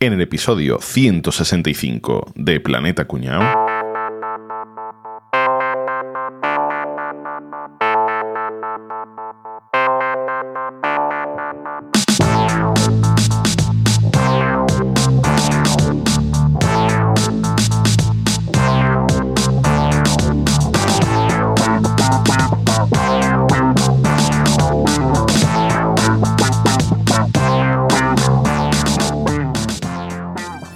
en 0.00 0.12
el 0.12 0.20
episodio 0.20 0.78
165 0.80 2.32
de 2.34 2.60
Planeta 2.60 3.06
Cuñao. 3.06 3.73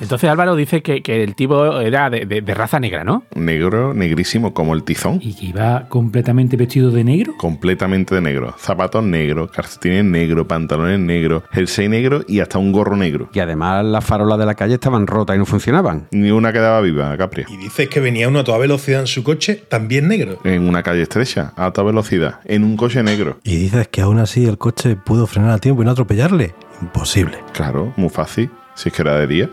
Entonces 0.09 0.30
Álvaro 0.30 0.56
dice 0.56 0.80
que, 0.82 1.03
que 1.03 1.22
el 1.22 1.35
tipo 1.35 1.80
era 1.80 2.08
de, 2.08 2.25
de- 2.25 2.40
de 2.40 2.54
raza 2.54 2.80
negra, 2.80 3.04
¿no? 3.04 3.25
Negro, 3.35 3.93
negrísimo 3.93 4.54
como 4.54 4.72
el 4.72 4.82
tizón. 4.82 5.21
Y 5.22 5.34
que 5.34 5.46
iba 5.46 5.86
completamente 5.89 6.57
vestido 6.57 6.90
de 6.90 7.04
negro. 7.04 7.34
Completamente 7.36 8.14
de 8.14 8.22
negro. 8.22 8.54
Zapatos 8.58 9.04
negros, 9.04 9.50
calcetines 9.50 10.04
negros, 10.07 10.46
pantalones 10.46 10.98
negros, 10.98 11.43
jersey 11.53 11.89
negro 11.90 12.22
y 12.26 12.40
hasta 12.40 12.57
un 12.58 12.72
gorro 12.72 12.96
negro. 12.96 13.29
Y 13.34 13.40
además 13.40 13.84
las 13.84 14.03
farolas 14.03 14.39
de 14.39 14.46
la 14.46 14.54
calle 14.54 14.75
estaban 14.75 15.07
rotas 15.07 15.36
y 15.36 15.39
no 15.39 15.44
funcionaban. 15.44 16.09
Ni 16.11 16.31
una 16.31 16.54
quedaba 16.54 16.81
viva, 16.81 17.14
Capri. 17.18 17.45
Y 17.48 17.59
dices 17.59 17.89
que 17.90 18.00
venía 18.00 18.29
uno 18.29 18.39
a 18.39 18.45
toda 18.45 18.56
velocidad 18.56 19.00
en 19.00 19.06
su 19.06 19.22
coche, 19.22 19.62
también 19.68 20.09
negro. 20.09 20.39
En 20.45 20.67
una 20.67 20.82
calle 20.82 21.03
estrecha, 21.03 21.53
a 21.54 21.67
alta 21.67 21.82
velocidad, 21.82 22.40
en 22.46 22.64
un 22.64 22.79
coche 22.79 23.03
negro. 23.03 23.39
Y 23.45 23.56
dices 23.56 23.89
que 23.89 24.00
aún 24.00 24.18
así 24.18 24.46
el 24.46 24.56
coche 24.56 24.96
pudo 24.96 25.26
frenar 25.26 25.50
a 25.50 25.59
tiempo 25.59 25.82
y 25.82 25.84
no 25.84 25.90
atropellarle. 25.90 26.54
Imposible. 26.81 27.39
Claro, 27.53 27.93
muy 27.96 28.09
fácil, 28.09 28.48
si 28.75 28.89
es 28.89 28.95
que 28.95 29.03
era 29.03 29.18
de 29.18 29.26
día. 29.26 29.50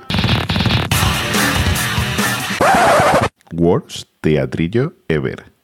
Worst 3.58 4.08
teatrillo 4.22 4.94
ever. 5.08 5.55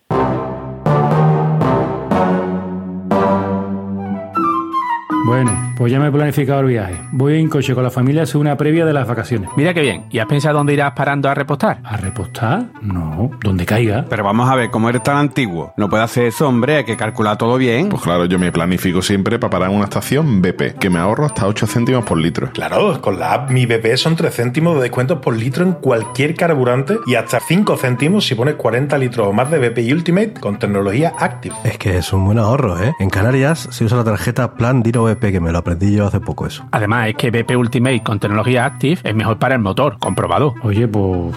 Bueno, 5.25 5.73
pues 5.77 5.91
ya 5.91 5.99
me 5.99 6.07
he 6.07 6.11
planificado 6.11 6.61
el 6.61 6.67
viaje. 6.67 6.95
Voy 7.11 7.39
en 7.39 7.47
coche 7.47 7.75
con 7.75 7.83
la 7.83 7.91
familia 7.91 8.21
a 8.21 8.23
hacer 8.23 8.37
una 8.37 8.57
previa 8.57 8.85
de 8.85 8.93
las 8.93 9.07
vacaciones. 9.07 9.49
Mira 9.55 9.73
qué 9.73 9.81
bien. 9.81 10.05
¿Y 10.09 10.19
has 10.19 10.25
pensado 10.25 10.57
dónde 10.57 10.73
irás 10.73 10.93
parando 10.93 11.29
a 11.29 11.35
repostar? 11.35 11.79
¿A 11.83 11.97
repostar? 11.97 12.65
No, 12.81 13.31
donde 13.43 13.65
caiga. 13.65 14.05
Pero 14.09 14.23
vamos 14.23 14.49
a 14.49 14.55
ver, 14.55 14.71
como 14.71 14.89
eres 14.89 15.03
tan 15.03 15.17
antiguo, 15.17 15.73
no 15.77 15.89
puedes 15.89 16.05
hacer 16.05 16.25
eso, 16.25 16.47
hombre, 16.47 16.77
hay 16.77 16.83
que 16.85 16.97
calcular 16.97 17.37
todo 17.37 17.57
bien. 17.57 17.89
Pues 17.89 18.01
claro, 18.01 18.25
yo 18.25 18.39
me 18.39 18.51
planifico 18.51 19.01
siempre 19.01 19.37
para 19.37 19.51
parar 19.51 19.69
en 19.69 19.75
una 19.75 19.85
estación 19.85 20.41
BP, 20.41 20.79
que 20.79 20.89
me 20.89 20.99
ahorro 20.99 21.25
hasta 21.25 21.45
8 21.45 21.67
céntimos 21.67 22.03
por 22.03 22.17
litro. 22.17 22.49
Claro, 22.51 22.99
con 22.99 23.19
la 23.19 23.33
app 23.33 23.51
Mi 23.51 23.65
BP 23.65 23.95
son 23.97 24.15
3 24.15 24.33
céntimos 24.33 24.75
de 24.75 24.81
descuentos 24.81 25.19
por 25.19 25.35
litro 25.35 25.63
en 25.63 25.73
cualquier 25.73 26.35
carburante 26.35 26.97
y 27.05 27.15
hasta 27.15 27.39
5 27.39 27.77
céntimos 27.77 28.25
si 28.25 28.35
pones 28.35 28.55
40 28.55 28.97
litros 28.97 29.27
o 29.27 29.33
más 29.33 29.51
de 29.51 29.59
BP 29.59 29.79
y 29.79 29.93
Ultimate 29.93 30.33
con 30.39 30.57
tecnología 30.57 31.13
Active. 31.19 31.55
Es 31.63 31.77
que 31.77 31.97
es 31.97 32.11
un 32.11 32.25
buen 32.25 32.39
ahorro, 32.39 32.81
¿eh? 32.81 32.93
En 32.99 33.09
Canarias 33.09 33.67
se 33.71 33.85
usa 33.85 33.97
la 33.97 34.03
tarjeta 34.03 34.55
Plan 34.55 34.81
Dino 34.81 35.03
BP, 35.03 35.10
que 35.19 35.39
me 35.39 35.51
lo 35.51 35.59
aprendí 35.59 35.95
yo 35.95 36.07
hace 36.07 36.19
poco 36.19 36.47
eso. 36.47 36.63
Además, 36.71 37.09
es 37.09 37.15
que 37.15 37.31
BP 37.31 37.55
Ultimate 37.55 38.01
con 38.03 38.19
tecnología 38.19 38.65
Active 38.65 38.99
es 39.03 39.15
mejor 39.15 39.37
para 39.37 39.55
el 39.55 39.61
motor, 39.61 39.97
comprobado. 39.99 40.55
Oye, 40.63 40.87
pues. 40.87 41.35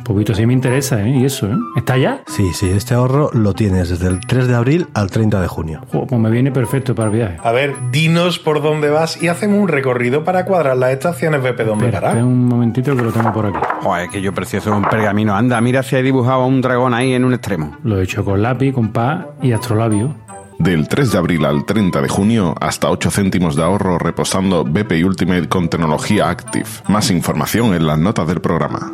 Un 0.00 0.04
poquito 0.14 0.34
sí 0.34 0.44
me 0.44 0.54
interesa, 0.54 1.00
¿eh? 1.06 1.10
Y 1.10 1.24
eso, 1.24 1.46
¿eh? 1.46 1.56
¿Está 1.76 1.96
ya? 1.96 2.22
Sí, 2.26 2.52
sí, 2.52 2.68
este 2.68 2.94
ahorro 2.94 3.30
lo 3.32 3.54
tienes 3.54 3.90
desde 3.90 4.08
el 4.08 4.18
3 4.18 4.48
de 4.48 4.56
abril 4.56 4.86
al 4.92 5.08
30 5.08 5.40
de 5.40 5.46
junio. 5.46 5.82
Pues 5.92 6.10
me 6.20 6.30
viene 6.30 6.50
perfecto 6.50 6.96
para 6.96 7.10
el 7.10 7.16
viaje. 7.16 7.36
A 7.44 7.52
ver, 7.52 7.74
dinos 7.92 8.40
por 8.40 8.60
dónde 8.60 8.90
vas 8.90 9.22
y 9.22 9.28
hacemos 9.28 9.60
un 9.60 9.68
recorrido 9.68 10.24
para 10.24 10.46
cuadrar 10.46 10.76
las 10.78 10.90
estaciones 10.92 11.40
BP 11.42 11.60
donde 11.60 11.84
Espera, 11.84 12.08
espera 12.08 12.24
un 12.24 12.48
momentito 12.48 12.96
que 12.96 13.02
lo 13.02 13.12
tengo 13.12 13.32
por 13.32 13.46
aquí. 13.46 13.58
Joder, 13.82 14.08
que 14.08 14.20
yo 14.20 14.32
precioso 14.32 14.74
un 14.74 14.82
pergamino. 14.82 15.36
Anda, 15.36 15.60
mira 15.60 15.84
si 15.84 15.94
he 15.94 16.02
dibujado 16.02 16.42
a 16.42 16.46
un 16.46 16.60
dragón 16.60 16.92
ahí 16.92 17.12
en 17.12 17.24
un 17.24 17.34
extremo. 17.34 17.76
Lo 17.84 18.00
he 18.00 18.02
hecho 18.02 18.24
con 18.24 18.42
lápiz, 18.42 18.72
compás 18.72 19.26
y 19.42 19.52
astrolabio. 19.52 20.16
Del 20.60 20.88
3 20.88 21.12
de 21.12 21.18
abril 21.18 21.44
al 21.46 21.64
30 21.64 22.02
de 22.02 22.08
junio, 22.08 22.54
hasta 22.60 22.90
8 22.90 23.10
céntimos 23.10 23.56
de 23.56 23.62
ahorro 23.62 23.98
reposando 23.98 24.62
BP 24.64 25.04
Ultimate 25.04 25.48
con 25.48 25.68
tecnología 25.68 26.28
Active. 26.28 26.66
Más 26.88 27.10
información 27.10 27.74
en 27.74 27.86
las 27.86 27.98
notas 27.98 28.28
del 28.28 28.40
programa. 28.40 28.92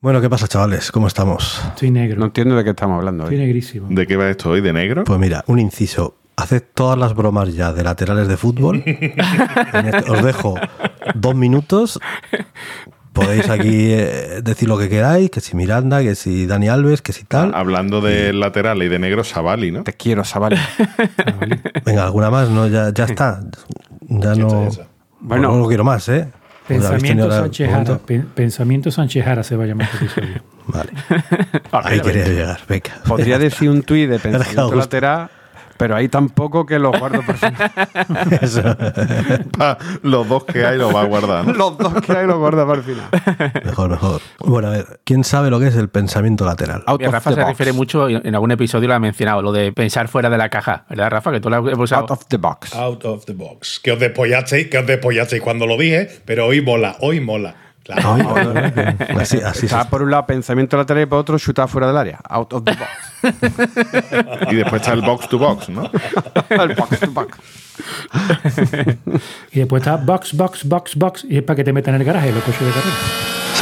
Bueno, 0.00 0.20
¿qué 0.20 0.28
pasa, 0.30 0.48
chavales? 0.48 0.90
¿Cómo 0.90 1.06
estamos? 1.06 1.62
Estoy 1.68 1.90
negro. 1.90 2.18
No 2.18 2.24
entiendo 2.26 2.56
de 2.56 2.64
qué 2.64 2.70
estamos 2.70 2.96
hablando 2.98 3.24
Estoy 3.24 3.36
hoy. 3.38 3.44
negrísimo. 3.44 3.86
¿De 3.90 4.06
qué 4.06 4.16
va 4.16 4.30
esto 4.30 4.50
hoy? 4.50 4.60
¿De 4.60 4.72
negro? 4.72 5.04
Pues 5.04 5.20
mira, 5.20 5.44
un 5.46 5.58
inciso. 5.60 6.16
Haced 6.34 6.62
todas 6.74 6.98
las 6.98 7.14
bromas 7.14 7.54
ya 7.54 7.72
de 7.74 7.84
laterales 7.84 8.26
de 8.26 8.36
fútbol. 8.38 8.82
Este- 8.86 10.04
Os 10.10 10.24
dejo 10.24 10.54
dos 11.14 11.34
minutos. 11.36 12.00
Podéis 13.12 13.48
aquí 13.48 13.68
eh, 13.90 14.40
decir 14.42 14.68
lo 14.68 14.78
que 14.78 14.88
queráis, 14.88 15.30
que 15.30 15.40
si 15.40 15.56
Miranda, 15.56 16.02
que 16.02 16.14
si 16.14 16.46
Dani 16.46 16.68
Alves, 16.68 17.02
que 17.02 17.12
si 17.12 17.24
tal. 17.24 17.54
Hablando 17.54 18.00
de 18.00 18.32
lateral 18.32 18.82
y 18.82 18.88
de 18.88 18.98
negro, 18.98 19.24
Savali, 19.24 19.70
¿no? 19.70 19.84
Te 19.84 19.92
quiero, 19.92 20.24
Sabali. 20.24 20.56
Venga, 21.84 22.04
alguna 22.04 22.30
más, 22.30 22.48
no, 22.48 22.66
ya, 22.66 22.92
ya 22.92 23.04
está. 23.04 23.40
Ya 24.08 24.34
no. 24.34 24.68
Bueno, 25.20 25.52
no 25.52 25.58
lo 25.58 25.68
quiero 25.68 25.84
más, 25.84 26.08
¿eh? 26.08 26.28
Pensamiento 26.66 27.30
Sánchez 27.30 27.70
Jara. 27.70 28.00
Pensamiento 28.34 28.90
Sánchez 28.90 29.24
Jara 29.24 29.42
se 29.42 29.56
va 29.56 29.64
a 29.64 29.66
llamar 29.66 29.88
este 29.92 30.04
episodio. 30.04 30.42
Vale. 30.66 30.92
Ahí 31.72 32.00
quería 32.00 32.26
llegar. 32.26 32.60
Venga. 32.68 32.90
Podría 33.06 33.38
decir 33.38 33.68
un 33.68 33.82
tuit 33.82 34.08
de 34.08 34.18
pensamiento 34.18 34.74
lateral, 34.74 35.30
pero 35.82 35.96
hay 35.96 36.08
tan 36.08 36.28
poco 36.28 36.64
que 36.64 36.78
lo 36.78 36.92
guardo 36.92 37.22
personal. 37.22 37.72
Eso. 38.40 38.62
Pa, 39.58 39.76
los 40.02 40.28
dos 40.28 40.44
que 40.44 40.64
hay 40.64 40.78
los 40.78 40.94
va 40.94 41.00
a 41.00 41.04
guardar. 41.06 41.44
¿no? 41.44 41.52
Los 41.54 41.76
dos 41.76 41.94
que 42.06 42.12
hay 42.12 42.24
lo 42.24 42.38
guardo 42.38 42.64
para 42.64 42.78
el 42.78 42.84
final. 42.84 43.08
Mejor, 43.64 43.90
mejor. 43.90 44.20
Bueno, 44.38 44.68
a 44.68 44.70
ver, 44.70 45.00
¿quién 45.02 45.24
sabe 45.24 45.50
lo 45.50 45.58
que 45.58 45.66
es 45.66 45.74
el 45.74 45.88
pensamiento 45.88 46.44
lateral? 46.44 46.84
Out 46.86 47.00
Mira, 47.00 47.10
Rafa 47.10 47.32
se 47.32 47.40
box. 47.40 47.48
refiere 47.48 47.72
mucho, 47.72 48.08
en 48.08 48.24
en 48.24 48.32
algún 48.32 48.52
episodio 48.52 48.86
lo 48.86 48.94
ha 48.94 49.00
mencionado, 49.00 49.42
lo 49.42 49.50
de 49.50 49.72
pensar 49.72 50.06
fuera 50.06 50.30
de 50.30 50.38
la 50.38 50.50
caja, 50.50 50.84
¿verdad, 50.88 51.10
Rafa? 51.10 51.32
Que 51.32 51.40
tú 51.40 51.50
lo 51.50 51.56
has 51.56 51.76
usado. 51.76 52.02
Out 52.02 52.10
of 52.12 52.26
the 52.28 52.36
box. 52.36 52.76
Out 52.76 53.04
of 53.04 53.24
the 53.24 53.32
box. 53.32 53.80
Que 53.82 53.90
os 53.90 53.98
despollasteis, 53.98 54.68
que 54.68 54.78
os 54.78 54.86
despollasteis 54.86 55.42
cuando 55.42 55.66
lo 55.66 55.76
dije, 55.76 56.08
pero 56.24 56.46
hoy 56.46 56.60
mola, 56.60 56.94
hoy 57.00 57.18
mola. 57.18 57.56
Claro. 57.84 58.14
Ay, 58.14 58.22
joder, 58.28 58.96
que- 58.96 59.12
así, 59.14 59.38
así 59.40 59.66
Está 59.66 59.88
por 59.88 60.02
un 60.02 60.10
lado 60.10 60.26
pensamiento 60.26 60.76
lateral 60.76 61.02
y 61.02 61.06
por 61.06 61.18
otro 61.18 61.38
chutar 61.38 61.68
fuera 61.68 61.86
del 61.88 61.96
área. 61.96 62.20
Out 62.28 62.52
of 62.52 62.64
the 62.64 62.72
box. 62.72 62.90
Y 64.50 64.56
después 64.56 64.82
está 64.82 64.92
el 64.94 65.00
box 65.02 65.28
to 65.28 65.38
box, 65.38 65.68
¿no? 65.68 65.90
el 66.50 66.74
box 66.74 67.00
to 67.00 67.10
box. 67.10 67.38
Y 69.52 69.58
después 69.60 69.80
está 69.82 69.96
box, 69.96 70.32
box, 70.36 70.64
box, 70.64 70.96
box. 70.96 71.24
Y 71.28 71.38
es 71.38 71.42
para 71.42 71.56
que 71.56 71.64
te 71.64 71.72
metan 71.72 71.94
en 71.94 72.00
el 72.00 72.06
garaje 72.06 72.32
los 72.32 72.42
coches 72.42 72.60
de 72.60 72.72
carrera. 72.72 72.96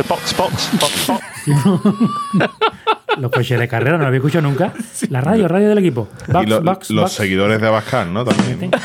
box, 0.08 0.36
box, 0.36 0.70
box, 0.80 1.06
box. 1.06 2.79
Los 3.18 3.30
coches 3.30 3.58
de 3.58 3.66
carrera, 3.68 3.92
no 3.96 4.02
lo 4.02 4.06
había 4.06 4.18
escuchado 4.18 4.42
nunca. 4.48 4.72
La 5.10 5.20
radio, 5.20 5.48
radio 5.48 5.68
del 5.68 5.78
equipo. 5.78 6.08
Box, 6.28 6.46
y 6.46 6.50
lo- 6.50 6.62
box, 6.62 6.90
los 6.90 7.02
box. 7.04 7.12
seguidores 7.14 7.60
de 7.60 7.66
Abascal, 7.66 8.12
¿no? 8.12 8.24
También. 8.24 8.70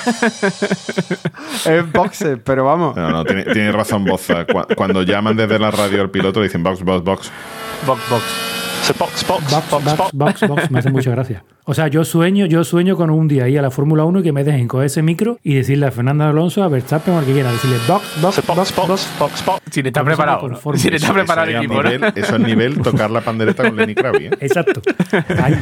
Es 1.65 1.91
boxer, 1.91 2.41
pero 2.43 2.65
vamos. 2.65 2.95
No, 2.95 3.09
no, 3.09 3.23
tiene, 3.23 3.43
tiene 3.43 3.71
razón 3.71 4.03
Boza. 4.05 4.45
Cu- 4.45 4.65
Cuando 4.75 5.01
llaman 5.03 5.35
desde 5.35 5.57
la 5.59 5.71
radio 5.71 6.01
al 6.01 6.09
piloto 6.09 6.41
dicen 6.41 6.63
box, 6.63 6.81
box, 6.83 7.03
box. 7.03 7.31
Box, 7.85 8.01
box. 8.09 8.23
Box, 8.99 9.25
box, 9.27 9.51
Box, 9.51 9.69
box, 9.71 10.11
box, 10.13 10.47
box. 10.47 10.71
me 10.71 10.79
hace 10.79 10.89
mucha 10.91 11.09
gracia. 11.11 11.43
O 11.65 11.73
sea, 11.73 11.87
yo 11.87 12.05
sueño, 12.05 12.45
yo 12.45 12.63
sueño 12.63 12.95
con 12.95 13.09
un 13.09 13.27
día 13.27 13.47
ir 13.49 13.57
a 13.57 13.61
la 13.63 13.71
Fórmula 13.71 14.05
1 14.05 14.19
y 14.19 14.23
que 14.23 14.31
me 14.31 14.43
dejen 14.43 14.67
coger 14.67 14.85
ese 14.85 15.01
micro 15.01 15.39
y 15.43 15.55
decirle 15.55 15.87
a 15.87 15.91
Fernando 15.91 16.23
Alonso, 16.25 16.61
a 16.63 16.67
Verstappen 16.67 17.15
o 17.15 17.17
al 17.17 17.25
que 17.25 17.33
quiera, 17.33 17.51
decirle 17.51 17.77
box, 17.87 18.21
box, 18.21 18.45
box, 18.45 18.75
box, 18.75 19.09
box, 19.19 19.45
box, 19.45 19.61
Porque 19.65 19.79
eso 19.89 20.03
me 20.03 20.03
preparado. 20.03 20.41
Sin 20.75 20.93
estar 20.93 21.09
Eso- 21.09 21.13
preparado 21.13 21.47
eso 21.49 21.59
el 21.59 21.65
es 21.65 21.71
equipo, 21.71 22.19
Eso 22.19 22.35
es 22.35 22.41
nivel 22.41 22.77
tocar 22.83 23.09
la 23.09 23.21
pandereta 23.21 23.63
con 23.63 23.75
Lenny 23.75 23.95
Kravitz. 23.95 24.33
¿eh? 24.33 24.37
Exacto. 24.41 24.81
Ahí. 25.41 25.55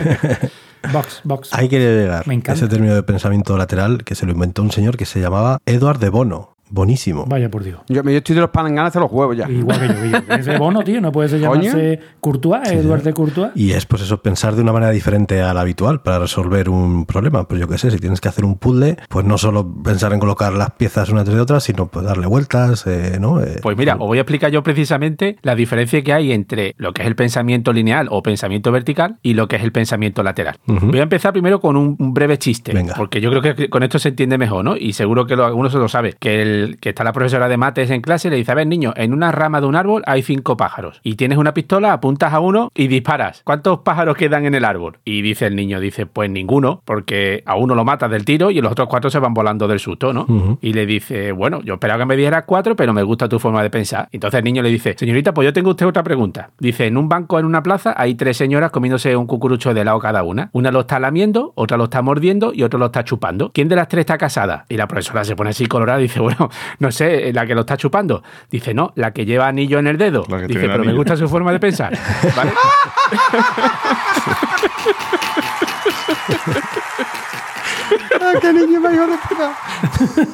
Box, 0.92 1.22
box. 1.24 1.50
Ahí 1.54 1.70
quería 1.70 1.92
llegar. 1.92 2.28
Me 2.28 2.34
encanta. 2.34 2.54
Ese 2.60 2.68
término 2.68 2.94
de 2.94 3.04
pensamiento 3.04 3.58
lateral 3.58 4.04
que 4.04 4.16
se 4.16 4.26
lo 4.26 4.34
inventó 4.34 4.62
un 4.64 4.72
señor 4.72 4.98
que 4.98 5.06
se 5.06 5.22
llamaba 5.22 5.60
Edward 5.66 6.00
de 6.00 6.10
Bono. 6.10 6.53
Bonísimo. 6.78 7.26
Vaya 7.28 7.52
por 7.52 7.64
Dios. 7.64 7.82
Yo, 7.88 8.02
yo 8.02 8.10
estoy 8.18 8.34
de 8.34 8.42
los 8.42 8.50
palanganas 8.50 8.92
de 8.94 9.00
los 9.00 9.12
huevos 9.12 9.38
ya. 9.38 9.48
Igual 9.48 9.80
que 9.80 9.88
yo, 9.88 9.94
que 10.02 10.10
yo. 10.10 10.34
Ese 10.40 10.58
bono, 10.58 10.82
tío, 10.84 11.00
no 11.02 11.12
puede 11.12 11.30
ser 11.30 11.40
Coño. 11.42 11.62
llamarse 11.62 12.00
Courtois, 12.20 12.68
Eduard 12.72 13.04
de 13.04 13.14
Courtois. 13.14 13.52
Y 13.54 13.74
es 13.74 13.86
pues 13.86 14.02
eso, 14.02 14.24
pensar 14.24 14.56
de 14.56 14.64
una 14.64 14.74
manera 14.74 14.92
diferente 14.92 15.40
a 15.44 15.54
la 15.54 15.62
habitual 15.62 16.02
para 16.02 16.18
resolver 16.18 16.70
un 16.70 17.06
problema. 17.06 17.48
Pues 17.48 17.62
yo 17.62 17.68
qué 17.68 17.78
sé, 17.78 17.92
si 17.92 18.00
tienes 18.00 18.20
que 18.22 18.28
hacer 18.30 18.44
un 18.44 18.56
puzzle, 18.58 18.98
pues 19.08 19.24
no 19.24 19.38
solo 19.38 19.72
pensar 19.84 20.14
en 20.14 20.20
colocar 20.20 20.52
las 20.54 20.72
piezas 20.72 21.10
una 21.10 21.24
tras 21.24 21.36
de 21.36 21.42
otra, 21.42 21.60
sino 21.60 21.86
pues 21.90 22.06
darle 22.08 22.26
vueltas, 22.26 22.88
eh, 22.88 23.18
¿no? 23.22 23.40
Eh, 23.40 23.60
Pues 23.62 23.78
mira, 23.78 23.94
os 23.94 24.08
voy 24.08 24.18
a 24.18 24.22
explicar 24.22 24.50
yo 24.50 24.64
precisamente 24.64 25.38
la 25.44 25.54
diferencia 25.54 26.02
que 26.04 26.12
hay 26.12 26.32
entre 26.32 26.74
lo 26.78 26.92
que 26.94 27.04
es 27.04 27.08
el 27.08 27.16
pensamiento 27.16 27.72
lineal 27.72 28.08
o 28.10 28.24
pensamiento 28.24 28.72
vertical 28.72 29.18
y 29.22 29.36
lo 29.36 29.48
que 29.48 29.58
es 29.58 29.64
el 29.64 29.72
pensamiento 29.72 30.24
lateral. 30.24 30.56
Voy 30.66 31.00
a 31.00 31.04
empezar 31.04 31.34
primero 31.34 31.60
con 31.62 31.78
un, 31.78 31.96
un 32.00 32.14
breve 32.16 32.40
chiste, 32.40 32.74
Venga. 32.74 32.96
porque 32.96 33.22
yo 33.22 33.30
creo 33.30 33.56
que 33.56 33.70
con 33.70 33.84
esto 33.84 34.00
se 34.00 34.10
entiende 34.10 34.40
mejor, 34.40 34.66
¿no? 34.66 34.76
Y 34.76 34.94
seguro 34.94 35.28
que 35.28 35.36
lo- 35.36 35.46
algunos 35.46 35.72
se 35.72 35.78
lo 35.78 35.88
sabe, 35.88 36.16
que 36.20 36.42
el 36.42 36.63
el 36.64 36.78
que 36.80 36.90
está 36.90 37.04
la 37.04 37.14
profesora 37.14 37.48
de 37.48 37.58
mates 37.58 37.90
en 37.90 38.02
clase 38.02 38.28
y 38.28 38.32
le 38.32 38.38
dice, 38.38 38.52
a 38.52 38.56
ver, 38.56 38.68
niño, 38.68 38.94
en 38.96 39.14
una 39.14 39.32
rama 39.32 39.62
de 39.62 39.68
un 39.68 39.76
árbol 39.76 40.04
hay 40.06 40.24
cinco 40.24 40.58
pájaros. 40.58 41.00
Y 41.04 41.16
tienes 41.16 41.38
una 41.38 41.54
pistola, 41.54 41.94
apuntas 41.94 42.34
a 42.34 42.40
uno 42.40 42.72
y 42.76 42.88
disparas. 42.88 43.42
¿Cuántos 43.44 43.80
pájaros 43.80 44.16
quedan 44.16 44.46
en 44.46 44.56
el 44.56 44.66
árbol? 44.66 44.98
Y 45.06 45.22
dice 45.22 45.46
el 45.46 45.56
niño, 45.56 45.80
dice, 45.80 46.06
pues 46.06 46.30
ninguno, 46.30 46.82
porque 46.86 47.44
a 47.46 47.56
uno 47.56 47.76
lo 47.76 47.86
matas 47.86 48.10
del 48.10 48.26
tiro 48.26 48.52
y 48.52 48.62
los 48.62 48.72
otros 48.72 48.88
cuatro 48.88 49.10
se 49.10 49.20
van 49.20 49.34
volando 49.34 49.68
del 49.68 49.80
susto, 49.80 50.14
¿no? 50.14 50.58
Y 50.62 50.74
le 50.74 50.86
dice, 50.86 51.32
bueno, 51.32 51.62
yo 51.62 51.76
esperaba 51.76 52.00
que 52.00 52.06
me 52.06 52.16
dieras 52.16 52.44
cuatro, 52.46 52.76
pero 52.76 52.94
me 52.94 53.04
gusta 53.04 53.28
tu 53.28 53.40
forma 53.40 53.62
de 53.62 53.70
pensar. 53.70 54.08
Entonces 54.12 54.38
el 54.40 54.44
niño 54.44 54.62
le 54.62 54.70
dice, 54.70 54.96
señorita, 54.98 55.34
pues 55.34 55.46
yo 55.46 55.54
tengo 55.54 55.72
usted 55.72 55.86
otra 55.86 56.04
pregunta. 56.04 56.52
Dice, 56.60 56.88
en 56.88 56.98
un 56.98 57.10
banco 57.10 57.40
en 57.40 57.46
una 57.46 57.64
plaza 57.64 57.94
hay 57.98 58.16
tres 58.16 58.38
señoras 58.38 58.72
comiéndose 58.72 59.16
un 59.16 59.28
cucurucho 59.28 59.74
de 59.74 59.82
helado 59.82 60.00
cada 60.00 60.24
una. 60.24 60.50
Una 60.54 60.72
lo 60.72 60.82
está 60.82 61.00
lamiendo, 61.00 61.54
otra 61.56 61.78
lo 61.78 61.86
está 61.86 62.02
mordiendo 62.02 62.54
y 62.54 62.64
otro 62.64 62.80
lo 62.80 62.88
está 62.88 63.04
chupando. 63.04 63.52
¿Quién 63.54 63.68
de 63.68 63.76
las 63.76 63.88
tres 63.88 64.02
está 64.02 64.18
casada? 64.18 64.66
Y 64.70 64.78
la 64.78 64.88
profesora 64.88 65.24
se 65.24 65.36
pone 65.36 65.52
así 65.52 65.66
colorada 65.66 66.00
y 66.00 66.04
dice, 66.04 66.20
bueno, 66.20 66.50
no 66.80 66.92
sé, 66.92 67.32
la 67.34 67.46
que 67.46 67.56
lo 67.56 67.62
está 67.62 67.78
chupando. 67.78 68.24
Dice, 68.50 68.74
no, 68.74 68.92
la 68.96 69.12
que 69.12 69.26
lleva 69.26 69.48
anillo 69.48 69.80
en 69.80 69.88
el 69.88 69.98
dedo. 69.98 70.26
Dice, 70.48 70.62
pero 70.62 70.68
me 70.68 70.74
anillo". 70.76 70.98
gusta 70.98 71.16
su 71.16 71.28
forma 71.28 71.52
de 71.52 71.60
pensar. 71.60 71.98
¿Vale? 72.36 72.54
¡Qué 78.42 78.54
niño 78.54 78.80
más 78.80 78.94
hijo 78.94 79.08
de 79.08 79.18
puta! 79.30 79.58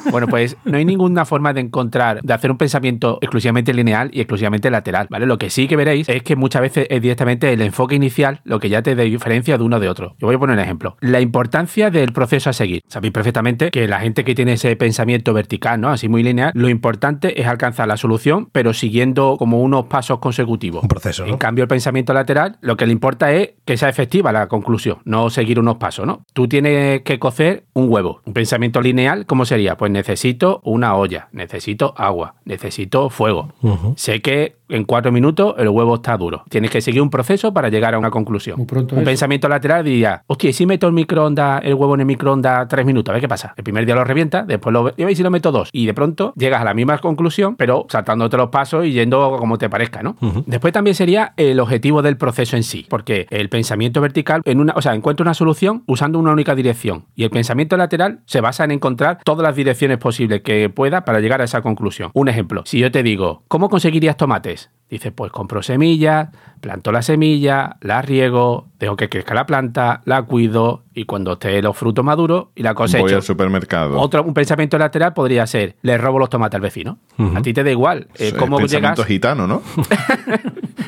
Bueno, 0.10 0.26
pues 0.26 0.56
no 0.64 0.76
hay 0.76 0.84
ninguna 0.84 1.24
forma 1.24 1.52
de 1.52 1.60
encontrar, 1.60 2.20
de 2.22 2.32
hacer 2.32 2.50
un 2.50 2.58
pensamiento 2.58 3.18
exclusivamente 3.20 3.72
lineal 3.72 4.10
y 4.12 4.20
exclusivamente 4.20 4.70
lateral, 4.70 5.06
¿vale? 5.10 5.26
Lo 5.26 5.38
que 5.38 5.50
sí 5.50 5.68
que 5.68 5.76
veréis 5.76 6.08
es 6.08 6.22
que 6.22 6.36
muchas 6.36 6.62
veces 6.62 6.86
es 6.90 7.00
directamente 7.00 7.52
el 7.52 7.62
enfoque 7.62 7.94
inicial 7.94 8.40
lo 8.44 8.58
que 8.58 8.68
ya 8.68 8.82
te 8.82 8.94
diferencia 9.04 9.56
de 9.56 9.64
uno 9.64 9.80
de 9.80 9.88
otro. 9.88 10.14
Yo 10.18 10.26
voy 10.26 10.36
a 10.36 10.38
poner 10.38 10.54
un 10.56 10.62
ejemplo. 10.62 10.96
La 11.00 11.20
importancia 11.20 11.90
del 11.90 12.12
proceso 12.12 12.50
a 12.50 12.52
seguir. 12.52 12.82
Sabéis 12.88 13.12
perfectamente 13.12 13.70
que 13.70 13.86
la 13.88 14.00
gente 14.00 14.24
que 14.24 14.34
tiene 14.34 14.54
ese 14.54 14.74
pensamiento 14.76 15.32
vertical, 15.32 15.80
¿no? 15.80 15.88
Así 15.88 16.08
muy 16.08 16.22
lineal, 16.22 16.52
lo 16.54 16.68
importante 16.68 17.40
es 17.40 17.46
alcanzar 17.46 17.88
la 17.88 17.96
solución, 17.96 18.48
pero 18.52 18.72
siguiendo 18.72 19.36
como 19.38 19.60
unos 19.60 19.86
pasos 19.86 20.18
consecutivos. 20.18 20.82
Un 20.82 20.88
proceso, 20.88 21.24
¿no? 21.24 21.32
En 21.32 21.38
cambio, 21.38 21.62
el 21.62 21.68
pensamiento 21.68 22.12
lateral, 22.12 22.58
lo 22.60 22.76
que 22.76 22.86
le 22.86 22.92
importa 22.92 23.32
es 23.32 23.50
que 23.64 23.76
sea 23.76 23.88
efectiva 23.88 24.32
la 24.32 24.48
conclusión, 24.48 24.98
no 25.04 25.30
seguir 25.30 25.58
unos 25.58 25.76
pasos, 25.76 26.06
¿no? 26.06 26.24
Tú 26.32 26.48
tienes 26.48 27.02
que 27.02 27.18
cocer 27.18 27.64
un 27.72 27.79
huevo. 27.88 28.20
Un 28.24 28.32
pensamiento 28.32 28.80
lineal, 28.80 29.26
¿cómo 29.26 29.44
sería? 29.44 29.76
Pues 29.76 29.90
necesito 29.90 30.60
una 30.64 30.94
olla, 30.96 31.28
necesito 31.32 31.94
agua, 31.96 32.34
necesito 32.44 33.10
fuego. 33.10 33.52
Sé 33.96 34.20
que 34.20 34.56
en 34.70 34.84
cuatro 34.84 35.12
minutos 35.12 35.54
el 35.58 35.68
huevo 35.68 35.96
está 35.96 36.16
duro. 36.16 36.44
Tienes 36.48 36.70
que 36.70 36.80
seguir 36.80 37.02
un 37.02 37.10
proceso 37.10 37.52
para 37.52 37.68
llegar 37.68 37.94
a 37.94 37.98
una 37.98 38.10
conclusión. 38.10 38.56
Muy 38.58 38.66
pronto 38.66 38.94
un 38.94 39.02
eso. 39.02 39.10
pensamiento 39.10 39.48
lateral 39.48 39.84
diría, 39.84 40.22
hostia, 40.26 40.50
¿y 40.50 40.52
si 40.52 40.66
meto 40.66 40.86
el 40.86 40.92
microondas, 40.92 41.62
el 41.64 41.74
huevo 41.74 41.94
en 41.94 42.00
el 42.00 42.06
microondas 42.06 42.68
tres 42.68 42.84
minutos? 42.86 43.10
A 43.10 43.14
ver 43.14 43.20
qué 43.20 43.28
pasa. 43.28 43.54
El 43.56 43.64
primer 43.64 43.86
día 43.86 43.94
lo 43.94 44.04
revienta, 44.04 44.44
después 44.44 44.72
lo 44.72 44.92
y 44.96 45.14
si 45.14 45.22
lo 45.22 45.30
meto 45.30 45.52
dos. 45.52 45.68
Y 45.72 45.86
de 45.86 45.94
pronto 45.94 46.32
llegas 46.36 46.60
a 46.60 46.64
la 46.64 46.74
misma 46.74 46.98
conclusión, 46.98 47.56
pero 47.56 47.86
saltándote 47.88 48.36
los 48.36 48.50
pasos 48.50 48.84
y 48.86 48.92
yendo 48.92 49.36
como 49.38 49.58
te 49.58 49.68
parezca, 49.68 50.02
¿no? 50.02 50.16
Después 50.46 50.72
también 50.72 50.94
sería 50.94 51.32
el 51.36 51.60
objetivo 51.60 52.02
del 52.02 52.16
proceso 52.16 52.56
en 52.56 52.62
sí, 52.62 52.86
porque 52.88 53.26
el 53.30 53.48
pensamiento 53.48 54.00
vertical, 54.00 54.42
en 54.44 54.60
una, 54.60 54.72
o 54.76 54.82
sea, 54.82 54.94
encuentra 54.94 55.24
una 55.24 55.34
solución 55.34 55.82
usando 55.86 56.18
una 56.18 56.32
única 56.32 56.54
dirección. 56.54 57.06
Y 57.14 57.24
el 57.24 57.30
pensamiento 57.30 57.76
lateral 57.76 58.20
se 58.26 58.40
basa 58.40 58.64
en 58.64 58.72
encontrar 58.72 59.18
todas 59.24 59.42
las 59.42 59.56
direcciones 59.56 59.98
posibles 59.98 60.42
que 60.42 60.68
pueda 60.70 61.04
para 61.04 61.20
llegar 61.20 61.40
a 61.40 61.44
esa 61.44 61.62
conclusión. 61.62 62.10
Un 62.14 62.28
ejemplo, 62.28 62.62
si 62.66 62.78
yo 62.78 62.90
te 62.90 63.02
digo, 63.02 63.42
¿cómo 63.48 63.68
conseguirías 63.68 64.16
tomates? 64.16 64.59
Dices, 64.90 65.12
pues 65.14 65.30
compro 65.30 65.62
semillas, 65.62 66.30
planto 66.60 66.90
la 66.90 67.02
semilla, 67.02 67.76
la 67.80 68.02
riego, 68.02 68.69
dejo 68.80 68.96
que 68.96 69.08
crezca 69.08 69.34
la 69.34 69.46
planta, 69.46 70.00
la 70.06 70.22
cuido 70.22 70.82
y 70.94 71.04
cuando 71.04 71.34
esté 71.34 71.62
los 71.62 71.76
frutos 71.76 72.04
maduros 72.04 72.46
y 72.56 72.62
la 72.62 72.70
Voy 72.72 72.76
cosecho. 72.86 73.16
al 73.16 73.22
supermercado. 73.22 73.98
Otro, 74.00 74.22
un 74.24 74.34
pensamiento 74.34 74.76
lateral 74.78 75.12
podría 75.14 75.46
ser, 75.46 75.76
le 75.82 75.96
robo 75.98 76.18
los 76.18 76.28
tomates 76.30 76.56
al 76.56 76.62
vecino. 76.62 76.98
A 77.36 77.42
ti 77.42 77.52
te 77.52 77.62
da 77.62 77.70
igual. 77.70 78.08
eh, 78.14 78.28
Es 78.28 78.34
¿Cómo 78.34 78.56
pensamiento 78.56 79.02
llegas? 79.02 79.06
gitano, 79.08 79.46
¿no? 79.46 79.62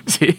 Sí. 0.07 0.37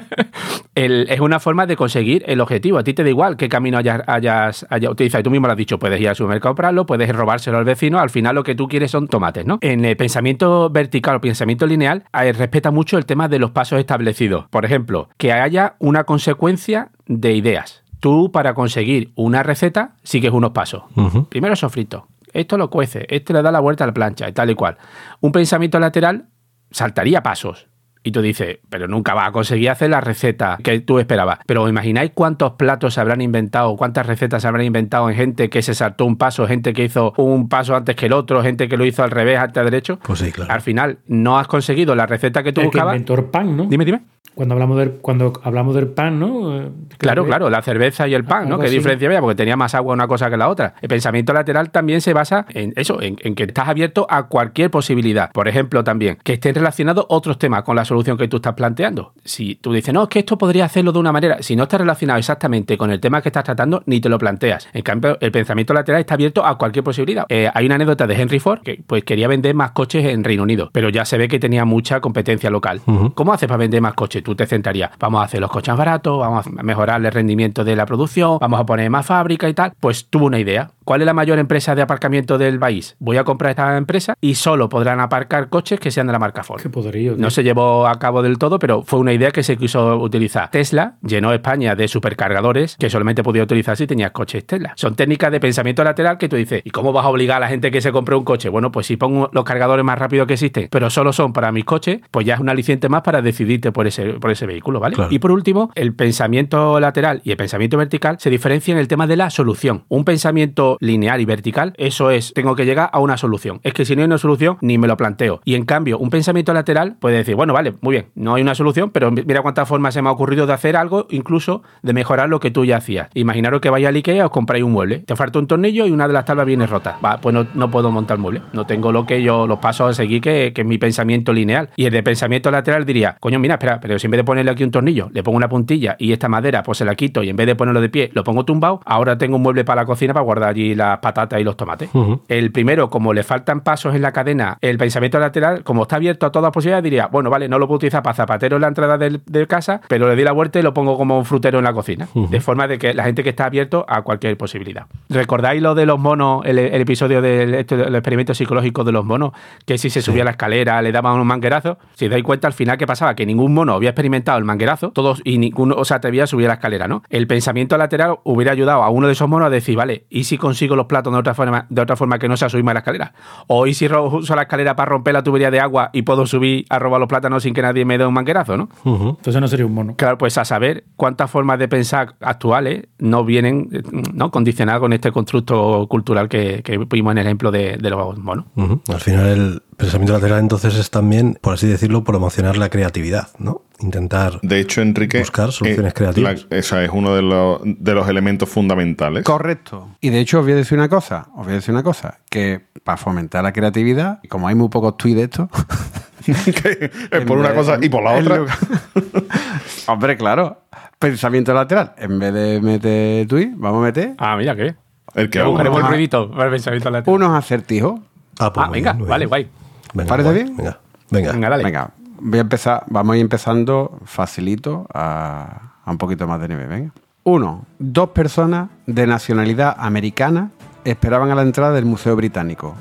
El- 0.74 1.06
es 1.10 1.20
una 1.20 1.40
forma 1.40 1.66
de 1.66 1.76
conseguir 1.76 2.22
el 2.26 2.40
objetivo. 2.40 2.78
A 2.78 2.84
ti 2.84 2.94
te 2.94 3.02
da 3.02 3.08
igual 3.08 3.36
qué 3.36 3.48
camino 3.48 3.78
hayas, 3.78 4.02
hayas, 4.06 4.66
hayas 4.70 4.90
utilizado. 4.92 5.20
Y 5.20 5.24
tú 5.24 5.30
mismo 5.30 5.46
lo 5.46 5.52
has 5.52 5.56
dicho, 5.58 5.78
puedes 5.78 6.00
ir 6.00 6.08
al 6.08 6.16
supermercado 6.16 6.50
a 6.50 6.52
comprarlo, 6.54 6.86
puedes 6.86 7.08
robárselo 7.14 7.58
al 7.58 7.64
vecino. 7.64 7.98
Al 7.98 8.10
final 8.10 8.34
lo 8.34 8.42
que 8.44 8.54
tú 8.54 8.68
quieres 8.68 8.90
son 8.90 9.08
tomates, 9.08 9.44
¿no? 9.46 9.58
En 9.62 9.84
el 9.84 9.96
pensamiento 9.96 10.70
vertical 10.70 11.16
o 11.16 11.20
pensamiento 11.20 11.66
lineal, 11.66 12.04
eh, 12.12 12.32
respeta 12.32 12.70
mucho 12.70 12.98
el 12.98 13.06
tema 13.06 13.28
de 13.28 13.38
los 13.38 13.50
pasos 13.50 13.78
establecidos. 13.80 14.46
Por 14.50 14.64
ejemplo, 14.64 15.08
que 15.16 15.32
haya 15.32 15.74
una 15.80 16.04
consecuencia 16.04 16.79
de 17.06 17.32
ideas. 17.34 17.82
Tú, 18.00 18.32
para 18.32 18.54
conseguir 18.54 19.12
una 19.14 19.42
receta, 19.42 19.96
sigues 20.02 20.32
unos 20.32 20.50
pasos. 20.52 20.84
Primero 21.28 21.54
sofrito. 21.56 22.08
Esto 22.32 22.56
lo 22.56 22.70
cuece, 22.70 23.06
esto 23.08 23.32
le 23.32 23.42
da 23.42 23.50
la 23.50 23.60
vuelta 23.60 23.84
a 23.84 23.88
la 23.88 23.92
plancha 23.92 24.28
y 24.28 24.32
tal 24.32 24.50
y 24.50 24.54
cual. 24.54 24.76
Un 25.20 25.32
pensamiento 25.32 25.78
lateral 25.80 26.28
saltaría 26.70 27.22
pasos. 27.22 27.66
Y 28.02 28.12
tú 28.12 28.22
dices, 28.22 28.60
pero 28.70 28.88
nunca 28.88 29.12
vas 29.12 29.28
a 29.28 29.32
conseguir 29.32 29.68
hacer 29.68 29.90
la 29.90 30.00
receta 30.00 30.56
que 30.62 30.80
tú 30.80 30.98
esperabas. 30.98 31.40
Pero 31.44 31.68
imagináis 31.68 32.12
cuántos 32.14 32.52
platos 32.52 32.94
se 32.94 33.00
habrán 33.02 33.20
inventado, 33.20 33.76
cuántas 33.76 34.06
recetas 34.06 34.40
se 34.40 34.48
habrán 34.48 34.64
inventado 34.64 35.10
en 35.10 35.16
gente 35.16 35.50
que 35.50 35.60
se 35.60 35.74
saltó 35.74 36.06
un 36.06 36.16
paso, 36.16 36.46
gente 36.46 36.72
que 36.72 36.84
hizo 36.84 37.12
un 37.18 37.50
paso 37.50 37.76
antes 37.76 37.96
que 37.96 38.06
el 38.06 38.14
otro, 38.14 38.42
gente 38.42 38.70
que 38.70 38.78
lo 38.78 38.86
hizo 38.86 39.02
al 39.02 39.10
revés, 39.10 39.38
al 39.38 39.52
derecho. 39.52 39.98
Pues 39.98 40.20
sí, 40.20 40.32
claro. 40.32 40.50
Al 40.50 40.62
final 40.62 41.00
no 41.08 41.38
has 41.38 41.46
conseguido 41.46 41.94
la 41.94 42.06
receta 42.06 42.42
que 42.42 42.54
tú 42.54 42.62
El 42.62 42.70
que 42.70 42.78
buscabas. 42.78 42.94
inventó 42.94 43.14
el 43.16 43.24
pan, 43.24 43.54
¿no? 43.54 43.66
Dime, 43.66 43.84
dime. 43.84 44.00
Cuando 44.34 44.54
hablamos 44.54 44.78
del, 44.78 44.92
cuando 44.92 45.32
hablamos 45.42 45.74
del 45.74 45.88
pan, 45.88 46.20
¿no? 46.20 46.56
Eh, 46.56 46.70
Claro, 46.98 47.24
que- 47.24 47.28
claro, 47.28 47.50
la 47.50 47.62
cerveza 47.62 48.06
y 48.06 48.14
el 48.14 48.24
pan, 48.24 48.44
¿no? 48.48 48.54
Algo 48.54 48.60
¿Qué 48.60 48.66
así. 48.68 48.76
diferencia 48.76 49.08
había? 49.08 49.20
Porque 49.20 49.34
tenía 49.34 49.56
más 49.56 49.74
agua 49.74 49.92
una 49.92 50.06
cosa 50.06 50.30
que 50.30 50.36
la 50.36 50.48
otra. 50.48 50.74
El 50.80 50.88
pensamiento 50.88 51.32
lateral 51.32 51.70
también 51.70 52.00
se 52.00 52.12
basa 52.14 52.46
en 52.50 52.72
eso, 52.76 53.02
en, 53.02 53.16
en 53.22 53.34
que 53.34 53.44
estás 53.44 53.68
abierto 53.68 54.06
a 54.08 54.28
cualquier 54.28 54.70
posibilidad. 54.70 55.30
Por 55.32 55.48
ejemplo, 55.48 55.82
también, 55.82 56.18
que 56.22 56.34
estén 56.34 56.54
relacionados 56.54 57.06
otros 57.08 57.38
temas 57.38 57.64
con 57.64 57.74
la 57.76 57.84
solución 57.84 58.16
que 58.16 58.28
tú 58.28 58.36
estás 58.36 58.54
planteando. 58.54 59.12
Si 59.24 59.56
tú 59.56 59.72
dices, 59.72 59.92
no, 59.92 60.04
es 60.04 60.08
que 60.08 60.20
esto 60.20 60.38
podría 60.38 60.66
hacerlo 60.66 60.92
de 60.92 60.98
una 61.00 61.12
manera, 61.12 61.38
si 61.42 61.56
no 61.56 61.64
está 61.64 61.78
relacionado 61.78 62.18
exactamente 62.18 62.78
con 62.78 62.90
el 62.90 63.00
tema 63.00 63.20
que 63.22 63.30
estás 63.30 63.44
tratando, 63.44 63.82
ni 63.86 64.00
te 64.00 64.08
lo 64.08 64.18
planteas. 64.18 64.68
En 64.72 64.82
cambio, 64.82 65.18
el 65.20 65.32
pensamiento 65.32 65.74
lateral 65.74 66.00
está 66.00 66.14
abierto 66.14 66.46
a 66.46 66.56
cualquier 66.56 66.84
posibilidad. 66.84 67.24
Eh, 67.28 67.50
hay 67.52 67.66
una 67.66 67.74
anécdota 67.74 68.06
de 68.06 68.14
Henry 68.20 68.38
Ford 68.38 68.60
que 68.62 68.80
pues 68.86 69.02
quería 69.04 69.26
vender 69.28 69.54
más 69.54 69.72
coches 69.72 70.04
en 70.04 70.22
Reino 70.24 70.44
Unido, 70.44 70.70
pero 70.72 70.88
ya 70.88 71.04
se 71.04 71.18
ve 71.18 71.26
que 71.28 71.38
tenía 71.38 71.64
mucha 71.64 72.00
competencia 72.00 72.48
local. 72.50 72.80
¿Cómo 73.14 73.32
haces 73.32 73.48
para 73.48 73.58
vender 73.58 73.80
más 73.80 73.94
coches? 73.94 74.09
Tú 74.10 74.34
te 74.34 74.46
centrarías, 74.46 74.90
vamos 74.98 75.22
a 75.22 75.24
hacer 75.24 75.40
los 75.40 75.50
coches 75.50 75.68
más 75.68 75.78
baratos, 75.78 76.18
vamos 76.18 76.46
a 76.46 76.62
mejorar 76.62 77.04
el 77.04 77.12
rendimiento 77.12 77.64
de 77.64 77.76
la 77.76 77.86
producción, 77.86 78.38
vamos 78.40 78.60
a 78.60 78.66
poner 78.66 78.90
más 78.90 79.06
fábrica 79.06 79.48
y 79.48 79.54
tal. 79.54 79.72
Pues 79.78 80.06
tuvo 80.10 80.26
una 80.26 80.40
idea. 80.40 80.72
¿Cuál 80.84 81.02
es 81.02 81.06
la 81.06 81.14
mayor 81.14 81.38
empresa 81.38 81.76
de 81.76 81.82
aparcamiento 81.82 82.36
del 82.36 82.58
país? 82.58 82.96
Voy 82.98 83.16
a 83.16 83.22
comprar 83.22 83.50
esta 83.50 83.76
empresa 83.76 84.14
y 84.20 84.34
solo 84.34 84.68
podrán 84.68 84.98
aparcar 84.98 85.48
coches 85.48 85.78
que 85.78 85.92
sean 85.92 86.08
de 86.08 86.12
la 86.12 86.18
marca 86.18 86.42
Ford. 86.42 86.60
Qué 86.60 86.68
poderío. 86.68 87.14
No 87.16 87.30
se 87.30 87.44
llevó 87.44 87.86
a 87.86 87.96
cabo 88.00 88.22
del 88.22 88.38
todo, 88.38 88.58
pero 88.58 88.82
fue 88.82 88.98
una 88.98 89.12
idea 89.12 89.30
que 89.30 89.44
se 89.44 89.56
quiso 89.56 89.98
utilizar. 89.98 90.50
Tesla 90.50 90.96
llenó 91.02 91.32
España 91.32 91.76
de 91.76 91.86
supercargadores 91.86 92.76
que 92.76 92.90
solamente 92.90 93.22
podía 93.22 93.44
utilizar 93.44 93.76
si 93.76 93.86
tenías 93.86 94.10
coches 94.10 94.44
Tesla. 94.44 94.72
Son 94.74 94.96
técnicas 94.96 95.30
de 95.30 95.38
pensamiento 95.38 95.84
lateral 95.84 96.18
que 96.18 96.28
tú 96.28 96.34
dices, 96.34 96.62
¿y 96.64 96.70
cómo 96.70 96.92
vas 96.92 97.04
a 97.04 97.08
obligar 97.08 97.36
a 97.36 97.40
la 97.40 97.48
gente 97.48 97.70
que 97.70 97.80
se 97.80 97.92
compre 97.92 98.16
un 98.16 98.24
coche? 98.24 98.48
Bueno, 98.48 98.72
pues 98.72 98.86
si 98.86 98.96
pongo 98.96 99.30
los 99.32 99.44
cargadores 99.44 99.84
más 99.84 99.98
rápidos 99.98 100.26
que 100.26 100.34
existen, 100.34 100.68
pero 100.70 100.90
solo 100.90 101.12
son 101.12 101.32
para 101.32 101.52
mis 101.52 101.64
coches, 101.64 102.00
pues 102.10 102.26
ya 102.26 102.34
es 102.34 102.40
un 102.40 102.48
aliciente 102.48 102.88
más 102.88 103.02
para 103.02 103.22
decidirte 103.22 103.70
por 103.70 103.86
ese, 103.86 103.99
por 104.20 104.30
ese 104.30 104.46
vehículo, 104.46 104.80
¿vale? 104.80 104.96
Claro. 104.96 105.12
Y 105.12 105.18
por 105.18 105.32
último, 105.32 105.70
el 105.74 105.94
pensamiento 105.94 106.80
lateral 106.80 107.20
y 107.24 107.30
el 107.30 107.36
pensamiento 107.36 107.76
vertical 107.76 108.16
se 108.18 108.30
diferencian 108.30 108.76
en 108.76 108.80
el 108.80 108.88
tema 108.88 109.06
de 109.06 109.16
la 109.16 109.30
solución. 109.30 109.84
Un 109.88 110.04
pensamiento 110.04 110.76
lineal 110.80 111.20
y 111.20 111.24
vertical, 111.24 111.74
eso 111.76 112.10
es, 112.10 112.32
tengo 112.34 112.54
que 112.56 112.64
llegar 112.64 112.90
a 112.92 113.00
una 113.00 113.16
solución. 113.16 113.60
Es 113.62 113.74
que 113.74 113.84
si 113.84 113.94
no 113.94 114.02
hay 114.02 114.06
una 114.06 114.18
solución, 114.18 114.58
ni 114.60 114.78
me 114.78 114.88
lo 114.88 114.96
planteo. 114.96 115.40
Y 115.44 115.54
en 115.54 115.64
cambio, 115.64 115.98
un 115.98 116.10
pensamiento 116.10 116.52
lateral 116.52 116.96
puede 117.00 117.18
decir, 117.18 117.34
bueno, 117.34 117.52
vale, 117.52 117.74
muy 117.80 117.92
bien, 117.92 118.06
no 118.14 118.34
hay 118.34 118.42
una 118.42 118.54
solución, 118.54 118.90
pero 118.90 119.10
mira 119.10 119.42
cuántas 119.42 119.68
formas 119.68 119.94
se 119.94 120.02
me 120.02 120.08
ha 120.08 120.12
ocurrido 120.12 120.46
de 120.46 120.52
hacer 120.52 120.76
algo, 120.76 121.06
incluso 121.10 121.62
de 121.82 121.92
mejorar 121.92 122.28
lo 122.28 122.40
que 122.40 122.50
tú 122.50 122.64
ya 122.64 122.78
hacías. 122.78 123.08
Imaginaros 123.14 123.60
que 123.60 123.70
vais 123.70 123.86
al 123.86 123.94
Ikea 123.96 124.26
os 124.26 124.30
compráis 124.30 124.64
un 124.64 124.72
mueble. 124.72 125.00
Te 125.00 125.16
falta 125.16 125.38
un 125.38 125.46
tornillo 125.46 125.86
y 125.86 125.90
una 125.90 126.06
de 126.06 126.14
las 126.14 126.24
tablas 126.24 126.46
viene 126.46 126.66
rota. 126.66 126.98
Va, 127.04 127.20
pues 127.20 127.34
no, 127.34 127.46
no 127.54 127.70
puedo 127.70 127.90
montar 127.90 128.16
el 128.16 128.22
mueble. 128.22 128.42
No 128.52 128.66
tengo 128.66 128.92
lo 128.92 129.06
que 129.06 129.22
yo, 129.22 129.46
los 129.46 129.58
pasos 129.58 129.90
a 129.90 129.94
seguir, 129.94 130.20
que, 130.20 130.52
que 130.54 130.62
es 130.62 130.66
mi 130.66 130.78
pensamiento 130.78 131.32
lineal. 131.32 131.70
Y 131.76 131.86
el 131.86 131.92
de 131.92 132.02
pensamiento 132.02 132.50
lateral 132.50 132.84
diría, 132.84 133.16
coño, 133.20 133.38
mira, 133.38 133.54
espera, 133.54 133.80
pero 133.90 133.98
si 133.98 134.06
en 134.06 134.12
vez 134.12 134.18
de 134.20 134.24
ponerle 134.24 134.52
aquí 134.52 134.62
un 134.62 134.70
tornillo, 134.70 135.08
le 135.12 135.24
pongo 135.24 135.36
una 135.36 135.48
puntilla 135.48 135.96
y 135.98 136.12
esta 136.12 136.28
madera, 136.28 136.62
pues 136.62 136.78
se 136.78 136.84
la 136.84 136.94
quito 136.94 137.24
y 137.24 137.28
en 137.28 137.34
vez 137.34 137.48
de 137.48 137.56
ponerlo 137.56 137.80
de 137.80 137.88
pie, 137.88 138.08
lo 138.14 138.22
pongo 138.22 138.44
tumbado, 138.44 138.80
ahora 138.84 139.18
tengo 139.18 139.34
un 139.34 139.42
mueble 139.42 139.64
para 139.64 139.82
la 139.82 139.86
cocina 139.86 140.12
para 140.14 140.22
guardar 140.22 140.50
allí 140.50 140.76
las 140.76 141.00
patatas 141.00 141.40
y 141.40 141.42
los 141.42 141.56
tomates. 141.56 141.90
El 142.28 142.52
primero, 142.52 142.88
como 142.88 143.12
le 143.12 143.24
faltan 143.24 143.62
pasos 143.62 143.96
en 143.96 144.02
la 144.02 144.12
cadena, 144.12 144.58
el 144.60 144.78
pensamiento 144.78 145.18
lateral, 145.18 145.64
como 145.64 145.82
está 145.82 145.96
abierto 145.96 146.24
a 146.24 146.30
todas 146.30 146.52
posibilidades, 146.52 146.84
diría, 146.84 147.08
bueno, 147.08 147.30
vale, 147.30 147.48
no 147.48 147.58
lo 147.58 147.66
puedo 147.66 147.78
utilizar 147.78 148.04
para 148.04 148.14
zapatero 148.14 148.54
en 148.58 148.62
la 148.62 148.68
entrada 148.68 148.96
del- 148.96 149.22
de 149.26 149.46
casa, 149.48 149.80
pero 149.88 150.08
le 150.08 150.14
di 150.14 150.22
la 150.22 150.30
vuelta 150.30 150.60
y 150.60 150.62
lo 150.62 150.72
pongo 150.72 150.96
como 150.96 151.18
un 151.18 151.24
frutero 151.24 151.58
en 151.58 151.64
la 151.64 151.72
cocina. 151.72 152.06
De 152.14 152.40
forma 152.40 152.68
de 152.68 152.78
que 152.78 152.94
la 152.94 153.02
gente 153.02 153.24
que 153.24 153.30
está 153.30 153.46
abierto 153.46 153.84
a 153.88 154.02
cualquier 154.02 154.36
posibilidad. 154.36 154.86
¿Recordáis 155.08 155.60
lo 155.60 155.74
de 155.74 155.86
los 155.86 155.98
monos, 155.98 156.42
el, 156.44 156.58
el 156.58 156.80
episodio 156.80 157.20
del 157.20 157.54
esto, 157.54 157.76
del 157.76 157.94
experimento 157.96 158.34
psicológico 158.34 158.84
de 158.84 158.92
los 158.92 159.04
monos? 159.04 159.32
Que 159.66 159.78
si 159.78 159.90
se 159.90 160.00
subía 160.02 160.22
a 160.22 160.26
la 160.26 160.30
escalera 160.32 160.80
le 160.82 160.92
daban 160.92 161.18
un 161.18 161.26
manguerazo. 161.26 161.78
Si 161.94 162.08
dais 162.08 162.22
cuenta, 162.22 162.46
al 162.46 162.52
final, 162.52 162.78
¿qué 162.78 162.86
pasaba? 162.86 163.14
Que 163.16 163.26
ningún 163.26 163.52
mono 163.54 163.72
había 163.80 163.90
experimentado 163.90 164.38
el 164.38 164.44
manguerazo, 164.44 164.90
todos 164.90 165.20
y 165.24 165.38
ninguno 165.38 165.74
o 165.76 165.84
se 165.84 165.94
atrevía 165.94 166.24
a 166.24 166.26
subir 166.26 166.46
la 166.46 166.54
escalera, 166.54 166.86
¿no? 166.86 167.02
El 167.08 167.26
pensamiento 167.26 167.76
lateral 167.76 168.18
hubiera 168.24 168.52
ayudado 168.52 168.82
a 168.82 168.90
uno 168.90 169.06
de 169.06 169.14
esos 169.14 169.28
monos 169.28 169.46
a 169.46 169.50
decir, 169.50 169.76
vale, 169.76 170.06
¿y 170.10 170.24
si 170.24 170.38
consigo 170.38 170.76
los 170.76 170.86
platos 170.86 171.12
de 171.12 171.18
otra 171.18 171.34
forma, 171.34 171.66
de 171.68 171.82
otra 171.82 171.96
forma 171.96 172.18
que 172.18 172.28
no 172.28 172.36
sea 172.36 172.48
subirme 172.48 172.70
a 172.72 172.74
la 172.74 172.80
escalera? 172.80 173.14
O 173.46 173.66
¿y 173.66 173.74
si 173.74 173.86
uso 173.86 174.36
la 174.36 174.42
escalera 174.42 174.76
para 174.76 174.90
romper 174.90 175.14
la 175.14 175.22
tubería 175.22 175.50
de 175.50 175.60
agua 175.60 175.90
y 175.92 176.02
puedo 176.02 176.26
subir 176.26 176.64
a 176.68 176.78
robar 176.78 177.00
los 177.00 177.08
plátanos 177.08 177.42
sin 177.42 177.54
que 177.54 177.62
nadie 177.62 177.84
me 177.84 177.98
dé 177.98 178.06
un 178.06 178.14
manguerazo, 178.14 178.56
¿no? 178.56 178.68
Entonces 178.84 179.40
no 179.40 179.48
sería 179.48 179.66
un 179.66 179.74
mono. 179.74 179.94
Claro, 179.96 180.18
pues 180.18 180.36
a 180.38 180.44
saber 180.44 180.84
cuántas 180.96 181.30
formas 181.30 181.58
de 181.58 181.68
pensar 181.68 182.16
actuales 182.20 182.88
no 182.98 183.24
vienen 183.24 183.68
no 184.12 184.30
condicionadas 184.30 184.80
con 184.80 184.92
este 184.92 185.10
constructo 185.12 185.86
cultural 185.88 186.28
que, 186.28 186.62
que 186.62 186.78
vimos 186.78 187.12
en 187.12 187.18
el 187.18 187.26
ejemplo 187.26 187.50
de, 187.50 187.78
de 187.78 187.90
los 187.90 188.18
monos. 188.18 188.46
Al 188.88 189.00
final 189.00 189.26
el 189.26 189.62
pensamiento 189.80 190.12
lateral 190.12 190.38
entonces 190.40 190.74
es 190.76 190.90
también, 190.90 191.38
por 191.40 191.54
así 191.54 191.66
decirlo, 191.66 192.04
promocionar 192.04 192.56
la 192.56 192.68
creatividad, 192.68 193.28
¿no? 193.38 193.62
Intentar... 193.80 194.38
De 194.42 194.60
hecho, 194.60 194.82
Enrique. 194.82 195.18
Buscar 195.20 195.52
soluciones 195.52 195.92
eh, 195.92 195.94
creativas. 195.94 196.46
la- 196.50 196.56
esa 196.58 196.84
es 196.84 196.90
uno 196.92 197.14
de 197.14 197.22
los, 197.22 197.60
de 197.64 197.94
los 197.94 198.08
elementos 198.08 198.48
fundamentales. 198.48 199.24
Correcto. 199.24 199.88
Y 200.00 200.10
de 200.10 200.20
hecho 200.20 200.38
os 200.40 200.44
voy 200.44 200.52
a 200.52 200.56
decir 200.56 200.76
una 200.78 200.88
cosa, 200.88 201.28
os 201.34 201.44
voy 201.44 201.52
a 201.52 201.56
decir 201.56 201.72
una 201.72 201.82
cosa, 201.82 202.18
que 202.28 202.60
para 202.84 202.96
fomentar 202.98 203.42
la 203.42 203.52
creatividad, 203.52 204.20
como 204.28 204.48
hay 204.48 204.54
muy 204.54 204.68
pocos 204.68 204.96
tweets 204.98 205.16
de 205.16 205.22
esto, 205.24 205.48
Que 206.24 206.90
es 207.10 207.20
por 207.24 207.38
una 207.38 207.54
cosa 207.54 207.78
y 207.80 207.88
por 207.88 208.02
la 208.04 208.12
otra. 208.12 208.36
lugar- 208.36 208.58
Hombre, 209.86 210.16
claro. 210.16 210.62
Pensamiento 210.98 211.54
lateral. 211.54 211.94
En 211.96 212.18
vez 212.18 212.32
de 212.34 212.60
meter 212.60 213.26
tweet, 213.26 213.52
vamos 213.56 213.80
a 213.82 213.84
meter 213.86 214.14
Ah, 214.18 214.36
mira 214.36 214.54
qué. 214.54 214.74
El 215.14 215.30
que 215.30 215.42
buscaremos 215.42 215.80
el 215.80 215.86
ruidito 215.88 216.30
para 216.30 216.44
el 216.44 216.50
pensamiento 216.52 216.90
lateral. 216.90 217.14
unos 217.16 217.36
acertijos. 217.36 218.00
Ah, 218.38 218.52
pues 218.52 218.66
Ah, 218.66 218.70
venga, 218.70 218.92
bien, 218.92 219.08
vale, 219.08 219.24
bien. 219.24 219.28
guay. 219.28 219.48
Venga, 219.94 220.08
¿Parece 220.08 220.30
guay. 220.30 220.44
bien? 220.44 220.56
Venga, 220.56 220.78
venga. 221.10 221.32
Venga, 221.32 221.48
dale. 221.50 221.64
Venga, 221.64 221.90
voy 222.20 222.38
a 222.38 222.42
empezar, 222.42 222.84
vamos 222.88 223.14
a 223.14 223.16
ir 223.16 223.22
empezando 223.22 223.98
facilito 224.04 224.86
a, 224.92 225.74
a 225.84 225.90
un 225.90 225.98
poquito 225.98 226.26
más 226.26 226.40
de 226.40 226.48
nivel. 226.48 226.68
Venga. 226.68 226.92
Uno, 227.24 227.64
dos 227.78 228.10
personas 228.10 228.68
de 228.86 229.06
nacionalidad 229.06 229.76
americana 229.78 230.50
esperaban 230.84 231.30
a 231.30 231.34
la 231.34 231.42
entrada 231.42 231.72
del 231.72 231.84
Museo 231.84 232.16
Británico. 232.16 232.74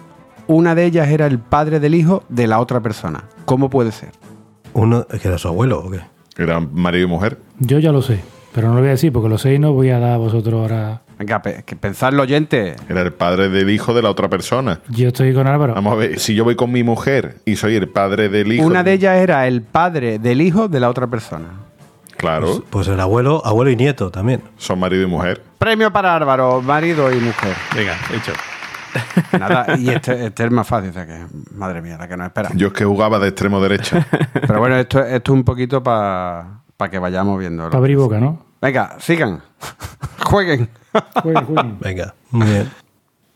Una 0.47 0.73
de 0.75 0.85
ellas 0.85 1.09
era 1.09 1.25
el 1.27 1.37
padre 1.39 1.79
del 1.79 1.93
hijo 1.93 2.23
de 2.29 2.47
la 2.47 2.59
otra 2.59 2.79
persona. 2.79 3.25
¿Cómo 3.45 3.69
puede 3.69 3.91
ser? 3.91 4.11
Uno, 4.73 5.05
¿que 5.05 5.27
era 5.27 5.37
su 5.37 5.47
abuelo 5.47 5.79
o 5.85 5.91
qué? 5.91 5.99
Era 6.37 6.59
marido 6.59 7.05
y 7.05 7.09
mujer. 7.09 7.37
Yo 7.59 7.79
ya 7.79 7.91
lo 7.91 8.01
sé, 8.01 8.21
pero 8.53 8.69
no 8.69 8.75
lo 8.75 8.79
voy 8.79 8.87
a 8.87 8.91
decir 8.91 9.11
porque 9.11 9.29
lo 9.29 9.37
sé 9.37 9.53
y 9.55 9.59
no 9.59 9.73
voy 9.73 9.89
a 9.89 9.99
dar 9.99 10.11
a 10.13 10.17
vosotros 10.17 10.53
ahora. 10.61 11.01
Venga, 11.19 11.41
que 11.41 11.75
pensarlo, 11.75 12.23
oyente. 12.23 12.77
Era 12.87 13.01
el 13.01 13.11
padre 13.11 13.49
del 13.49 13.69
hijo 13.69 13.93
de 13.93 14.01
la 14.01 14.09
otra 14.09 14.29
persona. 14.29 14.79
Yo 14.87 15.09
estoy 15.09 15.33
con 15.33 15.47
Álvaro. 15.47 15.73
Vamos 15.73 15.91
a 15.91 15.95
ver, 15.97 16.17
si 16.17 16.33
yo 16.33 16.45
voy 16.45 16.55
con 16.55 16.71
mi 16.71 16.81
mujer 16.81 17.39
y 17.43 17.57
soy 17.57 17.75
el 17.75 17.89
padre 17.89 18.29
del 18.29 18.53
hijo. 18.53 18.65
Una 18.65 18.83
de 18.83 18.93
ellas 18.93 19.17
era 19.17 19.45
el 19.45 19.61
padre 19.61 20.17
del 20.17 20.39
hijo 20.41 20.69
de 20.69 20.79
la 20.79 20.89
otra 20.89 21.07
persona. 21.07 21.49
Claro, 22.15 22.63
Pues 22.69 22.87
el 22.87 23.01
abuelo, 23.01 23.41
abuelo 23.45 23.69
y 23.69 23.75
nieto 23.75 24.09
también. 24.09 24.41
son 24.57 24.79
marido 24.79 25.03
y 25.03 25.07
mujer. 25.07 25.41
Premio 25.57 25.91
para 25.91 26.15
Álvaro, 26.15 26.61
marido 26.61 27.11
y 27.11 27.15
mujer. 27.17 27.55
Venga, 27.75 27.97
hecho. 28.13 28.31
Nada, 29.37 29.77
y 29.77 29.89
este, 29.89 30.25
este 30.25 30.43
es 30.43 30.47
el 30.49 30.51
más 30.51 30.67
fácil, 30.67 30.91
o 30.91 30.93
sea 30.93 31.05
que, 31.05 31.25
madre 31.53 31.81
mía, 31.81 31.97
la 31.97 32.07
que 32.07 32.15
nos 32.15 32.27
espera. 32.27 32.49
Yo 32.55 32.67
es 32.67 32.73
que 32.73 32.85
jugaba 32.85 33.19
de 33.19 33.27
extremo 33.27 33.61
derecha. 33.61 34.07
Pero 34.33 34.59
bueno, 34.59 34.77
esto, 34.77 35.03
esto 35.03 35.33
es 35.33 35.37
un 35.37 35.43
poquito 35.43 35.83
para 35.83 36.61
que 36.89 36.97
vayamos 36.97 37.37
viendo. 37.39 37.65
Para 37.65 37.77
abrir 37.77 37.97
boca, 37.97 38.19
¿no? 38.19 38.48
Venga, 38.61 38.97
sigan. 38.99 39.41
Jueguen. 40.25 40.69
Jueguen, 41.21 41.45
jueguen. 41.45 41.79
Venga, 41.79 42.15
muy 42.31 42.47
bien. 42.47 42.69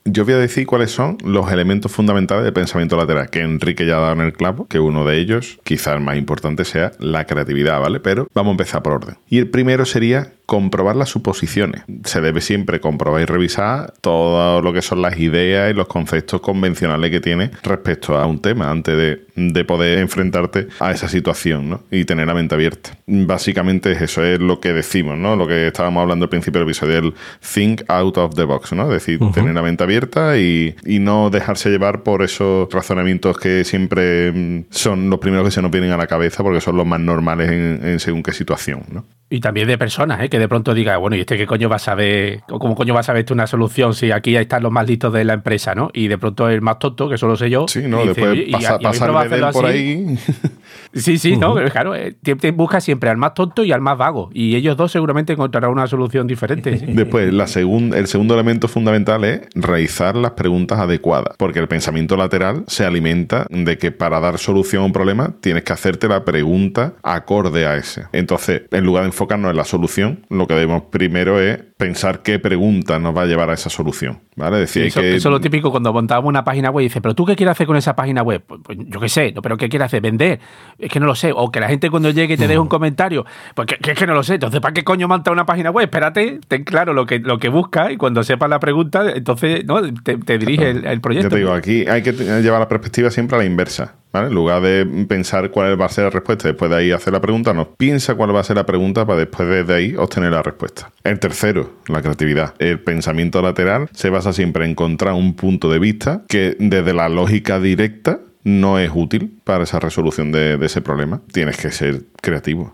Yo 0.06 0.26
voy 0.26 0.34
a 0.34 0.38
decir 0.38 0.68
cuáles 0.68 0.92
son 0.92 1.18
los 1.24 1.50
elementos 1.50 1.90
fundamentales 1.90 2.44
del 2.44 2.52
pensamiento 2.52 2.98
lateral, 2.98 3.30
que 3.30 3.40
Enrique 3.40 3.86
ya 3.86 3.98
ha 3.98 4.02
dado 4.02 4.14
en 4.14 4.22
el 4.22 4.34
clavo, 4.34 4.68
que 4.68 4.80
uno 4.80 5.06
de 5.06 5.18
ellos, 5.18 5.60
quizá 5.64 5.94
el 5.94 6.02
más 6.02 6.18
importante, 6.18 6.66
sea 6.66 6.92
la 7.00 7.26
creatividad, 7.26 7.80
¿vale? 7.80 8.02
Pero 8.02 8.28
vamos 8.34 8.52
a 8.52 8.54
empezar 8.54 8.84
por 8.84 8.94
orden. 8.94 9.16
Y 9.30 9.38
el 9.38 9.50
primero 9.50 9.86
sería 9.86 10.34
comprobar 10.46 10.96
las 10.96 11.10
suposiciones. 11.10 11.84
Se 12.04 12.22
debe 12.22 12.42
siempre 12.42 12.80
comprobar 12.80 13.22
y 13.22 13.26
revisar 13.26 13.94
todo 14.02 14.62
lo 14.62 14.74
que 14.74 14.82
son 14.82 15.02
las 15.02 15.18
ideas 15.18 15.72
y 15.72 15.74
los 15.74 15.88
conceptos 15.88 16.42
convencionales 16.42 17.12
que 17.12 17.20
tiene 17.20 17.52
respecto 17.64 18.18
a 18.18 18.26
un 18.26 18.40
tema 18.40 18.70
antes 18.70 18.98
de, 18.98 19.26
de 19.36 19.66
poder 19.66 20.00
enfrentarte 20.00 20.68
a 20.80 20.92
esa 20.92 21.08
situación, 21.08 21.70
¿no? 21.70 21.84
Y 21.92 22.06
tener 22.06 22.28
la 22.28 22.34
mente 22.34 22.56
abierta. 22.56 22.98
Básicamente 23.08 23.92
eso 23.92 24.24
es 24.24 24.40
lo 24.40 24.60
que 24.60 24.74
decimos, 24.74 25.18
¿no? 25.18 25.36
Lo 25.36 25.48
que 25.48 25.68
estábamos 25.68 26.02
hablando 26.02 26.26
al 26.26 26.30
principio 26.30 26.60
del 26.60 26.70
episodio, 26.70 26.98
el 26.98 27.14
think 27.54 27.82
out 27.88 28.18
of 28.18 28.36
the 28.36 28.44
box, 28.44 28.74
¿no? 28.74 28.84
Es 28.84 29.06
decir, 29.06 29.20
tener 29.34 29.54
la 29.54 29.62
mente 29.62 29.84
abierta 29.84 30.38
y, 30.38 30.76
y 30.86 31.00
no 31.00 31.30
dejarse 31.30 31.70
llevar 31.70 32.04
por 32.04 32.22
esos 32.22 32.72
razonamientos 32.72 33.38
que 33.38 33.64
siempre 33.64 34.32
mm, 34.32 34.66
son 34.70 35.10
los 35.10 35.20
primeros 35.20 35.46
que 35.46 35.52
se 35.52 35.62
nos 35.62 35.72
vienen 35.72 35.92
a 35.92 35.98
la 35.98 36.08
cabeza 36.08 36.44
porque 36.44 36.62
son 36.62 36.78
los 36.78 36.86
más 36.86 37.00
normales 37.00 37.50
en, 37.50 37.80
en 37.84 38.00
según 38.00 38.24
qué 38.24 38.34
situación, 38.34 38.84
¿no? 38.92 39.06
Y 39.36 39.40
también 39.40 39.68
de 39.68 39.80
personas, 39.80 40.22
¿eh? 40.22 40.30
que 40.30 40.38
de 40.38 40.48
pronto 40.48 40.76
diga, 40.76 40.98
bueno, 40.98 41.16
¿y 41.16 41.22
este 41.22 41.38
qué 41.38 41.48
coño 41.48 41.68
va 41.68 41.78
a 41.78 41.80
saber? 41.80 42.42
o 42.52 42.60
¿Cómo 42.60 42.76
coño 42.76 42.94
va 42.94 43.00
a 43.00 43.04
saber 43.04 43.26
una 43.32 43.48
solución 43.48 43.96
si 43.96 44.12
aquí 44.12 44.36
están 44.36 44.62
los 44.62 44.72
más 44.72 44.88
listos 44.88 45.12
de 45.12 45.24
la 45.24 45.34
empresa, 45.34 45.74
¿no? 45.74 45.90
Y 45.92 46.08
de 46.08 46.20
pronto 46.20 46.48
el 46.50 46.62
más 46.62 46.78
tonto, 46.78 47.10
que 47.10 47.18
solo 47.18 47.36
sé 47.36 47.50
yo. 47.50 47.66
Sí, 47.68 47.82
¿no? 47.88 48.04
y 48.04 48.10
dice, 48.10 48.22
Después 48.22 48.32
"Oye, 48.32 48.44
¿y- 48.48 48.52
pasa, 48.52 48.64
y 48.80 48.86
habéis 48.86 49.00
pasa 49.00 49.06
el 49.48 49.52
por 49.54 49.66
así?". 49.66 49.76
ahí. 49.78 50.18
Sí, 50.94 51.18
sí, 51.18 51.38
no, 51.38 51.54
pero 51.56 51.70
claro, 51.70 51.96
eh, 51.96 52.16
busca 52.54 52.80
siempre 52.80 53.10
al 53.10 53.18
más 53.18 53.34
tonto 53.34 53.64
y 53.64 53.72
al 53.72 53.82
más 53.82 53.98
vago. 53.98 54.30
Y 54.34 54.56
ellos 54.56 54.78
dos 54.78 54.92
seguramente 54.92 55.34
encontrarán 55.34 55.72
una 55.72 55.88
solución 55.88 56.28
diferente. 56.28 56.78
¿sí? 56.78 56.86
Después, 56.90 57.34
la 57.34 57.46
segun- 57.48 57.96
el 57.96 58.08
segundo 58.08 58.34
elemento 58.36 58.68
fundamental 58.68 59.24
es 59.24 59.42
realizar 59.56 60.16
las 60.16 60.32
preguntas 60.32 60.80
adecuadas, 60.80 61.36
porque 61.38 61.60
el 61.60 61.68
pensamiento 61.68 62.16
lateral 62.16 62.64
se 62.68 62.86
alimenta 62.86 63.48
de 63.50 63.78
que 63.78 63.92
para 63.92 64.20
dar 64.20 64.38
solución 64.38 64.84
a 64.84 64.86
un 64.86 64.94
problema 64.94 65.34
tienes 65.42 65.64
que 65.64 65.74
hacerte 65.74 66.08
la 66.08 66.24
pregunta 66.26 66.94
acorde 67.04 67.66
a 67.66 67.76
ese. 67.76 68.04
Entonces, 68.12 68.64
en 68.72 68.86
lugar 68.86 69.04
de 69.04 69.08
enfocarnos 69.08 69.52
en 69.52 69.58
la 69.58 69.66
solución, 69.66 70.26
lo 70.30 70.48
que 70.48 70.54
debemos 70.54 70.84
primero 70.92 71.40
es 71.40 71.60
pensar 71.84 72.22
qué 72.22 72.40
pregunta 72.40 72.98
nos 72.98 73.16
va 73.16 73.24
a 73.24 73.26
llevar 73.26 73.50
a 73.50 73.54
esa 73.54 73.70
solución. 73.70 74.22
¿Vale? 74.36 74.58
Decir, 74.58 74.84
Eso, 74.86 75.02
que... 75.02 75.16
eso 75.16 75.30
es 75.30 75.32
lo 75.32 75.42
típico 75.42 75.70
cuando 75.70 75.92
montamos 75.92 76.30
una 76.30 76.44
página 76.44 76.72
web 76.72 76.84
y 76.84 76.86
dice, 76.86 77.02
pero 77.02 77.14
tú 77.14 77.26
qué 77.26 77.36
quieres 77.36 77.52
hacer 77.52 77.68
con 77.68 77.76
esa 77.76 77.96
página 77.96 78.24
web? 78.24 78.42
Pues, 78.48 78.62
pues, 78.64 78.78
yo 78.80 79.00
qué 79.00 79.10
sé, 79.10 79.32
¿no? 79.34 79.42
pero 79.42 79.58
¿qué 79.58 79.68
quieres 79.68 79.88
hacer? 79.88 80.02
¿Vender? 80.02 80.40
Es 80.80 80.90
que 80.90 81.00
no 81.00 81.06
lo 81.06 81.14
sé. 81.14 81.32
O 81.36 81.52
que 81.52 81.60
la 81.60 81.68
gente 81.68 81.90
cuando 81.90 82.10
llegue 82.10 82.38
te 82.38 82.48
deje 82.48 82.58
un 82.58 82.70
comentario. 82.70 83.26
Pues 83.54 83.68
que, 83.68 83.78
que 83.78 83.92
es 83.92 84.00
que 84.00 84.08
no 84.08 84.14
lo 84.14 84.24
sé. 84.24 84.36
Entonces, 84.36 84.62
¿para 84.62 84.74
qué 84.74 84.84
coño 84.84 85.08
monta 85.08 85.32
una 85.32 85.46
página 85.46 85.72
web? 85.72 85.84
Espérate, 85.84 86.40
ten 86.48 86.64
claro 86.64 86.94
lo 86.94 87.06
que, 87.06 87.20
lo 87.20 87.38
que 87.38 87.50
busca 87.50 87.92
y 87.92 87.98
cuando 87.98 88.24
sepas 88.24 88.50
la 88.50 88.60
pregunta, 88.60 89.12
entonces 89.14 89.66
¿no? 89.66 89.82
te, 89.82 90.18
te 90.18 90.38
dirige 90.38 90.70
el, 90.70 90.86
el 90.86 91.02
proyecto. 91.02 91.28
Ya 91.28 91.34
te 91.36 91.40
digo, 91.40 91.52
aquí 91.52 91.86
hay 91.88 92.02
que 92.02 92.14
llevar 92.14 92.60
la 92.60 92.70
perspectiva 92.70 93.12
siempre 93.12 93.36
a 93.36 93.40
la 93.40 93.46
inversa. 93.46 93.96
¿Vale? 94.14 94.28
En 94.28 94.34
lugar 94.34 94.62
de 94.62 94.86
pensar 95.08 95.52
cuál 95.52 95.80
va 95.80 95.86
a 95.86 95.90
ser 95.90 96.06
la 96.06 96.10
respuesta 96.12 96.48
después 96.48 96.72
de 96.72 96.78
ahí 96.78 96.92
hacer 96.92 97.12
la 97.12 97.22
pregunta, 97.22 97.54
no. 97.54 97.74
Piensa 97.76 98.16
cuál 98.16 98.34
va 98.34 98.40
a 98.40 98.44
ser 98.44 98.56
la 98.56 98.66
pregunta 98.66 99.06
para 99.06 99.20
después 99.20 99.68
de 99.68 99.74
ahí 99.74 99.96
obtener 99.96 100.32
la 100.32 100.44
respuesta. 100.44 100.92
El 101.04 101.20
tercero, 101.20 101.74
la 101.88 102.02
creatividad. 102.02 102.54
El 102.60 102.80
pensamiento 102.80 103.42
lateral 103.42 103.90
se 103.94 104.10
basa 104.10 104.32
siempre 104.32 104.66
en 104.66 104.72
encontrar 104.72 105.14
un 105.14 105.36
punto 105.36 105.70
de 105.70 105.80
vista 105.80 106.24
que 106.30 106.56
desde 106.60 106.94
la 106.94 107.10
lógica 107.10 107.60
directa 107.60 108.20
no 108.44 108.80
es 108.80 108.92
útil 108.94 109.40
para 109.44 109.64
esa 109.64 109.80
resolución 109.80 110.32
de, 110.32 110.58
de 110.58 110.66
ese 110.66 110.82
problema. 110.82 111.22
Tienes 111.32 111.58
que 111.58 111.72
ser 111.72 112.04
creativo. 112.24 112.74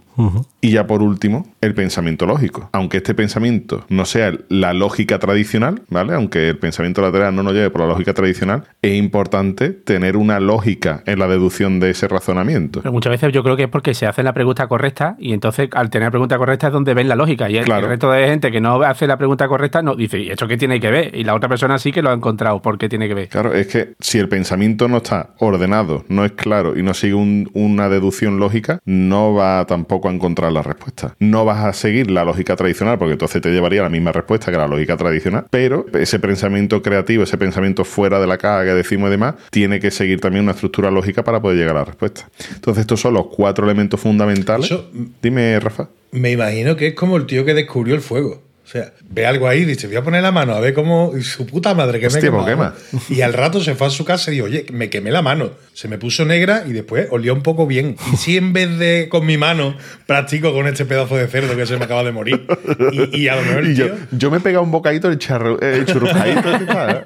Y 0.59 0.71
ya 0.71 0.85
por 0.85 1.01
último, 1.01 1.47
el 1.61 1.73
pensamiento 1.73 2.25
lógico. 2.25 2.69
Aunque 2.73 2.97
este 2.97 3.13
pensamiento 3.13 3.85
no 3.87 4.03
sea 4.03 4.33
la 4.49 4.73
lógica 4.73 5.17
tradicional, 5.17 5.81
¿vale? 5.89 6.13
Aunque 6.13 6.49
el 6.49 6.57
pensamiento 6.57 7.01
lateral 7.01 7.33
no 7.33 7.41
nos 7.41 7.53
lleve 7.53 7.69
por 7.69 7.79
la 7.79 7.87
lógica 7.87 8.13
tradicional, 8.13 8.65
es 8.81 8.95
importante 8.97 9.69
tener 9.69 10.17
una 10.17 10.41
lógica 10.41 11.03
en 11.05 11.19
la 11.19 11.29
deducción 11.29 11.79
de 11.79 11.91
ese 11.91 12.09
razonamiento. 12.09 12.81
Pero 12.81 12.91
muchas 12.91 13.11
veces 13.11 13.31
yo 13.31 13.43
creo 13.43 13.55
que 13.55 13.63
es 13.63 13.69
porque 13.69 13.93
se 13.93 14.07
hace 14.07 14.21
la 14.21 14.33
pregunta 14.33 14.67
correcta 14.67 15.15
y 15.19 15.31
entonces 15.31 15.69
al 15.71 15.89
tener 15.89 16.07
la 16.07 16.11
pregunta 16.11 16.37
correcta 16.37 16.67
es 16.67 16.73
donde 16.73 16.93
ven 16.93 17.07
la 17.07 17.15
lógica. 17.15 17.49
Y 17.49 17.55
el, 17.57 17.63
Claro. 17.63 17.83
el 17.85 17.89
resto 17.91 18.11
de 18.11 18.27
gente 18.27 18.51
que 18.51 18.59
no 18.59 18.81
hace 18.81 19.07
la 19.07 19.15
pregunta 19.17 19.47
correcta 19.47 19.81
no 19.81 19.95
dice, 19.95 20.19
¿y 20.19 20.29
esto 20.31 20.49
qué 20.49 20.57
tiene 20.57 20.81
que 20.81 20.91
ver? 20.91 21.15
Y 21.15 21.23
la 21.23 21.33
otra 21.33 21.47
persona 21.47 21.79
sí 21.79 21.93
que 21.93 22.01
lo 22.01 22.09
ha 22.09 22.13
encontrado, 22.13 22.61
¿por 22.61 22.77
qué 22.77 22.89
tiene 22.89 23.07
que 23.07 23.13
ver? 23.13 23.29
Claro, 23.29 23.53
es 23.53 23.67
que 23.67 23.93
si 24.01 24.17
el 24.19 24.27
pensamiento 24.27 24.89
no 24.89 24.97
está 24.97 25.29
ordenado, 25.39 26.03
no 26.09 26.25
es 26.25 26.33
claro 26.33 26.77
y 26.77 26.83
no 26.83 26.93
sigue 26.93 27.13
un- 27.13 27.49
una 27.53 27.87
deducción 27.87 28.37
lógica, 28.37 28.79
no 28.83 29.33
va 29.39 29.65
tampoco 29.65 30.09
a 30.09 30.11
encontrar 30.11 30.51
la 30.51 30.61
respuesta. 30.61 31.15
No 31.19 31.45
vas 31.45 31.63
a 31.63 31.73
seguir 31.73 32.11
la 32.11 32.23
lógica 32.25 32.55
tradicional, 32.55 32.97
porque 32.99 33.13
entonces 33.13 33.41
te 33.41 33.49
llevaría 33.51 33.81
la 33.81 33.89
misma 33.89 34.11
respuesta 34.11 34.51
que 34.51 34.57
la 34.57 34.67
lógica 34.67 34.97
tradicional, 34.97 35.45
pero 35.49 35.85
ese 35.93 36.19
pensamiento 36.19 36.81
creativo, 36.81 37.23
ese 37.23 37.37
pensamiento 37.37 37.85
fuera 37.85 38.19
de 38.19 38.27
la 38.27 38.37
caja 38.37 38.63
que 38.65 38.71
decimos 38.73 39.07
y 39.07 39.11
demás, 39.11 39.35
tiene 39.51 39.79
que 39.79 39.91
seguir 39.91 40.19
también 40.19 40.43
una 40.43 40.51
estructura 40.51 40.91
lógica 40.91 41.23
para 41.23 41.41
poder 41.41 41.57
llegar 41.57 41.75
a 41.75 41.79
la 41.79 41.85
respuesta. 41.85 42.27
Entonces, 42.53 42.81
estos 42.81 42.99
son 42.99 43.13
los 43.13 43.27
cuatro 43.27 43.65
elementos 43.65 43.99
fundamentales. 43.99 44.65
Eso- 44.71 44.89
Dime, 45.21 45.59
Rafa. 45.59 45.87
Me 46.11 46.31
imagino 46.31 46.75
que 46.75 46.87
es 46.87 46.93
como 46.95 47.17
el 47.17 47.25
tío 47.27 47.45
que 47.45 47.53
descubrió 47.53 47.93
el 47.95 48.01
fuego. 48.01 48.41
O 48.69 48.71
sea, 48.71 48.93
ve 49.09 49.25
algo 49.25 49.47
ahí 49.47 49.61
y 49.61 49.65
dice, 49.65 49.87
voy 49.87 49.95
a 49.95 50.03
poner 50.03 50.21
la 50.21 50.31
mano 50.31 50.53
a 50.53 50.59
ver 50.59 50.75
cómo... 50.75 51.13
y 51.17 51.23
su 51.23 51.47
puta 51.47 51.73
madre 51.73 51.99
que 51.99 52.05
Hostia, 52.05 52.29
me 52.29 52.37
pues 52.37 52.47
he 52.47 52.51
quemado. 52.51 52.75
Y 53.09 53.21
al 53.21 53.33
rato 53.33 53.63
se 53.63 53.73
fue 53.73 53.87
a 53.87 53.89
su 53.89 54.05
casa 54.05 54.29
y 54.29 54.35
dijo, 54.35 54.45
oye, 54.45 54.67
me 54.71 54.91
quemé 54.91 55.09
la 55.09 55.23
mano. 55.23 55.53
Se 55.73 55.87
me 55.87 55.97
puso 55.97 56.23
negra 56.23 56.65
y 56.67 56.73
después 56.73 57.07
olía 57.09 57.33
un 57.33 57.41
poco 57.41 57.65
bien. 57.65 57.95
Y 58.13 58.17
si 58.17 58.37
en 58.37 58.53
vez 58.53 58.77
de 58.77 59.07
con 59.09 59.25
mi 59.25 59.39
mano 59.39 59.75
practico 60.05 60.53
con 60.53 60.67
este 60.67 60.85
pedazo 60.85 61.15
de 61.15 61.27
cerdo 61.27 61.57
que 61.57 61.65
se 61.65 61.77
me 61.77 61.85
acaba 61.85 62.03
de 62.03 62.11
morir. 62.11 62.45
Y, 62.91 63.21
y 63.21 63.27
a 63.27 63.37
lo 63.37 63.41
mejor 63.41 63.65
Y 63.65 63.73
yo, 63.73 63.85
tío... 63.87 63.95
yo 64.11 64.29
me 64.29 64.37
he 64.37 64.39
pegado 64.39 64.63
un 64.63 64.69
bocadito 64.69 65.09
el, 65.09 65.17
charru, 65.17 65.57
eh, 65.63 65.83
el 65.87 66.67
¿sabes? 66.67 67.03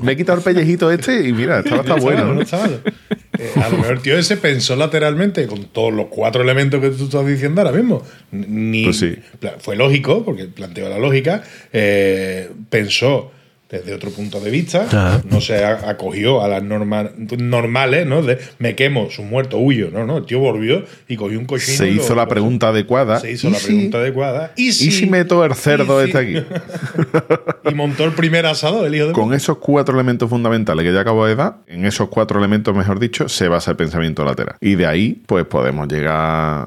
Me 0.00 0.12
he 0.12 0.16
quitado 0.16 0.38
el 0.38 0.44
pellejito 0.44 0.90
este 0.90 1.28
y 1.28 1.34
mira, 1.34 1.58
estaba 1.58 1.82
está 1.82 1.96
Está 1.96 2.56
bueno. 2.56 2.80
Eh, 3.40 3.52
a 3.56 3.70
lo 3.70 3.78
mejor 3.78 3.94
el 3.96 4.02
tío 4.02 4.18
ese 4.18 4.36
pensó 4.36 4.76
lateralmente 4.76 5.46
con 5.46 5.64
todos 5.64 5.92
los 5.94 6.06
cuatro 6.08 6.42
elementos 6.42 6.80
que 6.80 6.90
tú 6.90 7.04
estás 7.04 7.26
diciendo 7.26 7.62
ahora 7.62 7.72
mismo. 7.72 8.02
Ni, 8.32 8.84
Pues 8.84 8.98
sí. 8.98 9.16
Fue 9.60 9.76
lógico, 9.76 10.24
porque 10.24 10.44
planteó 10.44 10.88
la 10.88 10.98
lógica. 10.98 11.42
eh, 11.72 12.50
pensó 12.68 13.32
desde 13.70 13.94
otro 13.94 14.10
punto 14.10 14.40
de 14.40 14.50
vista. 14.50 15.20
No 15.30 15.40
se 15.40 15.64
acogió 15.64 16.42
a 16.42 16.48
las 16.48 16.62
normas 16.62 17.10
normales, 17.38 18.06
¿no? 18.06 18.22
De 18.22 18.38
me 18.58 18.74
quemo, 18.74 19.10
su 19.10 19.22
muerto, 19.22 19.58
huyo. 19.58 19.90
No, 19.92 20.04
no. 20.06 20.18
El 20.18 20.26
tío 20.26 20.38
volvió 20.40 20.84
y 21.08 21.16
cogió 21.16 21.38
un 21.38 21.46
cochino. 21.46 21.76
Se 21.76 21.86
lo- 21.86 21.92
hizo 22.02 22.14
la 22.14 22.24
lo- 22.24 22.28
pregunta 22.28 22.68
adecuada. 22.68 23.20
Se 23.20 23.30
hizo 23.32 23.48
¿Y 23.48 23.52
la 23.52 23.58
si- 23.58 23.66
pregunta 23.66 23.98
adecuada. 23.98 24.52
¿Y 24.56 24.68
¿Y 24.68 24.72
si, 24.72 25.06
meto 25.06 25.44
el 25.44 25.54
cerdo 25.54 26.00
si- 26.04 26.06
este 26.10 26.18
aquí? 26.18 26.46
y 27.70 27.74
montó 27.74 28.04
el 28.04 28.12
primer 28.12 28.46
asado, 28.46 28.86
el 28.86 28.94
hijo 28.94 29.06
de 29.08 29.12
Con 29.12 29.32
esos 29.34 29.58
cuatro 29.58 29.94
elementos 29.94 30.28
fundamentales 30.28 30.84
que 30.84 30.92
ya 30.92 31.00
acabo 31.00 31.26
de 31.26 31.34
dar, 31.36 31.58
en 31.66 31.84
esos 31.86 32.08
cuatro 32.08 32.38
elementos, 32.38 32.74
mejor 32.76 32.98
dicho, 32.98 33.28
se 33.28 33.48
basa 33.48 33.72
el 33.72 33.76
pensamiento 33.76 34.24
lateral. 34.24 34.56
Y 34.60 34.74
de 34.74 34.86
ahí, 34.86 35.22
pues 35.26 35.44
podemos 35.46 35.88
llegar 35.88 36.10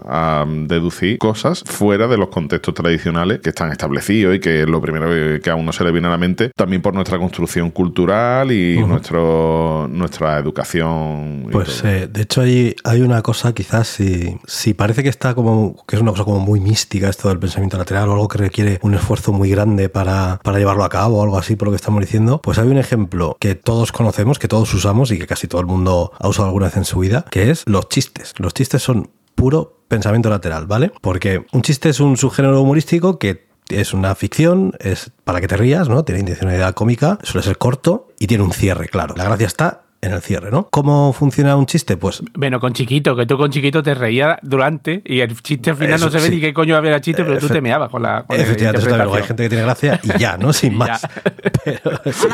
a 0.05 0.45
deducir 0.67 1.17
cosas 1.17 1.63
fuera 1.65 2.07
de 2.07 2.17
los 2.17 2.29
contextos 2.29 2.73
tradicionales 2.73 3.39
que 3.39 3.49
están 3.49 3.71
establecidos 3.71 4.35
y 4.35 4.39
que 4.39 4.61
es 4.61 4.67
lo 4.69 4.81
primero 4.81 5.39
que 5.41 5.49
a 5.49 5.55
uno 5.55 5.71
se 5.73 5.83
le 5.83 5.91
viene 5.91 6.07
a 6.07 6.11
la 6.11 6.17
mente, 6.17 6.51
también 6.55 6.81
por 6.81 6.92
nuestra 6.93 7.17
construcción 7.17 7.71
cultural 7.71 8.51
y 8.51 8.77
nuestro, 8.77 9.87
nuestra 9.91 10.37
educación. 10.37 11.47
Pues 11.51 11.83
eh, 11.83 12.07
de 12.07 12.21
hecho 12.21 12.41
hay, 12.41 12.75
hay 12.83 13.01
una 13.01 13.21
cosa 13.21 13.53
quizás 13.53 13.87
si, 13.87 14.37
si 14.45 14.73
parece 14.73 15.03
que 15.03 15.09
está 15.09 15.35
como 15.35 15.83
que 15.87 15.95
es 15.95 16.01
una 16.01 16.11
cosa 16.11 16.23
como 16.23 16.39
muy 16.39 16.59
mística 16.59 17.09
esto 17.09 17.29
del 17.29 17.39
pensamiento 17.39 17.77
lateral 17.77 18.09
o 18.09 18.13
algo 18.13 18.27
que 18.27 18.37
requiere 18.37 18.79
un 18.81 18.93
esfuerzo 18.93 19.33
muy 19.33 19.49
grande 19.49 19.89
para, 19.89 20.39
para 20.43 20.57
llevarlo 20.59 20.83
a 20.83 20.89
cabo 20.89 21.19
o 21.19 21.23
algo 21.23 21.37
así 21.37 21.55
por 21.55 21.67
lo 21.67 21.71
que 21.71 21.77
estamos 21.77 22.01
diciendo, 22.01 22.41
pues 22.41 22.57
hay 22.57 22.67
un 22.67 22.77
ejemplo 22.77 23.37
que 23.39 23.55
todos 23.55 23.91
conocemos, 23.91 24.39
que 24.39 24.47
todos 24.47 24.73
usamos 24.73 25.11
y 25.11 25.19
que 25.19 25.27
casi 25.27 25.47
todo 25.47 25.61
el 25.61 25.67
mundo 25.67 26.11
ha 26.19 26.27
usado 26.27 26.47
alguna 26.47 26.67
vez 26.67 26.77
en 26.77 26.85
su 26.85 26.99
vida, 26.99 27.25
que 27.29 27.49
es 27.49 27.63
los 27.67 27.89
chistes. 27.89 28.33
Los 28.37 28.53
chistes 28.53 28.81
son 28.81 29.09
puro 29.35 29.83
pensamiento 29.87 30.29
lateral, 30.29 30.65
¿vale? 30.65 30.91
Porque 31.01 31.45
un 31.51 31.61
chiste 31.61 31.89
es 31.89 31.99
un 31.99 32.17
subgénero 32.17 32.61
humorístico 32.61 33.19
que 33.19 33.52
es 33.69 33.93
una 33.93 34.15
ficción, 34.15 34.73
es 34.79 35.11
para 35.23 35.41
que 35.41 35.47
te 35.47 35.57
rías, 35.57 35.89
¿no? 35.89 36.03
Tiene 36.03 36.19
intencionalidad 36.19 36.73
cómica, 36.73 37.19
suele 37.23 37.45
ser 37.45 37.57
corto 37.57 38.09
y 38.19 38.27
tiene 38.27 38.43
un 38.43 38.53
cierre, 38.53 38.87
claro. 38.87 39.15
La 39.15 39.23
gracia 39.23 39.47
está 39.47 39.83
en 40.03 40.13
el 40.13 40.21
cierre, 40.21 40.51
¿no? 40.51 40.67
¿Cómo 40.69 41.13
funciona 41.13 41.55
un 41.55 41.65
chiste? 41.65 41.97
Pues 41.97 42.21
Bueno, 42.35 42.59
con 42.59 42.73
chiquito, 42.73 43.15
que 43.15 43.25
tú 43.25 43.37
con 43.37 43.51
chiquito 43.51 43.81
te 43.83 43.93
reías 43.93 44.37
durante 44.41 45.01
y 45.05 45.19
el 45.21 45.41
chiste 45.41 45.69
al 45.71 45.77
final 45.77 45.95
Eso, 45.95 46.05
no 46.05 46.11
se 46.11 46.17
ve 46.17 46.23
sí. 46.25 46.35
ni 46.35 46.41
qué 46.41 46.53
coño 46.53 46.75
había 46.75 46.99
chiste, 47.01 47.23
pero 47.23 47.39
tú 47.39 47.47
te 47.47 47.61
meabas 47.61 47.89
con 47.89 48.01
la, 48.03 48.23
con 48.23 48.37
la 48.37 48.43
efectivamente, 48.43 48.87
luego 48.89 49.15
hay 49.15 49.23
gente 49.23 49.43
que 49.43 49.49
tiene 49.49 49.63
gracia 49.63 49.99
y 50.03 50.19
ya, 50.19 50.37
¿no? 50.37 50.51
Sin 50.63 50.75
más. 50.75 51.07
Pero, 51.63 52.01
sí. 52.11 52.27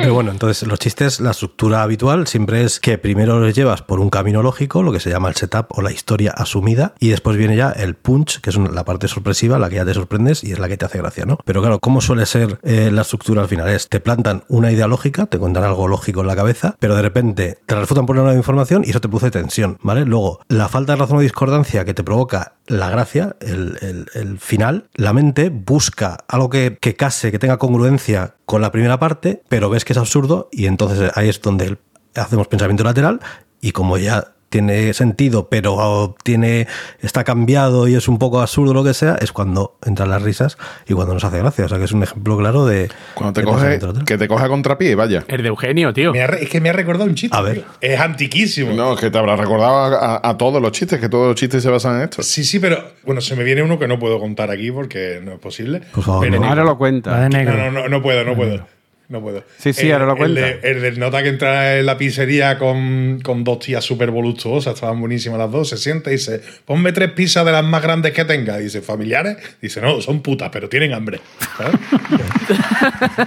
Pero 0.00 0.14
bueno, 0.14 0.30
entonces 0.30 0.66
los 0.68 0.78
chistes, 0.78 1.20
la 1.20 1.30
estructura 1.32 1.82
habitual 1.82 2.26
siempre 2.26 2.62
es 2.62 2.78
que 2.80 2.98
primero 2.98 3.38
los 3.40 3.54
llevas 3.54 3.82
por 3.82 4.00
un 4.00 4.10
camino 4.10 4.42
lógico, 4.42 4.82
lo 4.82 4.92
que 4.92 5.00
se 5.00 5.10
llama 5.10 5.28
el 5.28 5.34
setup 5.34 5.66
o 5.70 5.82
la 5.82 5.90
historia 5.92 6.32
asumida, 6.36 6.94
y 7.00 7.08
después 7.08 7.36
viene 7.36 7.56
ya 7.56 7.70
el 7.70 7.94
punch, 7.94 8.40
que 8.40 8.50
es 8.50 8.56
una- 8.56 8.70
la 8.70 8.84
parte 8.84 9.08
sorpresiva, 9.08 9.58
la 9.58 9.68
que 9.68 9.76
ya 9.76 9.84
te 9.84 9.94
sorprendes 9.94 10.44
y 10.44 10.52
es 10.52 10.58
la 10.58 10.68
que 10.68 10.76
te 10.76 10.84
hace 10.84 10.98
gracia, 10.98 11.24
¿no? 11.24 11.38
Pero 11.44 11.60
claro, 11.60 11.78
¿cómo 11.80 12.00
suele 12.00 12.26
ser 12.26 12.58
eh, 12.62 12.90
la 12.92 13.02
estructura 13.02 13.42
al 13.42 13.48
final? 13.48 13.68
Es, 13.68 13.88
te 13.88 14.00
plantan 14.00 14.44
una 14.48 14.70
idea 14.70 14.86
lógica, 14.86 15.26
te 15.26 15.38
cuentan 15.38 15.64
algo 15.64 15.88
lógico 15.88 16.20
en 16.20 16.26
la 16.28 16.36
cabeza, 16.36 16.76
pero 16.84 16.96
de 16.96 17.00
repente 17.02 17.56
te 17.64 17.74
refutan 17.74 18.04
por 18.04 18.14
una 18.14 18.24
nueva 18.24 18.36
información 18.36 18.82
y 18.84 18.90
eso 18.90 19.00
te 19.00 19.08
produce 19.08 19.30
tensión, 19.30 19.78
¿vale? 19.80 20.04
Luego, 20.04 20.40
la 20.48 20.68
falta 20.68 20.92
de 20.92 20.96
razón 20.98 21.16
o 21.16 21.20
discordancia 21.20 21.86
que 21.86 21.94
te 21.94 22.04
provoca 22.04 22.56
la 22.66 22.90
gracia, 22.90 23.36
el, 23.40 24.06
el- 24.12 24.38
final, 24.38 24.90
la 24.92 25.14
mente 25.14 25.48
busca 25.48 26.18
algo 26.28 26.50
que, 26.50 26.76
que 26.78 26.94
case, 26.94 27.32
que 27.32 27.38
tenga 27.38 27.56
congruencia 27.56 28.34
con 28.44 28.60
la 28.60 28.70
primera 28.70 28.98
parte, 28.98 29.42
pero 29.48 29.70
ves 29.70 29.86
que 29.86 29.94
es 29.94 29.98
absurdo 29.98 30.50
y 30.52 30.66
entonces 30.66 31.10
ahí 31.14 31.30
es 31.30 31.40
donde 31.40 31.78
hacemos 32.16 32.48
pensamiento 32.48 32.84
lateral 32.84 33.20
y 33.62 33.72
como 33.72 33.96
ya 33.96 34.33
tiene 34.54 34.94
sentido, 34.94 35.48
pero 35.48 36.14
tiene 36.22 36.68
está 37.02 37.24
cambiado 37.24 37.88
y 37.88 37.96
es 37.96 38.06
un 38.06 38.20
poco 38.20 38.40
absurdo 38.40 38.72
lo 38.72 38.84
que 38.84 38.94
sea, 38.94 39.16
es 39.20 39.32
cuando 39.32 39.76
entran 39.84 40.10
las 40.10 40.22
risas 40.22 40.56
y 40.86 40.92
cuando 40.94 41.12
nos 41.12 41.24
hace 41.24 41.38
gracia. 41.40 41.64
O 41.64 41.68
sea 41.68 41.78
que 41.78 41.84
es 41.84 41.90
un 41.90 42.04
ejemplo 42.04 42.38
claro 42.38 42.64
de... 42.64 42.88
Cuando 43.14 43.32
te 43.32 43.40
de 43.40 43.46
coge, 43.48 43.80
que 44.06 44.16
te 44.16 44.28
coge 44.28 44.44
a 44.44 44.48
contrapié, 44.48 44.94
vaya. 44.94 45.24
El 45.26 45.42
de 45.42 45.48
Eugenio, 45.48 45.92
tío. 45.92 46.12
Me 46.12 46.22
ha 46.22 46.28
re- 46.28 46.44
es 46.44 46.48
que 46.50 46.60
me 46.60 46.70
ha 46.70 46.72
recordado 46.72 47.06
un 47.06 47.16
chiste. 47.16 47.36
A 47.36 47.40
ver. 47.40 47.54
tío. 47.54 47.64
Es 47.80 47.98
antiquísimo. 47.98 48.72
No, 48.74 48.94
es 48.94 49.00
que 49.00 49.10
te 49.10 49.18
habrá 49.18 49.34
recordado 49.34 49.74
a, 49.96 50.14
a- 50.18 50.30
a 50.30 50.38
todos 50.38 50.62
los 50.62 50.70
chistes, 50.70 51.00
que 51.00 51.08
todos 51.08 51.26
los 51.26 51.34
chistes 51.34 51.60
se 51.60 51.68
basan 51.70 51.96
en 51.96 52.02
esto. 52.02 52.22
Sí, 52.22 52.44
sí, 52.44 52.60
pero 52.60 52.78
bueno, 53.04 53.20
se 53.20 53.34
me 53.34 53.42
viene 53.42 53.62
uno 53.64 53.76
que 53.80 53.88
no 53.88 53.98
puedo 53.98 54.20
contar 54.20 54.52
aquí 54.52 54.70
porque 54.70 55.20
no 55.20 55.32
es 55.32 55.38
posible. 55.40 55.80
Por 55.92 56.04
favor, 56.04 56.24
Pero 56.24 56.38
no. 56.40 56.46
Ahora 56.46 56.62
lo 56.62 56.68
Va 56.68 56.72
de 56.74 56.78
cuenta. 56.78 57.28
negro. 57.28 57.56
No, 57.56 57.70
no, 57.72 57.80
no, 57.82 57.88
no 57.88 58.02
puedo, 58.02 58.24
no 58.24 58.36
puedo. 58.36 58.66
No 59.14 59.20
puedo. 59.20 59.44
Sí, 59.58 59.72
sí, 59.72 59.86
El- 59.86 59.92
ahora 59.92 60.06
lo 60.06 60.24
el 60.26 60.34
de- 60.34 60.58
El, 60.64 60.82
del 60.82 60.98
nota 60.98 61.22
que 61.22 61.28
entra 61.28 61.78
en 61.78 61.86
la 61.86 61.96
pizzería 61.96 62.58
con, 62.58 63.20
con 63.22 63.44
dos 63.44 63.60
tías 63.60 63.84
súper 63.84 64.10
voluptuosas, 64.10 64.74
estaban 64.74 64.98
buenísimas 64.98 65.38
las 65.38 65.52
dos, 65.52 65.68
se 65.68 65.76
sienta 65.76 66.10
y 66.10 66.14
dice, 66.14 66.40
ponme 66.64 66.90
tres 66.90 67.12
pizzas 67.12 67.46
de 67.46 67.52
las 67.52 67.64
más 67.64 67.80
grandes 67.80 68.10
que 68.12 68.24
tenga. 68.24 68.58
Dice, 68.58 68.82
¿familiares? 68.82 69.36
Dice, 69.62 69.80
no, 69.80 70.00
son 70.00 70.20
putas, 70.20 70.50
pero 70.52 70.68
tienen 70.68 70.92
hambre. 70.94 71.20
¿Sabes? 71.56 71.76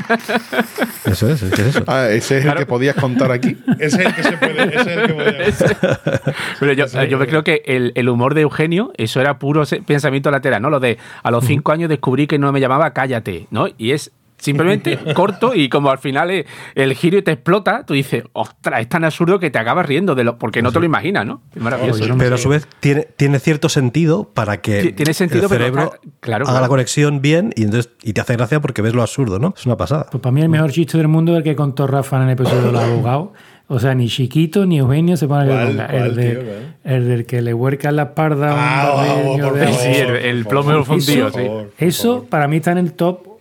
Eso 1.06 1.30
es, 1.30 1.42
que 1.42 1.62
es 1.62 1.68
eso. 1.76 1.84
Ah, 1.88 2.08
ese 2.10 2.38
es 2.40 2.46
el 2.46 2.54
que 2.56 2.66
podías 2.66 2.96
contar 2.96 3.32
aquí. 3.32 3.58
ese 3.80 4.02
es 4.02 4.06
el 4.08 4.16
que 4.16 4.24
se 4.24 4.38
puede, 4.38 4.64
ese 4.68 4.80
es 4.82 4.88
el 4.88 5.08
que 5.08 5.14
podía- 5.14 6.34
Pero 6.60 6.74
yo, 6.74 6.86
yo 7.06 7.20
creo 7.20 7.44
que 7.44 7.62
el, 7.66 7.92
el 7.96 8.10
humor 8.10 8.34
de 8.34 8.42
Eugenio, 8.42 8.92
eso 8.98 9.22
era 9.22 9.40
puro 9.40 9.64
pensamiento 9.86 10.32
lateral, 10.32 10.62
¿no? 10.62 10.70
Lo 10.70 10.80
de 10.80 10.98
a 11.24 11.32
los 11.32 11.46
cinco 11.46 11.72
años 11.72 11.90
descubrí 11.90 12.28
que 12.28 12.38
no 12.38 12.52
me 12.52 12.60
llamaba 12.60 12.94
cállate, 12.94 13.48
¿no? 13.52 13.68
Y 13.78 13.92
es 13.92 14.12
simplemente 14.38 14.98
corto 15.16 15.54
y 15.56 15.70
como 15.70 15.90
al 15.90 15.98
final 15.98 16.32
es 16.32 16.46
el 16.76 16.94
giro 16.96 17.18
y 17.18 17.22
te 17.22 17.32
explota, 17.32 17.86
tú 17.86 17.94
dices, 17.94 18.24
ostras, 18.34 18.82
es 18.82 18.90
tan 18.90 19.04
absurdo 19.04 19.40
que 19.40 19.50
te 19.50 19.60
acabas 19.60 19.86
riendo 19.86 20.16
de 20.16 20.24
lo, 20.24 20.38
porque 20.38 20.62
no 20.62 20.72
te 20.72 20.80
lo 20.80 20.86
imaginas, 20.86 21.26
¿no? 21.26 21.42
Es 21.56 21.62
maravilloso. 21.62 22.16
Pero 22.18 22.36
a 22.36 22.38
su 22.38 22.50
vez 22.50 22.68
tiene, 22.80 23.08
tiene 23.16 23.40
cierto 23.40 23.70
sentido 23.70 24.30
para 24.34 24.62
que 24.62 24.82
Ti- 24.84 24.94
tiene 24.94 25.14
sentido, 25.14 25.44
el 25.44 25.50
pero 25.50 25.60
cerebro 25.64 25.84
está- 25.94 25.98
claro, 26.20 26.44
haga 26.46 26.52
claro. 26.54 26.62
la 26.66 26.68
conexión 26.70 27.22
bien 27.22 27.52
y 27.56 27.64
entonces 27.64 27.92
y 28.04 28.14
te 28.14 28.22
hace 28.22 28.36
gracia 28.36 28.60
porque 28.60 28.82
ves 28.82 28.94
lo 28.94 29.02
absurdo, 29.02 29.40
¿no? 29.40 29.54
Es 29.58 29.66
una 29.66 29.78
pasada. 29.78 30.08
Pues 30.12 30.22
para 30.22 30.32
mí 30.34 30.42
el 30.42 30.50
mejor 30.50 30.72
chiste 30.72 30.98
del 30.98 31.08
mundo 31.08 31.34
es 31.34 31.40
el 31.40 31.44
que 31.44 31.56
contó 31.56 31.88
Rafa 31.88 32.18
en 32.18 32.24
el 32.24 32.30
episodio 32.32 32.62
de 32.64 32.72
los 32.72 32.82
abogados. 32.84 33.30
O 33.70 33.80
sea, 33.80 33.94
ni 33.96 34.08
Chiquito 34.08 34.66
ni 34.66 34.80
Eugenio 34.80 35.18
se 35.18 35.28
ponen 35.28 35.50
a 35.52 35.64
¿Cuál, 35.66 35.76
cuál, 35.76 35.96
el, 35.96 36.16
de- 36.16 36.36
tío, 36.36 36.52
el 36.86 37.08
del 37.10 37.26
que 37.26 37.42
le 37.42 37.54
huerca 37.54 37.92
la 37.92 38.04
espalda 38.04 38.52
a 38.52 38.94
un 39.34 39.42
Ah, 39.42 39.44
por 39.50 39.54
de- 39.60 39.66
favor, 39.68 39.80
Sí, 39.82 39.90
el- 40.22 40.46
plomo 40.46 40.86
fundido, 40.86 41.30
sí. 41.32 41.40
por 41.46 41.72
Eso 41.78 42.14
favor. 42.14 42.30
para 42.30 42.48
mí 42.48 42.56
está 42.58 42.72
en 42.72 42.78
el 42.78 42.94
top 42.94 43.37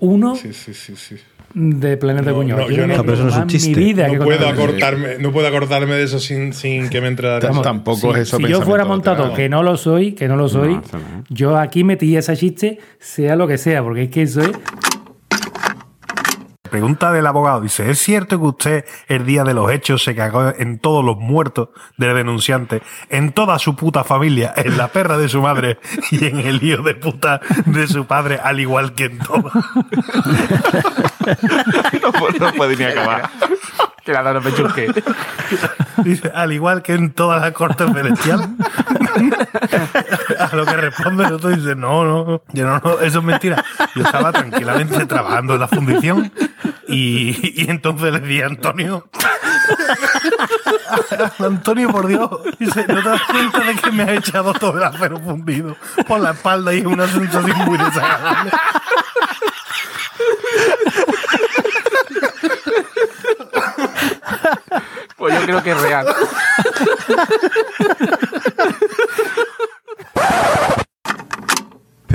uno 0.00 0.34
Sí, 0.36 0.52
sí, 0.52 0.72
sí, 0.74 0.94
sí. 0.96 1.16
de 1.54 1.96
Planeta 1.96 2.30
No, 2.30 2.36
Cuñado. 2.36 2.60
no, 2.62 2.70
yo 2.70 2.86
no- 2.86 2.96
No, 2.96 3.02
pero 3.02 3.14
eso 3.14 3.22
no 3.24 3.30
es 3.30 3.36
un 3.36 3.46
chiste. 3.46 3.68
Mi 3.70 3.74
vida 3.76 4.10
que 4.10 4.16
No 4.18 4.24
puedo, 4.24 4.46
acordarme, 4.48 5.18
no 5.18 5.32
puedo 5.32 5.46
acordarme 5.46 5.94
de 5.94 6.02
eso 6.04 6.18
sin, 6.18 6.52
sin 6.52 6.88
que 6.90 7.00
me 7.00 7.08
entre 7.08 7.28
la 7.28 7.40
Tam- 7.40 7.62
Tampoco 7.62 8.14
es 8.14 8.22
eso 8.22 8.36
Si 8.36 8.46
yo 8.48 8.60
fuera 8.62 8.84
montado, 8.84 9.32
que 9.32 9.48
no 9.48 9.62
lo 9.62 9.76
soy, 9.76 10.12
que 10.12 10.28
no 10.28 10.36
lo 10.36 10.48
soy, 10.48 10.74
no. 10.74 10.82
yo 11.30 11.56
aquí 11.56 11.82
metí 11.84 12.16
ese 12.16 12.36
chiste, 12.36 12.78
sea 12.98 13.36
lo 13.36 13.46
que 13.48 13.56
sea, 13.58 13.82
porque 13.82 14.02
es 14.04 14.10
que 14.10 14.22
eso 14.22 14.42
es 14.42 14.50
Pregunta 16.68 17.12
del 17.12 17.26
abogado, 17.26 17.60
dice, 17.60 17.90
¿es 17.90 17.98
cierto 17.98 18.38
que 18.38 18.46
usted 18.46 18.84
el 19.08 19.24
día 19.24 19.44
de 19.44 19.54
los 19.54 19.70
hechos 19.70 20.02
se 20.02 20.14
cagó 20.14 20.52
en 20.56 20.78
todos 20.78 21.04
los 21.04 21.16
muertos 21.16 21.70
del 21.96 22.14
denunciante, 22.14 22.82
en 23.08 23.32
toda 23.32 23.58
su 23.58 23.76
puta 23.76 24.04
familia, 24.04 24.52
en 24.56 24.76
la 24.76 24.88
perra 24.88 25.18
de 25.18 25.28
su 25.28 25.40
madre 25.40 25.78
y 26.10 26.24
en 26.24 26.38
el 26.40 26.58
lío 26.58 26.82
de 26.82 26.94
puta 26.94 27.40
de 27.64 27.86
su 27.86 28.06
padre, 28.06 28.38
al 28.42 28.60
igual 28.60 28.94
que 28.94 29.04
en 29.04 29.18
todo? 29.18 29.50
no, 32.40 32.52
puede- 32.52 32.76
ni 32.76 32.84
acabar. 32.84 33.28
Que 34.04 34.12
la 34.12 34.32
no 34.32 34.40
me 34.40 34.54
churque. 34.54 34.92
Dice, 36.04 36.30
al 36.32 36.52
igual 36.52 36.82
que 36.82 36.94
en 36.94 37.12
toda 37.12 37.40
la 37.40 37.52
corte 37.52 37.84
celestial. 37.92 38.40
A 40.38 40.54
lo 40.54 40.64
que 40.64 40.76
responde 40.76 41.24
el 41.24 41.32
otro 41.32 41.50
dice, 41.50 41.74
no, 41.74 42.04
no, 42.04 42.42
yo 42.52 42.66
no, 42.66 42.80
no, 42.84 43.00
eso 43.00 43.18
es 43.18 43.24
mentira. 43.24 43.64
Yo 43.94 44.02
estaba 44.02 44.30
tranquilamente 44.32 45.06
trabajando 45.06 45.54
en 45.54 45.60
la 45.60 45.68
fundición 45.68 46.32
y, 46.86 47.62
y 47.62 47.70
entonces 47.70 48.12
le 48.12 48.20
di 48.20 48.42
a 48.42 48.46
Antonio. 48.46 49.08
Antonio, 51.38 51.90
por 51.90 52.06
Dios, 52.06 52.30
dice, 52.58 52.84
¿no 52.86 53.02
te 53.02 53.08
das 53.08 53.22
cuenta 53.22 53.60
de 53.60 53.74
que 53.74 53.90
me 53.90 54.02
ha 54.04 54.14
echado 54.14 54.52
todo 54.54 54.76
el 54.76 54.84
acero 54.84 55.18
fundido 55.18 55.76
por 56.06 56.20
la 56.20 56.30
espalda 56.30 56.72
y 56.74 56.78
es 56.80 56.86
una 56.86 57.06
sensación 57.06 57.56
muy 57.64 57.78
desagradable? 57.78 58.50
Yo 65.28 65.40
creo 65.42 65.62
que 65.62 65.70
es 65.70 65.80
real. 65.80 66.06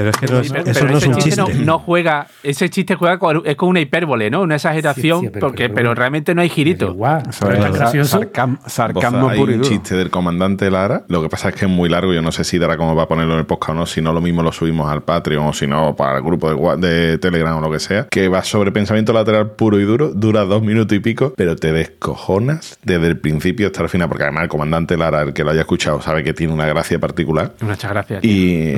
Pero 0.02 0.10
es 0.10 0.18
que 0.18 0.28
no 0.28 0.40
es- 0.40 0.52
Pero 0.52 0.72
eso 0.72 0.86
no 0.86 0.92
es 0.92 0.98
ese 1.04 1.10
un 1.10 1.16
chiste 1.16 1.30
chiste. 1.44 1.54
No, 1.60 1.66
no 1.66 1.80
juega, 1.80 2.28
ese 2.44 2.70
chiste 2.70 2.96
juega 2.96 3.18
con, 3.20 3.42
es 3.46 3.56
con 3.56 3.70
una 3.70 3.80
hipérbole, 3.80 4.30
¿no? 4.30 4.42
Una 4.42 4.56
exageración, 4.56 5.20
Sí, 5.22 5.26
sí, 5.28 5.32
pero- 5.34 5.48
porque, 5.48 5.64
pero- 5.70 5.76
pero, 5.76 5.96
realmente 5.96 6.36
no 6.36 6.42
hay 6.42 6.50
girito. 6.50 6.90
Igual, 6.92 7.24
es 7.30 7.40
gracioso. 7.74 8.20
sarcam- 8.22 8.60
sarcasmo 8.68 9.30
hay 9.30 9.38
puro 9.40 9.52
y 9.52 9.56
un 9.56 9.62
duro. 9.62 9.70
chiste 9.74 9.96
del 9.96 10.10
comandante 10.10 10.70
Lara. 10.72 11.04
Lo 11.08 11.22
que 11.22 11.30
pasa 11.30 11.50
es 11.50 11.56
que 11.56 11.66
es 11.66 11.72
muy 11.72 11.90
largo. 11.90 12.14
Yo 12.14 12.22
no 12.22 12.32
sé 12.32 12.44
si 12.44 12.58
dará 12.60 12.78
como 12.78 12.96
va 12.96 13.04
a 13.04 13.08
ponerlo 13.08 13.34
en 13.34 13.40
el 13.40 13.46
podcast 13.46 13.72
o 13.72 13.74
no. 13.74 13.86
Si 13.86 14.02
no, 14.02 14.14
lo 14.14 14.22
mismo 14.22 14.44
lo 14.44 14.52
subimos 14.52 14.90
al 14.92 15.04
Patreon 15.04 15.46
o 15.48 15.54
si 15.54 15.68
no, 15.68 15.96
para 15.96 16.18
el 16.18 16.24
grupo 16.24 16.78
de, 16.78 16.88
de 16.88 17.18
Telegram 17.18 17.58
o 17.58 17.62
lo 17.62 17.72
que 17.72 17.80
sea. 17.80 18.08
Que 18.10 18.28
va 18.28 18.44
sobre 18.44 18.72
pensamiento 18.72 19.14
lateral 19.14 19.52
puro 19.52 19.80
y 19.80 19.84
duro. 19.84 20.12
Dura 20.14 20.42
dos 20.46 20.62
minutos 20.62 20.96
y 20.98 21.00
pico, 21.00 21.34
pero 21.36 21.56
te 21.56 21.72
descojonas 21.72 22.78
desde 22.84 23.08
el 23.08 23.18
principio 23.20 23.68
hasta 23.68 23.84
el 23.84 23.90
final. 23.90 24.08
Porque 24.10 24.24
además 24.24 24.44
el 24.44 24.50
comandante 24.50 24.98
Lara, 24.98 25.22
el 25.22 25.34
que 25.34 25.44
lo 25.44 25.52
haya 25.52 25.62
escuchado, 25.62 26.02
sabe 26.02 26.24
que 26.24 26.34
tiene 26.34 26.54
una 26.54 26.66
gracia 26.66 27.00
particular. 27.00 27.54
Muchas 27.62 27.92
gracias. 27.92 28.24
Y. 28.24 28.74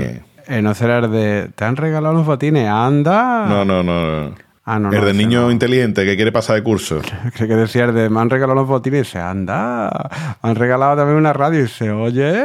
no 0.62 0.73
será 0.73 0.99
el 0.99 1.12
de. 1.12 1.49
¿Te 1.56 1.65
han 1.65 1.75
regalado 1.75 2.13
los 2.13 2.25
botines? 2.25 2.67
¡Anda! 2.67 3.45
No, 3.47 3.65
no, 3.65 3.84
no. 3.84 4.21
no. 4.29 4.36
Ah, 4.65 4.79
no, 4.79 4.89
no, 4.89 4.97
el 4.97 5.03
ese 5.03 5.13
niño 5.13 5.41
no. 5.41 5.51
inteligente 5.51 6.06
que 6.06 6.15
quiere 6.15 6.32
pasar 6.32 6.56
de 6.56 6.63
curso. 6.63 7.01
Creo 7.36 7.47
que 7.49 7.56
decía 7.56 7.84
el 7.86 7.93
de. 7.93 8.10
Me 8.10 8.21
han 8.21 8.29
regalado 8.29 8.56
los 8.60 8.67
botines. 8.67 8.99
Y 8.99 9.03
dice, 9.03 9.19
¡anda! 9.19 10.10
Me 10.41 10.49
han 10.49 10.56
regalado 10.56 10.95
también 10.95 11.17
una 11.17 11.34
radio. 11.34 11.60
Y 11.60 11.63
dice, 11.63 11.91
oye. 11.91 12.34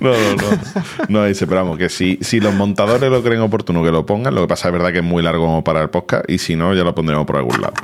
No, 0.00 0.10
no, 0.10 0.36
no. 0.36 0.58
No, 1.08 1.24
dice, 1.24 1.46
pero 1.46 1.62
vamos, 1.62 1.78
que 1.78 1.88
si, 1.88 2.18
si 2.20 2.40
los 2.40 2.54
montadores 2.54 3.10
lo 3.10 3.22
creen 3.22 3.40
oportuno 3.40 3.82
que 3.82 3.90
lo 3.90 4.04
pongan, 4.04 4.34
lo 4.34 4.42
que 4.42 4.48
pasa 4.48 4.68
es 4.68 4.72
verdad 4.72 4.92
que 4.92 4.98
es 4.98 5.04
muy 5.04 5.22
largo 5.22 5.62
para 5.64 5.80
el 5.82 5.90
podcast 5.90 6.28
y 6.28 6.38
si 6.38 6.54
no, 6.54 6.74
ya 6.74 6.84
lo 6.84 6.94
pondremos 6.94 7.26
por 7.26 7.36
algún 7.36 7.60
lado. 7.60 7.74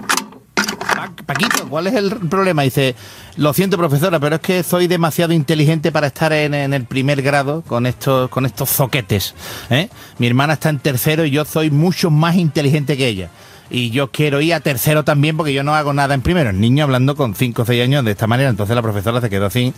¿Cuál 1.68 1.86
es 1.86 1.94
el 1.94 2.10
problema? 2.28 2.62
Dice, 2.62 2.94
lo 3.36 3.52
siento 3.52 3.76
profesora, 3.76 4.20
pero 4.20 4.36
es 4.36 4.40
que 4.40 4.62
soy 4.62 4.86
demasiado 4.86 5.32
inteligente 5.32 5.92
para 5.92 6.08
estar 6.08 6.32
en, 6.32 6.54
en 6.54 6.74
el 6.74 6.84
primer 6.84 7.22
grado 7.22 7.62
con 7.62 7.86
estos, 7.86 8.28
con 8.30 8.46
estos 8.46 8.70
zoquetes. 8.70 9.34
¿eh? 9.70 9.88
Mi 10.18 10.26
hermana 10.26 10.54
está 10.54 10.68
en 10.68 10.78
tercero 10.78 11.24
y 11.24 11.30
yo 11.30 11.44
soy 11.44 11.70
mucho 11.70 12.10
más 12.10 12.36
inteligente 12.36 12.96
que 12.96 13.06
ella. 13.06 13.30
Y 13.70 13.90
yo 13.90 14.10
quiero 14.10 14.40
ir 14.40 14.54
a 14.54 14.60
tercero 14.60 15.04
también 15.04 15.36
porque 15.36 15.52
yo 15.52 15.62
no 15.62 15.74
hago 15.74 15.92
nada 15.92 16.14
en 16.14 16.20
primero. 16.20 16.50
El 16.50 16.60
niño 16.60 16.84
hablando 16.84 17.16
con 17.16 17.34
5 17.34 17.62
o 17.62 17.64
6 17.64 17.82
años 17.82 18.04
de 18.04 18.10
esta 18.10 18.26
manera. 18.26 18.50
Entonces 18.50 18.76
la 18.76 18.82
profesora 18.82 19.20
se 19.20 19.30
quedó 19.30 19.46
así 19.46 19.72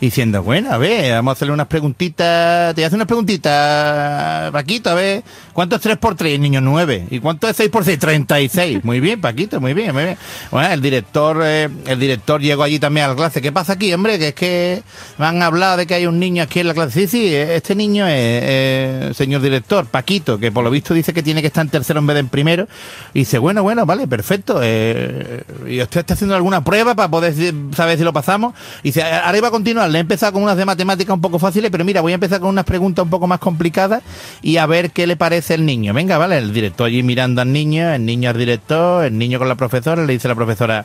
diciendo, 0.00 0.42
bueno, 0.42 0.72
a 0.72 0.78
ver, 0.78 1.12
vamos 1.14 1.32
a 1.32 1.34
hacerle 1.34 1.54
unas 1.54 1.66
preguntitas. 1.66 2.74
Te 2.74 2.84
hacer 2.84 2.96
unas 2.96 3.08
preguntitas, 3.08 4.50
Paquito, 4.52 4.90
a 4.90 4.94
ver, 4.94 5.24
¿cuánto 5.52 5.76
es 5.76 5.82
3 5.82 5.96
por 5.96 6.14
3? 6.14 6.34
El 6.34 6.42
niño 6.42 6.60
9. 6.60 7.08
¿Y 7.10 7.20
cuánto 7.20 7.48
es 7.48 7.56
6 7.56 7.70
por 7.70 7.84
6? 7.84 7.98
36. 7.98 8.84
Muy 8.84 9.00
bien, 9.00 9.20
Paquito, 9.20 9.60
muy 9.60 9.74
bien, 9.74 9.92
muy 9.92 10.04
bien. 10.04 10.16
Bueno, 10.50 10.72
el 10.72 10.80
director, 10.80 11.40
eh, 11.42 11.68
el 11.86 11.98
director 11.98 12.40
llegó 12.40 12.62
allí 12.62 12.78
también 12.78 13.06
a 13.06 13.08
la 13.10 13.16
clase. 13.16 13.42
¿Qué 13.42 13.52
pasa 13.52 13.74
aquí, 13.74 13.92
hombre? 13.92 14.18
Que 14.18 14.28
es 14.28 14.34
que 14.34 14.82
me 15.18 15.26
han 15.26 15.42
hablado 15.42 15.76
de 15.76 15.86
que 15.86 15.94
hay 15.94 16.06
un 16.06 16.18
niño 16.18 16.42
aquí 16.42 16.60
en 16.60 16.68
la 16.68 16.74
clase. 16.74 17.00
Sí, 17.00 17.06
sí, 17.08 17.34
este 17.34 17.74
niño 17.74 18.06
es, 18.06 18.14
eh, 18.14 19.10
señor 19.14 19.42
director, 19.42 19.86
Paquito, 19.86 20.38
que 20.38 20.52
por 20.52 20.64
lo 20.64 20.70
visto 20.70 20.94
dice 20.94 21.12
que 21.12 21.22
tiene 21.22 21.40
que 21.40 21.48
estar 21.48 21.64
en 21.64 21.70
tercero 21.70 22.00
en 22.00 22.06
vez 22.06 22.14
de 22.14 22.20
en 22.20 22.28
primero. 22.28 22.68
Y 23.14 23.24
dice, 23.30 23.38
bueno, 23.38 23.62
bueno, 23.62 23.86
vale, 23.86 24.08
perfecto. 24.08 24.58
Eh, 24.60 25.44
¿Y 25.68 25.80
usted 25.80 26.00
está 26.00 26.14
haciendo 26.14 26.34
alguna 26.34 26.64
prueba 26.64 26.96
para 26.96 27.08
poder 27.08 27.32
saber 27.76 27.96
si 27.96 28.02
lo 28.02 28.12
pasamos? 28.12 28.54
Y 28.82 28.88
dice, 28.88 29.04
ahora 29.04 29.38
iba 29.38 29.46
a 29.46 29.52
continuar. 29.52 29.88
Le 29.88 29.98
he 29.98 30.00
empezado 30.00 30.32
con 30.32 30.42
unas 30.42 30.56
de 30.56 30.64
matemáticas 30.64 31.14
un 31.14 31.20
poco 31.20 31.38
fáciles, 31.38 31.70
pero 31.70 31.84
mira, 31.84 32.00
voy 32.00 32.10
a 32.10 32.16
empezar 32.16 32.40
con 32.40 32.48
unas 32.48 32.64
preguntas 32.64 33.04
un 33.04 33.10
poco 33.10 33.28
más 33.28 33.38
complicadas 33.38 34.02
y 34.42 34.56
a 34.56 34.66
ver 34.66 34.90
qué 34.90 35.06
le 35.06 35.14
parece 35.14 35.54
el 35.54 35.64
niño. 35.64 35.94
Venga, 35.94 36.18
vale, 36.18 36.38
el 36.38 36.52
director 36.52 36.88
allí 36.88 37.04
mirando 37.04 37.40
al 37.40 37.52
niño, 37.52 37.92
el 37.92 38.04
niño 38.04 38.30
al 38.30 38.36
director, 38.36 39.04
el 39.04 39.16
niño 39.16 39.38
con 39.38 39.48
la 39.48 39.54
profesora, 39.54 40.04
le 40.04 40.12
dice 40.12 40.26
la 40.26 40.34
profesora, 40.34 40.84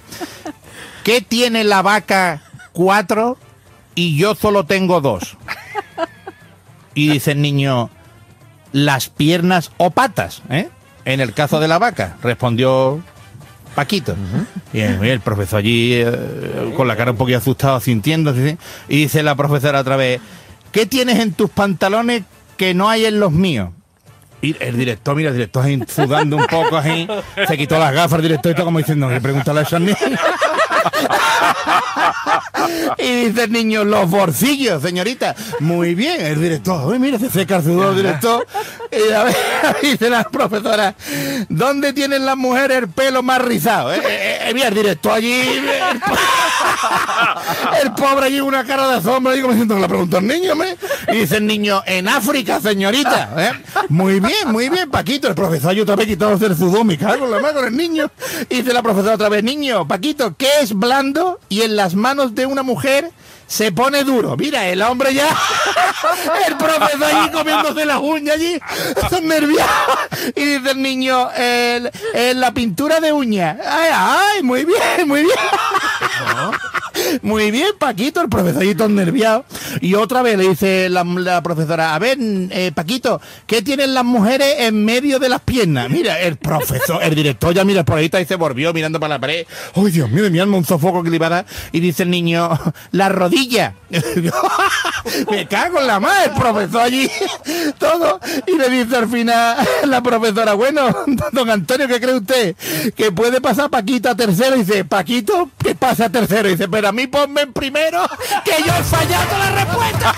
¿qué 1.03 1.21
tiene 1.21 1.63
la 1.63 1.81
vaca 1.81 2.43
cuatro 2.73 3.39
y 3.95 4.17
yo 4.17 4.36
solo 4.36 4.67
tengo 4.67 5.01
dos? 5.01 5.36
Y 6.93 7.10
dice 7.10 7.31
el 7.31 7.41
niño, 7.41 7.89
las 8.71 9.10
piernas 9.10 9.71
o 9.77 9.89
patas, 9.89 10.43
¿eh? 10.49 10.69
En 11.05 11.21
el 11.21 11.33
caso 11.33 11.59
de 11.59 11.67
la 11.67 11.77
vaca, 11.77 12.17
respondió 12.23 13.01
Paquito. 13.75 14.15
y, 14.73 14.79
el, 14.79 15.05
y 15.05 15.09
el 15.09 15.19
profesor 15.19 15.59
allí, 15.59 15.93
eh, 15.93 16.73
con 16.75 16.87
la 16.87 16.95
cara 16.95 17.11
un 17.11 17.17
poquito 17.17 17.37
asustado, 17.37 17.79
sintiendo, 17.79 18.33
¿sí? 18.33 18.57
y 18.89 18.97
dice 19.03 19.21
la 19.21 19.35
profesora 19.35 19.81
otra 19.81 19.97
vez, 19.97 20.19
¿qué 20.71 20.85
tienes 20.85 21.19
en 21.19 21.33
tus 21.33 21.49
pantalones 21.49 22.23
que 22.57 22.73
no 22.73 22.89
hay 22.89 23.05
en 23.05 23.19
los 23.19 23.31
míos? 23.31 23.69
Y 24.41 24.55
el 24.59 24.77
director, 24.77 25.15
mira, 25.15 25.29
el 25.29 25.35
director 25.35 25.65
ahí 25.65 25.81
sudando 25.87 26.37
un 26.37 26.45
poco 26.47 26.77
así, 26.77 27.07
se 27.47 27.57
quitó 27.57 27.77
las 27.79 27.93
gafas, 27.93 28.17
el 28.17 28.23
director 28.23 28.51
y 28.51 28.55
todo 28.55 28.65
como 28.65 28.79
diciendo, 28.79 29.09
que 29.09 29.19
pregúntale 29.21 29.59
a 29.59 29.63
esos 29.63 29.79
niños. 29.81 29.97
Y 32.97 33.25
dice 33.27 33.43
el 33.43 33.51
niño, 33.51 33.83
los 33.83 34.09
bolsillos, 34.09 34.81
señorita. 34.81 35.35
Muy 35.59 35.95
bien, 35.95 36.21
el 36.25 36.41
director. 36.41 36.85
Uy, 36.91 36.99
mira, 36.99 37.19
se 37.19 37.29
seca 37.29 37.57
el 37.57 37.63
sudor 37.63 37.95
director. 37.95 38.45
Y 38.91 39.11
a 39.11 39.23
ver, 39.23 39.35
dice 39.81 40.09
la 40.09 40.23
profesora, 40.23 40.95
¿dónde 41.49 41.93
tienen 41.93 42.25
las 42.25 42.37
mujeres 42.37 42.77
el 42.79 42.87
pelo 42.89 43.21
más 43.23 43.41
rizado? 43.41 43.93
Eh, 43.93 43.99
eh, 44.03 44.37
eh, 44.49 44.51
mira, 44.53 44.67
el 44.69 44.75
director 44.75 45.13
allí, 45.13 45.33
el, 45.41 45.99
po- 45.99 46.17
el 47.83 47.91
pobre 47.93 48.25
allí, 48.27 48.39
una 48.39 48.63
cara 48.65 48.87
de 48.89 48.95
asombro, 48.97 49.35
y 49.35 49.41
como 49.41 49.53
diciendo, 49.53 49.77
le 49.77 49.87
pregunto 49.87 50.17
al 50.17 50.27
niño, 50.27 50.53
hombre. 50.53 50.77
Y 51.11 51.17
dice 51.17 51.37
el 51.37 51.45
niño, 51.47 51.83
en 51.85 52.07
África, 52.07 52.59
señorita. 52.59 53.29
¿eh? 53.37 53.51
Muy 53.89 54.19
bien, 54.19 54.51
muy 54.51 54.69
bien, 54.69 54.89
Paquito. 54.89 55.27
El 55.27 55.35
profesor 55.35 55.71
allí 55.71 55.81
otra 55.81 55.95
vez 55.95 56.07
quitándose 56.07 56.45
el 56.47 56.57
sudor, 56.57 56.85
cago 56.97 57.25
en 57.25 57.31
la 57.31 57.39
mano 57.39 57.59
el 57.61 57.75
niño. 57.75 58.09
Y 58.49 58.55
dice 58.57 58.73
la 58.73 58.81
profesora 58.83 59.15
otra 59.15 59.29
vez, 59.29 59.43
niño, 59.43 59.87
Paquito, 59.87 60.35
¿qué 60.37 60.49
es 60.61 60.73
blando 60.73 61.39
y 61.49 61.61
en 61.61 61.75
las 61.75 61.95
manos 61.95 62.33
de 62.35 62.45
una 62.45 62.63
mujer 62.63 63.11
se 63.47 63.71
pone 63.71 64.03
duro? 64.03 64.35
Mira, 64.37 64.67
el 64.67 64.81
hombre 64.81 65.13
ya, 65.13 65.27
el 66.47 66.57
profesor 66.57 67.03
allí 67.03 67.29
comiéndose 67.31 67.85
las 67.85 67.99
uñas 67.99 68.35
allí, 68.35 68.59
nervioso. 69.21 69.63
Y 70.35 70.43
dice 70.45 70.71
el 70.71 70.81
niño, 70.81 71.29
el- 71.31 71.91
la 72.35 72.51
pintura 72.53 72.99
de 72.99 73.11
uñas. 73.13 73.57
Ay, 73.65 73.89
ay, 73.93 74.43
muy 74.43 74.65
bien, 74.65 75.07
muy 75.07 75.21
bien. 75.21 75.35
Muy 77.21 77.51
bien, 77.51 77.69
Paquito, 77.77 78.21
el 78.21 78.29
profesor 78.29 78.62
allí 78.62 78.75
todo 78.75 78.89
nerviado. 78.89 79.45
Y 79.81 79.95
otra 79.95 80.21
vez 80.21 80.38
le 80.38 80.49
dice 80.49 80.89
la, 80.89 81.41
profesora, 81.43 81.95
a 81.95 81.99
ver, 81.99 82.17
eh, 82.19 82.71
Paquito, 82.73 83.21
¿qué 83.47 83.62
tienen 83.62 83.93
las 83.93 84.05
mujeres 84.05 84.55
en 84.60 84.84
medio 84.84 85.19
de 85.19 85.29
las 85.29 85.41
piernas? 85.41 85.89
Mira, 85.89 86.19
el 86.21 86.38
profesor, 86.38 87.01
el 87.03 87.15
director 87.15 87.53
ya 87.53 87.63
mira 87.63 87.84
por 87.84 87.97
ahí 87.97 88.10
y 88.19 88.25
se 88.25 88.36
volvió 88.36 88.73
mirando 88.73 88.99
para 88.99 89.15
la 89.15 89.19
pared. 89.19 89.45
¡Ay, 89.75 89.91
Dios 89.91 90.10
mío, 90.10 90.29
mi 90.29 90.39
alma, 90.39 90.58
un 90.58 90.65
sofoco 90.65 91.03
que 91.03 91.10
le 91.10 91.17
iba 91.17 91.27
a 91.27 91.29
dar! 91.29 91.45
Y 91.71 91.79
dice 91.79 92.03
el 92.03 92.10
niño, 92.10 92.49
la 92.91 93.10
rodilla. 93.10 93.75
Me 95.31 95.47
cago 95.47 95.79
en 95.79 95.88
la 95.88 95.99
madre, 95.99 96.25
el 96.25 96.31
profesor 96.31 96.81
allí, 96.81 97.10
todo. 97.77 98.19
Y 98.47 98.58
le 98.58 98.69
dice 98.69 98.95
al 98.97 99.10
final 99.10 99.58
la 99.86 100.01
profesora, 100.01 100.53
bueno, 100.53 100.88
don 101.31 101.49
Antonio, 101.49 101.88
¿qué 101.88 101.99
cree 101.99 102.15
usted? 102.15 102.55
Que 102.95 103.12
puede 103.12 103.41
pasar 103.41 103.69
Paquito 103.69 104.10
a 104.10 104.15
tercero. 104.15 104.55
Y 104.55 104.60
dice, 104.60 104.86
Paquito, 104.86 105.49
que 105.58 105.75
pasa 105.75 106.05
a 106.05 106.10
tercero. 106.10 106.47
Y 106.47 106.53
dice, 106.53 106.67
pero 106.67 106.84
a 106.85 106.91
mí 106.91 107.07
ponme 107.07 107.41
en 107.41 107.53
primero, 107.53 108.03
que 108.43 108.63
yo 108.65 108.73
he 108.73 108.83
fallado 108.83 109.37
la 109.37 109.51
respuesta. 109.51 110.15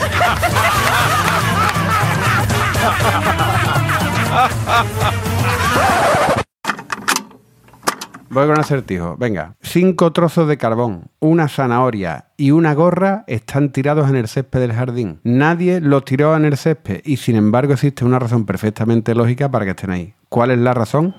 Voy 8.30 8.44
con 8.44 8.52
un 8.52 8.60
acertijo. 8.60 9.16
Venga. 9.18 9.56
Cinco 9.62 10.12
trozos 10.12 10.48
de 10.48 10.58
carbón, 10.58 11.10
una 11.20 11.48
zanahoria 11.48 12.26
y 12.36 12.52
una 12.52 12.74
gorra 12.74 13.24
están 13.28 13.72
tirados 13.72 14.10
en 14.10 14.18
el 14.18 14.28
césped 14.28 14.60
del 14.60 14.74
jardín. 14.74 15.22
Nadie 15.24 15.80
los 15.80 16.04
tiró 16.04 16.36
en 16.36 16.46
el 16.46 16.58
césped 16.58 17.02
y 17.06 17.18
sin 17.18 17.38
embargo 17.38 17.74
existe 17.74 18.04
una 18.04 18.20
razón 18.20 18.46
perfectamente 18.46 19.16
lógica 19.16 19.50
para 19.50 19.66
que 19.66 19.72
estén 19.72 19.92
ahí. 19.92 20.14
¿Cuál 20.30 20.52
es 20.52 20.60
la 20.60 20.74
razón? 20.74 21.16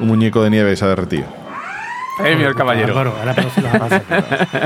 Un 0.00 0.08
muñeco 0.08 0.42
de 0.42 0.50
nieve 0.50 0.74
se 0.76 0.84
ha 0.86 0.88
derretido. 0.88 1.39
Premio 2.18 2.48
el 2.48 2.54
caballero. 2.54 2.88
Álvaro, 2.98 3.14
ahora 3.18 3.32
pero 3.36 3.50
si 3.50 3.60
lo 3.62 3.68
pasa. 3.70 4.02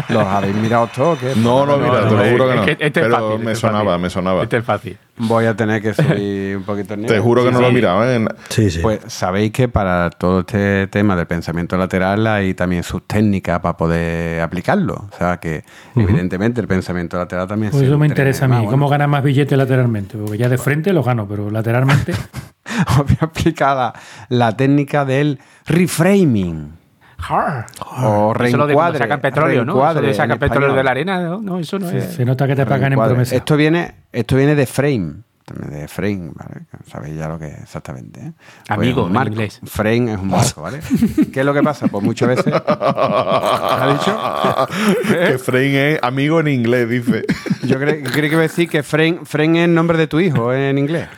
¿Los 0.08 0.24
habéis 0.24 0.56
mirado 0.56 0.88
todos? 0.94 1.18
¿Qué? 1.18 1.32
No, 1.36 1.64
no, 1.66 1.76
mira, 1.78 2.08
te 2.08 2.14
lo 2.14 2.22
es- 2.24 2.32
juro 2.32 2.46
que 2.46 2.50
es 2.54 2.56
no. 2.60 2.64
que 2.66 2.72
este 2.72 2.86
es 2.86 2.92
Pero 2.92 3.10
fácil, 3.10 3.32
este 3.32 3.44
me 3.44 3.52
es 3.52 3.58
sonaba, 3.58 3.84
fácil. 3.84 4.02
me 4.02 4.10
sonaba. 4.10 4.42
Este 4.42 4.56
es 4.56 4.64
fácil. 4.64 4.98
Voy 5.16 5.44
a 5.46 5.54
tener 5.54 5.80
que 5.80 5.94
subir 5.94 6.56
un 6.56 6.64
poquito 6.64 6.94
el 6.94 7.02
nivel. 7.02 7.14
Te 7.16 7.22
juro 7.22 7.44
que 7.44 7.52
no 7.52 7.60
lo 7.60 7.68
he 7.68 7.72
mirado, 7.72 8.04
¿eh? 8.10 8.24
Sí, 8.48 8.68
sí. 8.70 8.80
Pues 8.80 8.98
sabéis 9.06 9.52
que 9.52 9.68
para 9.68 10.10
todo 10.10 10.40
este 10.40 10.88
tema 10.88 11.14
del 11.14 11.26
pensamiento 11.28 11.76
lateral 11.76 12.26
hay 12.26 12.54
también 12.54 12.82
sus 12.82 13.06
técnicas 13.06 13.60
para 13.60 13.76
poder 13.76 14.40
aplicarlo. 14.40 14.94
O 14.94 15.16
sea 15.16 15.36
que 15.36 15.62
evidentemente 15.94 16.60
el 16.60 16.66
pensamiento 16.66 17.16
lateral 17.16 17.46
también 17.46 17.70
Pues 17.70 17.82
se 17.82 17.86
eso 17.86 17.96
me 17.98 18.08
interesa 18.08 18.46
a 18.46 18.48
más, 18.48 18.58
mí. 18.58 18.64
bueno. 18.64 18.72
¿Cómo 18.78 18.88
ganar 18.88 19.06
más 19.06 19.22
billetes 19.22 19.56
lateralmente? 19.56 20.18
Porque 20.18 20.36
ya 20.36 20.48
de 20.48 20.58
frente 20.58 20.92
los 20.92 21.06
gano, 21.06 21.28
pero 21.28 21.48
lateralmente. 21.48 22.12
Os 22.98 23.06
voy 23.06 23.16
a 23.20 23.24
explicar 23.26 23.76
la, 23.76 23.94
la 24.30 24.56
técnica 24.56 25.04
del 25.04 25.38
reframing. 25.66 26.72
O 27.18 27.30
Eso 27.30 28.32
de 28.32 28.48
cuando 28.48 28.66
reencuadre. 28.66 28.98
sacan 28.98 29.20
petróleo, 29.20 29.64
¿no? 29.64 29.90
Eso 29.90 30.00
de 30.00 30.08
en 30.08 30.14
sacar 30.14 30.38
petróleo 30.38 30.68
español. 30.68 30.76
de 30.76 30.84
la 30.84 30.90
arena, 30.90 31.20
no, 31.22 31.40
no 31.40 31.58
eso 31.58 31.78
no 31.78 31.88
es. 31.90 32.04
Se 32.14 32.24
nota 32.24 32.46
que 32.46 32.54
te 32.56 32.66
pagan 32.66 32.92
en 32.92 32.98
promesa. 33.00 33.34
Esto 33.36 33.56
viene, 33.56 33.94
esto 34.12 34.36
viene 34.36 34.54
de 34.54 34.66
frame. 34.66 35.14
también 35.44 35.80
de 35.80 35.88
frame, 35.88 36.30
¿vale? 36.34 36.62
Sabéis 36.90 37.16
ya 37.16 37.28
lo 37.28 37.38
que 37.38 37.46
es 37.48 37.58
exactamente. 37.62 38.20
¿eh? 38.20 38.32
Amigo, 38.68 39.00
es 39.02 39.04
un 39.04 39.08
en 39.08 39.12
marco. 39.14 39.32
inglés. 39.32 39.60
Frame 39.64 40.12
es 40.14 40.18
un 40.18 40.28
marco, 40.28 40.62
¿vale? 40.62 40.80
¿Qué 41.32 41.40
es 41.40 41.46
lo 41.46 41.54
que 41.54 41.62
pasa? 41.62 41.86
Pues 41.88 42.04
muchas 42.04 42.28
veces. 42.28 42.52
¿Ha 42.54 43.96
dicho? 43.98 45.08
Que 45.08 45.38
Frame 45.38 45.92
es 45.94 45.98
amigo 46.02 46.40
en 46.40 46.48
inglés, 46.48 46.88
dice. 46.88 47.24
Yo 47.64 47.78
cre- 47.78 48.02
yo 48.02 48.10
creí 48.10 48.28
que 48.28 48.34
iba 48.34 48.40
a 48.40 48.42
decir 48.42 48.68
que 48.68 48.82
frame, 48.82 49.20
frame 49.24 49.60
es 49.60 49.64
el 49.64 49.74
nombre 49.74 49.96
de 49.96 50.06
tu 50.06 50.20
hijo 50.20 50.52
en 50.52 50.76
inglés. 50.78 51.08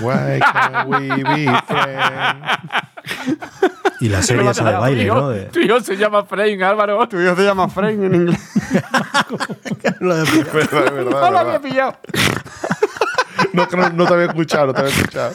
Why 0.00 0.38
can't 0.40 0.88
we 0.88 1.08
be 1.24 1.46
friends? 1.66 3.76
Y 4.00 4.08
la 4.08 4.22
serie 4.22 4.48
esa 4.50 4.64
de 4.64 4.76
baile, 4.76 5.06
¿no? 5.06 5.28
De- 5.30 5.44
Tu 5.46 5.60
hijo 5.60 5.80
se 5.80 5.96
llama 5.96 6.24
Frame, 6.24 6.62
Álvaro. 6.62 7.08
Tu 7.08 7.20
hijo 7.20 7.34
se 7.34 7.42
llama 7.44 7.68
frame 7.68 8.06
en 8.06 8.14
inglés. 8.14 8.38
verdad, 10.00 10.22
es 10.22 10.52
verdad, 10.52 10.86
es 10.86 10.92
verdad. 10.92 11.60
pillado. 11.62 11.96
No, 13.52 13.68
que 13.68 13.76
no, 13.76 13.88
no 13.90 14.06
te 14.06 14.14
había 14.14 14.26
escuchado, 14.26 14.66
no 14.68 14.74
te 14.74 14.80
había 14.80 14.92
escuchado. 14.94 15.32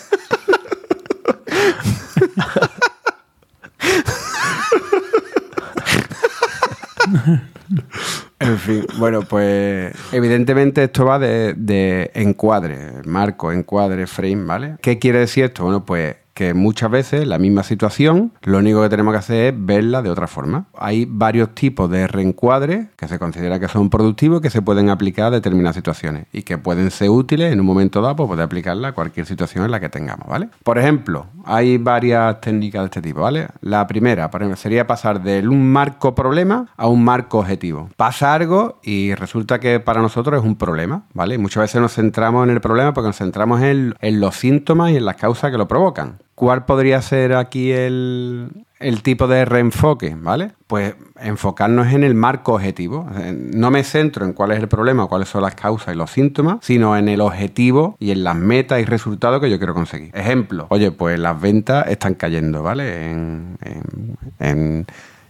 En 8.40 8.58
fin, 8.58 8.86
bueno, 8.98 9.22
pues 9.22 9.94
evidentemente 10.12 10.84
esto 10.86 11.06
va 11.06 11.20
de, 11.20 11.54
de 11.56 12.10
encuadre, 12.16 13.02
marco, 13.06 13.52
encuadre, 13.52 14.08
frame, 14.08 14.46
¿vale? 14.46 14.76
¿Qué 14.82 14.98
quiere 14.98 15.20
decir 15.20 15.44
esto? 15.46 15.64
Bueno, 15.64 15.86
pues 15.86 16.16
que 16.34 16.54
muchas 16.54 16.90
veces 16.90 17.28
la 17.28 17.38
misma 17.38 17.64
situación, 17.64 18.34
lo 18.44 18.60
único 18.60 18.82
que 18.82 18.90
tenemos 18.90 19.14
que 19.14 19.20
hacer 19.20 19.54
es 19.54 19.66
verla 19.66 20.02
de 20.02 20.10
otra 20.10 20.28
forma. 20.28 20.66
Hay 20.78 21.06
varios 21.08 21.54
tipos 21.56 21.90
de 21.90 22.08
reencuadres 22.08 22.88
que 22.96 23.08
se 23.08 23.20
considera 23.20 23.60
que 23.60 23.68
son 23.68 23.90
productivos 23.90 24.40
y 24.40 24.42
que 24.42 24.50
se 24.50 24.62
pueden 24.62 24.90
aplicar 24.90 25.28
a 25.28 25.32
determinadas 25.32 25.76
situaciones 25.76 26.26
y 26.32 26.44
que 26.44 26.58
pueden 26.58 26.92
ser 26.92 27.10
útiles 27.10 27.52
en 27.52 27.60
un 27.60 27.66
momento 27.66 28.02
dado, 28.02 28.16
pues 28.16 28.30
poder 28.30 28.46
aplicarla 28.46 28.90
a 28.90 28.92
cualquier 28.94 29.26
situación 29.26 29.66
en 29.66 29.72
la 29.72 29.80
que 29.80 29.90
tengamos, 29.90 30.28
¿vale? 30.28 30.50
Por 30.64 30.78
ejemplo, 30.78 31.28
hay 31.46 31.78
varias 31.78 32.40
técnicas 32.42 32.82
de 32.82 32.86
este 32.86 33.02
tipo, 33.02 33.22
¿vale? 33.22 33.48
La 33.62 33.88
primera, 33.88 34.30
sería 34.56 34.88
pasar 34.88 35.22
de 35.24 35.48
un 35.48 35.72
marco 35.72 36.16
problema 36.16 36.68
a 36.78 36.88
un 36.88 37.04
marco 37.04 37.40
objetivo. 37.40 37.90
Pasa 37.96 38.34
algo 38.34 38.80
y 38.84 39.14
resulta 39.16 39.60
que 39.60 39.80
para 39.80 40.02
nosotros 40.02 40.40
es 40.40 40.46
un 40.46 40.56
problema, 40.56 41.04
¿vale? 41.14 41.38
Muchas 41.38 41.62
veces 41.62 41.82
nos 41.82 41.94
centramos 41.94 42.46
en 42.46 42.52
el 42.52 42.62
problema 42.62 42.94
porque 42.94 43.08
nos 43.08 43.18
centramos 43.18 43.62
en, 43.62 43.96
en 44.00 44.20
los 44.20 44.36
síntomas 44.36 44.92
y 44.92 44.98
en 44.98 45.06
las 45.06 45.16
causas 45.16 45.52
que 45.52 45.58
lo 45.58 45.68
provocan. 45.68 46.20
¿Cuál 46.42 46.66
podría 46.66 47.00
ser 47.04 47.36
aquí 47.36 47.72
el, 47.72 48.66
el 48.80 49.04
tipo 49.04 49.28
de 49.28 49.46
reenfoque, 49.46 50.16
¿vale? 50.20 50.54
Pues 50.66 50.96
enfocarnos 51.20 51.94
en 51.94 52.04
el 52.04 52.16
marco 52.16 52.54
objetivo. 52.56 53.08
No 53.54 53.70
me 53.70 53.84
centro 53.84 54.26
en 54.26 54.34
cuál 54.34 54.50
es 54.52 54.58
el 54.60 54.68
problema, 54.68 55.06
cuáles 55.06 55.30
son 55.30 55.44
las 55.44 55.54
causas 55.54 55.94
y 55.94 55.98
los 56.00 56.10
síntomas, 56.10 56.58
sino 56.62 56.98
en 56.98 57.10
el 57.10 57.22
objetivo 57.22 57.96
y 58.00 58.10
en 58.10 58.24
las 58.24 58.36
metas 58.36 58.80
y 58.82 58.86
resultados 58.86 59.40
que 59.40 59.52
yo 59.52 59.60
quiero 59.60 59.76
conseguir. 59.76 60.10
Ejemplo, 60.16 60.66
oye, 60.70 60.92
pues 60.92 61.20
las 61.20 61.40
ventas 61.40 61.86
están 61.88 62.16
cayendo, 62.16 62.64
¿vale? 62.64 63.12
En, 63.12 63.58
en- 63.62 64.18
en- 64.40 64.86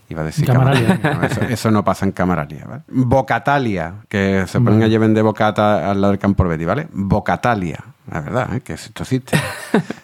Iba 0.08 0.22
a 0.22 0.26
decir 0.26 0.46
Camaralia. 0.46 0.98
Camaralia. 1.02 1.14
No, 1.20 1.24
eso, 1.28 1.42
eso 1.54 1.72
no 1.72 1.84
pasa 1.84 2.06
en 2.06 2.14
Camaralia, 2.14 2.66
¿vale? 2.66 2.84
Bocatalia, 2.88 3.96
que 4.08 4.46
se 4.48 4.62
ponen 4.62 4.82
a 4.84 4.88
lleven 4.88 5.14
de 5.14 5.22
bocata 5.22 5.92
al 5.92 6.00
lado 6.00 6.12
del 6.12 6.20
Campo 6.20 6.46
Betty, 6.46 6.64
¿vale? 6.64 6.88
Bocatalia, 6.94 7.80
la 8.10 8.22
verdad, 8.22 8.56
¿eh? 8.56 8.62
que 8.62 8.74
esto 8.74 9.04
existe. 9.04 9.38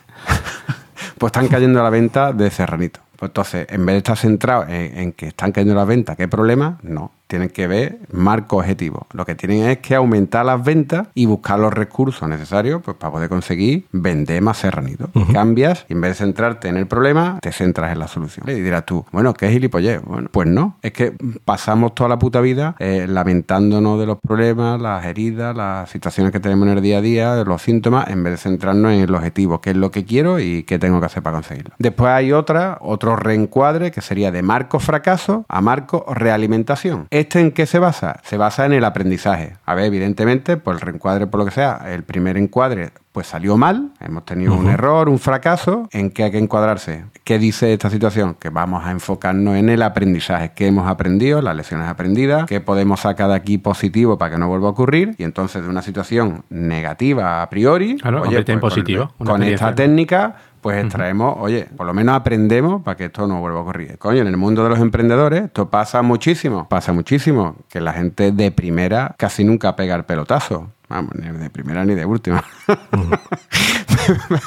pues 1.17 1.30
están 1.30 1.47
cayendo 1.47 1.82
la 1.82 1.89
venta 1.89 2.34
de 2.34 2.49
Serranito. 2.49 2.99
Pues 3.17 3.30
entonces, 3.30 3.67
en 3.69 3.86
vez 3.86 3.93
de 3.95 3.97
estar 3.97 4.17
centrados 4.17 4.69
en, 4.69 4.97
en 4.97 5.12
que 5.13 5.27
están 5.27 5.51
cayendo 5.51 5.75
las 5.75 5.88
ventas, 5.88 6.15
¿qué 6.15 6.27
problema? 6.27 6.77
No. 6.84 7.12
Tienen 7.28 7.50
que 7.50 7.68
ver 7.68 8.00
marco 8.12 8.58
objetivo. 8.58 9.08
Lo 9.13 9.26
que 9.26 9.36
tienen 9.36 9.70
es 9.70 9.80
que 9.80 9.96
aumentar 9.96 10.46
las 10.46 10.63
ventas 10.63 11.08
y 11.13 11.26
buscar 11.26 11.60
los 11.60 11.74
recursos 11.74 12.28
necesarios 12.28 12.82
pues, 12.84 12.98
para 12.98 13.12
poder 13.12 13.30
conseguir 13.30 13.86
vender 13.92 14.42
más 14.42 14.58
serranito. 14.58 15.10
Cambias 15.34 15.86
y 15.90 15.94
en 15.94 16.02
vez 16.02 16.12
de 16.12 16.26
centrarte 16.26 16.68
en 16.70 16.78
el 16.78 16.88
problema, 16.88 17.40
te 17.42 17.52
centras 17.52 17.92
en 17.92 18.00
la 18.00 18.08
solución. 18.08 18.50
Y 18.50 18.54
dirás 18.54 18.86
tú, 18.86 19.06
bueno, 19.12 19.34
¿qué 19.34 19.48
es 19.48 19.52
gilipollez? 19.54 20.02
Bueno, 20.04 20.30
pues 20.32 20.48
no. 20.48 20.78
Es 20.82 20.94
que 20.94 21.13
pasamos 21.44 21.96
toda 21.96 22.10
la 22.10 22.20
puta 22.20 22.42
vida 22.42 22.76
eh, 22.80 23.06
lamentándonos 23.08 24.00
de 24.00 24.06
los 24.06 24.18
problemas, 24.20 24.82
las 24.82 25.06
heridas, 25.06 25.56
las 25.56 25.90
situaciones 25.90 26.32
que 26.32 26.40
tenemos 26.40 26.68
en 26.68 26.78
el 26.78 26.82
día 26.82 27.00
a 27.00 27.02
día, 27.02 27.44
los 27.44 27.62
síntomas, 27.62 28.08
en 28.10 28.24
vez 28.24 28.34
de 28.34 28.38
centrarnos 28.38 28.94
en 28.94 29.02
el 29.02 29.13
objetivo, 29.13 29.62
qué 29.62 29.72
es 29.72 29.78
lo 29.78 29.92
que 29.92 30.06
quiero 30.06 30.40
y 30.40 30.63
qué 30.63 30.80
tengo 30.80 31.00
que 31.00 31.08
hacer 31.08 31.24
para 31.24 31.38
conseguirlo. 31.38 31.74
Después 31.80 32.10
hay 32.12 32.32
otra, 32.32 32.78
otro 32.82 33.16
reencuadre 33.16 33.92
que 33.92 34.02
sería 34.02 34.32
de 34.32 34.42
marco 34.42 34.80
fracaso 34.80 35.46
a 35.48 35.62
marco 35.62 36.06
realimentación. 36.13 37.08
¿Este 37.17 37.39
en 37.39 37.51
qué 37.51 37.65
se 37.65 37.80
basa? 37.80 38.19
Se 38.23 38.38
basa 38.38 38.65
en 38.67 38.73
el 38.73 38.86
aprendizaje. 38.86 39.53
A 39.65 39.73
ver, 39.73 39.86
evidentemente, 39.86 40.56
por 40.58 40.75
el 40.75 40.82
reencuadre, 40.82 41.25
por 41.25 41.39
lo 41.39 41.45
que 41.45 41.51
sea, 41.51 41.82
el 41.88 42.03
primer 42.03 42.38
encuadre 42.38 42.91
pues 43.12 43.25
salió 43.25 43.58
mal, 43.58 43.89
hemos 43.99 44.25
tenido 44.25 44.53
un 44.53 44.69
error, 44.69 45.10
un 45.10 45.17
fracaso, 45.17 45.89
¿en 45.91 46.12
qué 46.12 46.25
hay 46.25 46.30
que 46.32 46.38
encuadrarse? 46.38 47.06
¿Qué 47.23 47.39
dice 47.39 47.73
esta 47.73 47.89
situación? 47.89 48.36
Que 48.39 48.49
vamos 48.51 48.86
a 48.86 48.91
enfocarnos 48.91 49.56
en 49.56 49.69
el 49.69 49.82
aprendizaje, 49.82 50.51
qué 50.56 50.67
hemos 50.67 50.88
aprendido, 50.88 51.41
las 51.41 51.56
lecciones 51.56 51.88
aprendidas, 51.88 52.45
qué 52.45 52.62
podemos 52.62 52.99
sacar 52.99 53.30
de 53.30 53.34
aquí 53.36 53.58
positivo 53.58 54.19
para 54.19 54.34
que 54.34 54.38
no 54.38 54.47
vuelva 54.47 54.67
a 54.67 54.71
ocurrir, 54.71 55.15
y 55.17 55.23
entonces 55.23 55.63
de 55.63 55.69
una 55.69 55.82
situación 55.82 56.43
negativa 56.51 57.41
a 57.41 57.49
priori, 57.49 57.97
Claro, 57.97 58.23
en 58.23 58.43
con- 58.43 58.60
positivo, 58.60 59.12
Con, 59.17 59.41
esta 59.41 59.73
técnica, 59.73 60.36
pues 60.67 60.84
extraemos, 60.84 61.38
oye, 61.39 61.65
por 61.77 61.88
lo 61.88 61.93
menos 61.93 62.13
aprendemos 62.13 62.84
para 62.84 62.97
que 62.97 63.06
esto 63.06 63.25
no 63.25 63.39
vuelva 63.39 63.60
a 63.60 63.62
ocurrir. 63.62 63.97
Coño, 63.97 64.19
en 64.19 64.27
el 64.27 64.36
mundo 64.36 64.65
de 64.65 64.69
los 64.69 64.80
emprendedores 64.80 65.45
esto 65.45 65.69
pasa 65.69 66.01
muchísimo, 66.01 66.67
pasa 66.67 66.91
muchísimo, 66.91 67.56
que 67.69 67.80
la 67.80 67.93
gente 67.93 68.34
de 68.34 68.51
primera 68.51 69.15
casi 69.17 69.45
nunca 69.45 69.77
pega 69.77 69.95
el 69.95 70.03
pelotazo. 70.03 70.67
Vamos, 70.89 71.15
ni 71.15 71.30
de 71.30 71.49
primera 71.49 71.86
ni 71.86 71.95
de 71.95 72.03
última. 72.03 72.43
pero, 72.67 74.41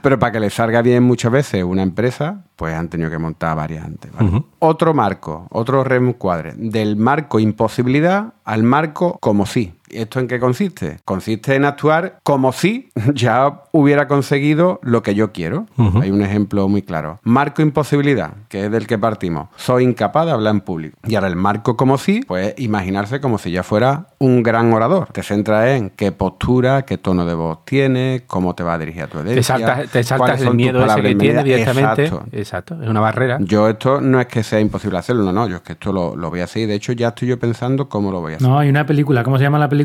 pero 0.00 0.18
para 0.18 0.32
que 0.32 0.40
le 0.40 0.48
salga 0.48 0.80
bien 0.80 1.02
muchas 1.02 1.32
veces 1.32 1.64
una 1.64 1.82
empresa, 1.82 2.44
pues 2.56 2.74
han 2.74 2.88
tenido 2.88 3.10
que 3.10 3.18
montar 3.18 3.54
varias 3.54 3.84
antes. 3.84 4.10
¿vale? 4.10 4.42
Otro 4.60 4.94
marco, 4.94 5.48
otro 5.50 5.84
reencuadre, 5.84 6.54
del 6.56 6.96
marco 6.96 7.40
imposibilidad 7.40 8.32
al 8.46 8.62
marco 8.62 9.18
como 9.20 9.44
sí. 9.44 9.74
¿Esto 9.90 10.20
en 10.20 10.28
qué 10.28 10.38
consiste? 10.40 10.98
Consiste 11.04 11.54
en 11.54 11.64
actuar 11.64 12.18
como 12.22 12.52
si 12.52 12.90
ya 13.14 13.62
hubiera 13.72 14.08
conseguido 14.08 14.80
lo 14.82 15.02
que 15.02 15.14
yo 15.14 15.32
quiero. 15.32 15.66
Hay 16.00 16.10
un 16.10 16.22
ejemplo 16.22 16.68
muy 16.68 16.82
claro. 16.82 17.18
Marco 17.22 17.62
imposibilidad, 17.62 18.32
que 18.48 18.66
es 18.66 18.70
del 18.70 18.86
que 18.86 18.98
partimos. 18.98 19.48
Soy 19.56 19.84
incapaz 19.84 20.26
de 20.26 20.32
hablar 20.32 20.54
en 20.54 20.60
público. 20.60 20.98
Y 21.06 21.14
ahora 21.14 21.28
el 21.28 21.36
marco 21.36 21.76
como 21.76 21.98
si, 21.98 22.20
pues 22.22 22.54
imaginarse 22.58 23.20
como 23.20 23.38
si 23.38 23.50
ya 23.50 23.62
fuera 23.62 24.08
un 24.18 24.42
gran 24.42 24.72
orador. 24.72 25.08
Te 25.12 25.22
centras 25.22 25.68
en 25.68 25.90
qué 25.90 26.12
postura, 26.12 26.82
qué 26.82 26.98
tono 26.98 27.24
de 27.24 27.34
voz 27.34 27.64
tienes, 27.64 28.22
cómo 28.26 28.54
te 28.54 28.62
va 28.62 28.74
a 28.74 28.78
dirigir 28.78 29.02
a 29.02 29.06
tu 29.06 29.18
Te 29.18 29.18
audiencia. 29.20 29.42
saltas, 29.58 29.90
te 29.90 30.02
saltas 30.02 30.40
el 30.42 30.54
miedo 30.54 30.84
ese 30.84 31.02
que 31.02 31.14
tienes 31.14 31.44
directamente. 31.44 32.04
Exacto. 32.04 32.26
Exacto. 32.32 32.82
Es 32.82 32.88
una 32.88 33.00
barrera. 33.00 33.38
Yo 33.40 33.68
esto 33.68 34.00
no 34.00 34.20
es 34.20 34.26
que 34.26 34.42
sea 34.42 34.60
imposible 34.60 34.98
hacerlo, 34.98 35.22
no, 35.24 35.32
no, 35.32 35.48
yo 35.48 35.56
es 35.56 35.62
que 35.62 35.72
esto 35.72 35.92
lo, 35.92 36.16
lo 36.16 36.30
voy 36.30 36.40
a 36.40 36.44
hacer 36.44 36.62
y 36.62 36.66
de 36.66 36.74
hecho 36.74 36.92
ya 36.92 37.08
estoy 37.08 37.28
yo 37.28 37.38
pensando 37.38 37.88
cómo 37.88 38.10
lo 38.10 38.20
voy 38.20 38.34
a 38.34 38.36
hacer. 38.36 38.48
No, 38.48 38.58
hay 38.58 38.68
una 38.68 38.84
película, 38.86 39.22
¿cómo 39.22 39.38
se 39.38 39.44
llama 39.44 39.58
la 39.58 39.68
película 39.68 39.77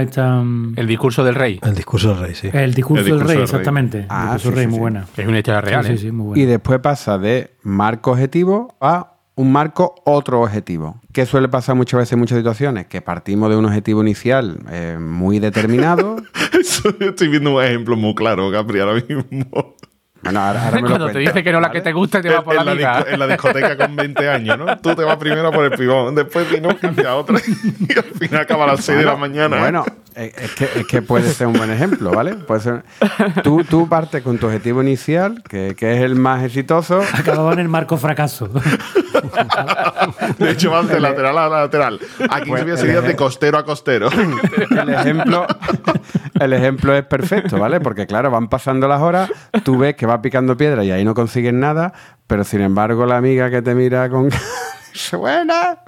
esta? 0.00 0.42
mm, 0.42 0.74
El 0.76 0.86
discurso 0.86 1.24
del 1.24 1.34
rey. 1.34 1.58
El 1.62 1.74
discurso 1.74 2.08
del 2.08 2.18
rey, 2.18 2.34
sí. 2.34 2.50
El 2.52 2.74
discurso, 2.74 3.00
El 3.00 3.04
discurso 3.06 3.18
del 3.18 3.20
rey, 3.20 3.28
del 3.28 3.36
rey. 3.36 3.42
exactamente. 3.44 4.06
Ah, 4.08 4.28
el 4.30 4.34
discurso 4.34 4.40
sí, 4.42 4.48
del 4.48 4.54
rey, 4.56 4.64
sí, 4.64 4.68
muy 4.68 4.76
sí. 4.76 4.80
buena. 4.80 5.06
Es 5.16 5.26
una 5.26 5.38
historia 5.38 5.60
real. 5.60 5.84
Sí, 5.84 5.92
¿eh? 5.92 5.96
sí, 5.96 6.02
sí, 6.06 6.12
muy 6.12 6.26
buena. 6.28 6.42
Y 6.42 6.46
después 6.46 6.80
pasa 6.80 7.18
de 7.18 7.50
marco 7.62 8.12
objetivo 8.12 8.76
a 8.80 9.14
un 9.36 9.52
marco 9.52 9.94
otro 10.04 10.42
objetivo. 10.42 11.00
¿Qué 11.12 11.24
suele 11.24 11.48
pasar 11.48 11.74
muchas 11.74 11.98
veces 11.98 12.12
en 12.12 12.18
muchas 12.18 12.36
situaciones? 12.38 12.86
Que 12.86 13.00
partimos 13.00 13.48
de 13.48 13.56
un 13.56 13.64
objetivo 13.64 14.02
inicial 14.02 14.58
eh, 14.70 14.98
muy 15.00 15.38
determinado. 15.38 16.16
Estoy 17.00 17.28
viendo 17.28 17.56
un 17.56 17.62
ejemplo 17.64 17.96
muy 17.96 18.14
claro, 18.14 18.50
Capri, 18.52 18.80
ahora 18.80 19.02
mismo. 19.08 19.76
Bueno, 20.22 20.40
ahora, 20.40 20.64
ahora 20.66 20.76
me 20.76 20.82
lo 20.82 20.88
Cuando 20.88 21.10
te 21.10 21.18
dice 21.18 21.42
que 21.42 21.50
no 21.50 21.60
la 21.60 21.68
¿vale? 21.68 21.80
que 21.80 21.84
te 21.84 21.92
gusta 21.92 22.18
y 22.18 22.22
te 22.22 22.28
va 22.30 22.42
por 22.44 22.54
la 22.54 22.60
en, 22.60 22.66
la 22.66 22.74
disco- 22.98 23.08
en 23.10 23.18
la 23.20 23.26
discoteca 23.26 23.76
con 23.76 23.96
20 23.96 24.28
años, 24.28 24.58
¿no? 24.58 24.78
Tú 24.78 24.94
te 24.94 25.02
vas 25.02 25.16
primero 25.16 25.50
por 25.50 25.64
el 25.64 25.70
pibón, 25.72 26.14
después 26.14 26.50
vino 26.50 26.68
a 27.08 27.14
otra 27.14 27.38
y 27.38 27.98
al 27.98 28.04
final 28.04 28.40
acaba 28.42 28.64
a 28.64 28.66
las 28.68 28.84
6 28.84 28.98
de 28.98 29.04
la 29.06 29.16
mañana. 29.16 29.56
¿eh? 29.56 29.60
Bueno, 29.60 29.84
es 30.14 30.36
es 30.36 30.50
que, 30.54 30.68
es 30.80 30.86
que 30.86 31.00
puede 31.00 31.26
ser 31.32 31.46
un 31.46 31.54
buen 31.54 31.70
ejemplo, 31.70 32.10
¿vale? 32.10 32.34
Puede 32.34 32.60
ser, 32.60 32.82
tú, 33.42 33.64
tú 33.64 33.88
partes 33.88 34.22
con 34.22 34.36
tu 34.38 34.46
objetivo 34.46 34.82
inicial, 34.82 35.42
que, 35.48 35.74
que 35.74 35.94
es 35.96 36.02
el 36.02 36.16
más 36.16 36.42
exitoso, 36.44 37.02
Acababa 37.14 37.54
en 37.54 37.60
el 37.60 37.68
marco 37.68 37.96
fracaso. 37.96 38.50
De 40.38 40.50
hecho, 40.50 40.70
vas 40.70 40.88
de 40.88 41.00
lateral 41.00 41.38
a 41.38 41.48
lateral. 41.48 41.98
Aquí 42.30 42.50
Pues, 42.50 42.64
se 42.64 42.70
el 42.70 42.78
sería 42.78 43.00
de 43.00 43.16
costero 43.16 43.58
a 43.58 43.64
costero. 43.64 44.08
el 44.10 44.88
ejemplo, 44.90 45.46
el 46.38 46.52
ejemplo 46.52 46.94
es 46.94 47.04
perfecto, 47.04 47.58
¿vale? 47.58 47.80
Porque 47.80 48.06
claro, 48.06 48.30
van 48.30 48.48
pasando 48.48 48.88
las 48.88 49.00
horas, 49.00 49.30
tú 49.64 49.78
ves 49.78 49.96
que 49.96 50.06
va 50.06 50.22
picando 50.22 50.56
piedra 50.56 50.84
y 50.84 50.90
ahí 50.90 51.04
no 51.04 51.14
consigues 51.14 51.52
nada, 51.52 51.92
pero 52.26 52.44
sin 52.44 52.60
embargo 52.60 53.06
la 53.06 53.16
amiga 53.16 53.50
que 53.50 53.62
te 53.62 53.74
mira 53.74 54.08
con... 54.08 54.30
Buena, 55.18 55.78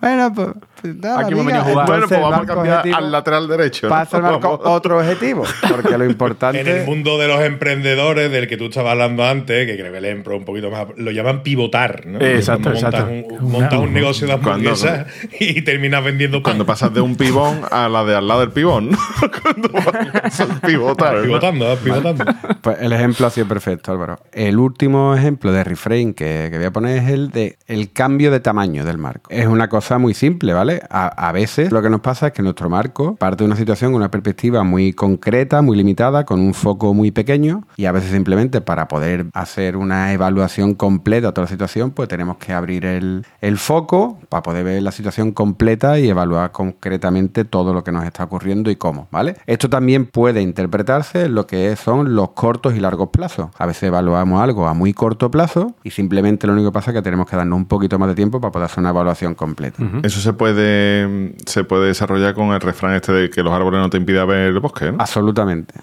bueno, 0.00 0.32
pues, 0.34 0.48
nada, 0.82 1.20
Aquí 1.20 1.32
hemos 1.32 1.46
venido 1.46 1.62
a 1.62 1.64
jugar. 1.64 1.86
Bueno, 1.86 2.06
pues 2.08 2.20
vamos 2.20 2.40
a 2.40 2.46
cambiar 2.46 2.76
objetivo 2.78 2.96
al 2.96 3.12
lateral 3.12 3.48
derecho. 3.48 3.86
¿no? 3.86 3.90
Pasa 3.94 4.16
el 4.16 4.22
marco 4.22 4.58
Vamos. 4.58 4.76
otro 4.76 4.98
objetivo. 4.98 5.44
Porque 5.68 5.96
lo 5.98 6.04
En 6.10 6.10
importante. 6.10 6.80
el 6.80 6.86
mundo 6.86 7.18
de 7.18 7.28
los 7.28 7.40
emprendedores, 7.42 8.30
del 8.30 8.46
que 8.48 8.56
tú 8.56 8.66
estabas 8.66 8.92
hablando 8.92 9.24
antes, 9.24 9.66
que 9.66 9.76
creo 9.76 9.92
que 9.92 10.00
le 10.00 10.10
empro 10.10 10.36
un 10.36 10.44
poquito 10.44 10.70
más, 10.70 10.86
lo 10.96 11.10
llaman 11.10 11.42
pivotar, 11.42 12.06
¿no? 12.06 12.20
Exacto, 12.20 12.70
Cuando 12.70 12.80
montas 12.80 13.00
exacto. 13.00 13.44
Un, 13.44 13.52
montas 13.52 13.78
un 13.80 13.92
negocio 13.92 14.26
de 14.26 14.32
hamburguesas 14.32 15.06
y 15.40 15.62
terminas 15.62 16.04
vendiendo 16.04 16.38
pan. 16.38 16.50
Cuando 16.52 16.66
pasas 16.66 16.92
de 16.92 17.00
un 17.00 17.16
pibón 17.16 17.60
a 17.70 17.88
la 17.88 18.04
de 18.04 18.16
al 18.16 18.26
lado 18.26 18.40
del 18.40 18.50
pibón. 18.50 18.90
¿no? 18.90 18.98
Cuando 19.42 19.68
pasas 19.70 20.40
al 20.50 20.60
pivotar. 20.60 21.16
¿no? 21.16 21.22
Pivotando, 21.22 21.68
vas 21.68 21.78
pivotando. 21.78 22.24
Pues 22.60 22.78
el 22.80 22.92
ejemplo 22.92 23.26
ha 23.26 23.30
sido 23.30 23.46
perfecto, 23.46 23.92
Álvaro. 23.92 24.18
El 24.32 24.58
último 24.58 25.14
ejemplo 25.14 25.52
de 25.52 25.64
reframe 25.64 26.14
que, 26.14 26.48
que 26.50 26.56
voy 26.56 26.66
a 26.66 26.70
poner 26.72 26.98
es 27.02 27.08
el 27.10 27.30
de 27.30 27.58
el 27.66 27.92
cambio 27.92 28.30
de 28.30 28.40
tamaño 28.40 28.84
del 28.84 28.98
marco. 28.98 29.30
Es 29.30 29.46
una 29.46 29.68
cosa 29.68 29.98
muy 29.98 30.14
simple, 30.14 30.52
¿vale? 30.52 30.69
A, 30.90 31.28
a 31.28 31.32
veces 31.32 31.72
lo 31.72 31.82
que 31.82 31.90
nos 31.90 32.00
pasa 32.00 32.28
es 32.28 32.32
que 32.32 32.42
nuestro 32.42 32.70
marco 32.70 33.16
parte 33.16 33.44
de 33.44 33.48
una 33.48 33.56
situación, 33.56 33.94
una 33.94 34.10
perspectiva 34.10 34.62
muy 34.62 34.92
concreta, 34.92 35.62
muy 35.62 35.76
limitada, 35.76 36.24
con 36.24 36.40
un 36.40 36.54
foco 36.54 36.94
muy 36.94 37.10
pequeño, 37.10 37.64
y 37.76 37.86
a 37.86 37.92
veces 37.92 38.10
simplemente 38.10 38.60
para 38.60 38.88
poder 38.88 39.26
hacer 39.34 39.76
una 39.76 40.12
evaluación 40.12 40.74
completa 40.74 41.28
de 41.28 41.32
toda 41.32 41.44
la 41.46 41.50
situación, 41.50 41.90
pues 41.90 42.08
tenemos 42.08 42.36
que 42.36 42.52
abrir 42.52 42.84
el, 42.84 43.24
el 43.40 43.58
foco 43.58 44.18
para 44.28 44.42
poder 44.42 44.64
ver 44.64 44.82
la 44.82 44.92
situación 44.92 45.32
completa 45.32 45.98
y 45.98 46.08
evaluar 46.08 46.52
concretamente 46.52 47.44
todo 47.44 47.72
lo 47.74 47.84
que 47.84 47.92
nos 47.92 48.04
está 48.04 48.24
ocurriendo 48.24 48.70
y 48.70 48.76
cómo, 48.76 49.08
¿vale? 49.10 49.36
Esto 49.46 49.68
también 49.68 50.06
puede 50.06 50.42
interpretarse 50.42 51.24
en 51.26 51.34
lo 51.34 51.46
que 51.46 51.74
son 51.76 52.14
los 52.14 52.30
cortos 52.30 52.74
y 52.74 52.80
largos 52.80 53.08
plazos. 53.10 53.50
A 53.58 53.66
veces 53.66 53.84
evaluamos 53.84 54.40
algo 54.42 54.66
a 54.66 54.74
muy 54.74 54.92
corto 54.92 55.30
plazo 55.30 55.74
y 55.82 55.90
simplemente 55.90 56.46
lo 56.46 56.52
único 56.52 56.70
que 56.70 56.74
pasa 56.74 56.90
es 56.90 56.96
que 56.96 57.02
tenemos 57.02 57.28
que 57.28 57.36
darnos 57.36 57.56
un 57.56 57.66
poquito 57.66 57.98
más 57.98 58.08
de 58.08 58.14
tiempo 58.14 58.40
para 58.40 58.52
poder 58.52 58.66
hacer 58.66 58.80
una 58.80 58.90
evaluación 58.90 59.34
completa. 59.34 59.82
Eso 60.02 60.20
se 60.20 60.32
puede, 60.32 60.59
se 60.60 61.64
puede 61.64 61.88
desarrollar 61.88 62.34
con 62.34 62.50
el 62.52 62.60
refrán 62.60 62.94
este 62.94 63.12
de 63.12 63.30
que 63.30 63.42
los 63.42 63.52
árboles 63.52 63.80
no 63.80 63.90
te 63.90 63.96
impidan 63.96 64.28
ver 64.28 64.48
el 64.48 64.60
bosque, 64.60 64.92
¿no? 64.92 64.98
Absolutamente. 65.00 65.74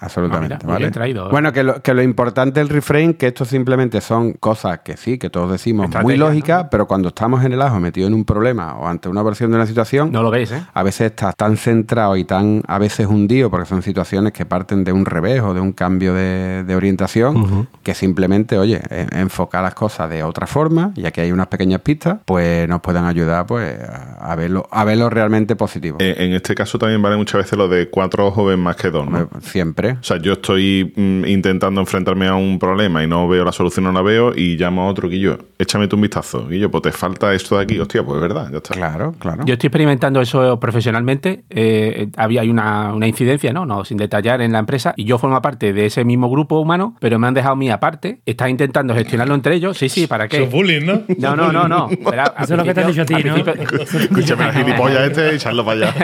Absolutamente. 0.00 0.54
Ah, 0.54 0.58
mira, 0.62 0.72
¿vale? 0.72 0.90
traído, 0.90 1.26
¿eh? 1.26 1.30
Bueno, 1.30 1.52
que 1.52 1.62
lo, 1.62 1.82
que 1.82 1.94
lo 1.94 2.02
importante 2.02 2.60
del 2.60 2.68
reframe, 2.68 3.16
que 3.16 3.28
esto 3.28 3.44
simplemente 3.44 4.00
son 4.00 4.32
cosas 4.34 4.80
que 4.80 4.96
sí, 4.96 5.18
que 5.18 5.30
todos 5.30 5.50
decimos 5.50 5.88
muy 6.02 6.16
lógicas, 6.16 6.66
pero 6.70 6.86
cuando 6.86 7.08
estamos 7.08 7.44
en 7.44 7.52
el 7.52 7.62
ajo 7.62 7.80
metido 7.80 8.06
en 8.06 8.14
un 8.14 8.24
problema 8.24 8.76
o 8.76 8.86
ante 8.86 9.08
una 9.08 9.22
versión 9.22 9.50
de 9.50 9.56
una 9.56 9.66
situación, 9.66 10.12
No 10.12 10.22
lo 10.22 10.30
veis, 10.30 10.52
¿eh? 10.52 10.62
a 10.72 10.82
veces 10.82 11.10
estás 11.12 11.36
tan 11.36 11.56
centrado 11.56 12.16
y 12.16 12.24
tan 12.24 12.62
a 12.66 12.78
veces 12.78 13.06
hundido, 13.06 13.50
porque 13.50 13.66
son 13.66 13.82
situaciones 13.82 14.32
que 14.32 14.44
parten 14.44 14.84
de 14.84 14.92
un 14.92 15.06
revés 15.06 15.42
o 15.42 15.54
de 15.54 15.60
un 15.60 15.72
cambio 15.72 16.14
de, 16.14 16.64
de 16.64 16.76
orientación, 16.76 17.68
que 17.82 17.94
simplemente, 17.94 18.58
oye, 18.58 18.80
eh, 18.90 19.06
enfocar 19.12 19.62
las 19.62 19.74
cosas 19.74 20.10
de 20.10 20.22
otra 20.22 20.46
forma, 20.46 20.92
y 20.94 21.06
aquí 21.06 21.20
hay 21.20 21.32
unas 21.32 21.48
pequeñas 21.48 21.80
pistas, 21.80 22.18
pues 22.24 22.68
nos 22.68 22.80
pueden 22.80 23.04
ayudar 23.04 23.46
pues 23.46 23.78
a, 23.80 24.23
a 24.24 24.36
verlo, 24.36 24.66
a 24.70 24.84
verlo 24.84 25.10
realmente 25.10 25.56
positivo. 25.56 25.98
Eh, 26.00 26.14
en 26.18 26.32
este 26.32 26.54
caso 26.54 26.78
también 26.78 27.02
vale 27.02 27.16
muchas 27.16 27.42
veces 27.42 27.58
lo 27.58 27.68
de 27.68 27.88
cuatro 27.88 28.26
ojos 28.26 28.46
ven 28.48 28.60
más 28.60 28.76
que 28.76 28.90
dos, 28.90 29.08
¿no? 29.08 29.18
Hombre, 29.18 29.40
Siempre. 29.42 29.92
O 29.92 30.02
sea, 30.02 30.16
yo 30.16 30.32
estoy 30.32 30.92
mm, 30.96 31.26
intentando 31.26 31.80
enfrentarme 31.80 32.26
a 32.26 32.34
un 32.34 32.58
problema 32.58 33.04
y 33.04 33.06
no 33.06 33.28
veo 33.28 33.44
la 33.44 33.52
solución, 33.52 33.84
no 33.84 33.92
la 33.92 34.02
veo, 34.02 34.32
y 34.34 34.56
llamo 34.56 34.82
a 34.82 34.86
otro 34.86 35.08
Guillo, 35.08 35.38
échame 35.58 35.88
tú 35.88 35.96
un 35.96 36.02
vistazo. 36.02 36.46
Guillo, 36.48 36.70
pues 36.70 36.82
te 36.82 36.92
falta 36.92 37.34
esto 37.34 37.56
de 37.56 37.64
aquí. 37.64 37.78
Hostia, 37.78 38.02
pues 38.02 38.16
es 38.16 38.22
verdad, 38.22 38.50
ya 38.50 38.58
está. 38.58 38.74
Claro, 38.74 39.14
claro. 39.18 39.44
Yo 39.44 39.54
estoy 39.54 39.68
experimentando 39.68 40.20
eso 40.20 40.58
profesionalmente. 40.58 41.44
Eh, 41.50 42.08
había 42.16 42.40
hay 42.40 42.50
una, 42.50 42.92
una 42.94 43.06
incidencia, 43.06 43.52
¿no? 43.52 43.66
No, 43.66 43.84
sin 43.84 43.96
detallar 43.96 44.40
en 44.40 44.52
la 44.52 44.58
empresa. 44.58 44.94
Y 44.96 45.04
yo 45.04 45.18
formo 45.18 45.40
parte 45.40 45.72
de 45.72 45.86
ese 45.86 46.04
mismo 46.04 46.30
grupo 46.30 46.58
humano, 46.60 46.96
pero 47.00 47.18
me 47.18 47.26
han 47.26 47.34
dejado 47.34 47.52
a 47.54 47.56
mí 47.56 47.70
aparte. 47.70 48.20
Están 48.26 48.50
intentando 48.50 48.94
gestionarlo 48.94 49.34
entre 49.34 49.54
ellos. 49.54 49.76
Sí, 49.78 49.88
sí, 49.88 50.06
¿para 50.06 50.24
Eso 50.26 50.36
es 50.36 50.48
qué? 50.48 50.54
bullying, 50.54 50.84
¿no? 50.84 51.02
No, 51.18 51.36
no, 51.36 51.52
no, 51.52 51.68
no. 51.68 51.88
Pero 52.10 52.22
Eso 52.38 52.54
es 52.54 52.58
lo 52.58 52.64
que 52.64 52.74
te 52.74 52.80
han 52.80 52.86
dicho 52.88 53.02
a 53.02 53.04
ti, 53.04 53.14
¿no? 53.24 53.34
Escúchame, 54.20 54.44
el 54.48 54.52
gilipollas 54.52 55.00
este 55.02 55.28
y 55.32 55.36
echarlo 55.36 55.64
para 55.64 55.88
allá. 55.88 55.94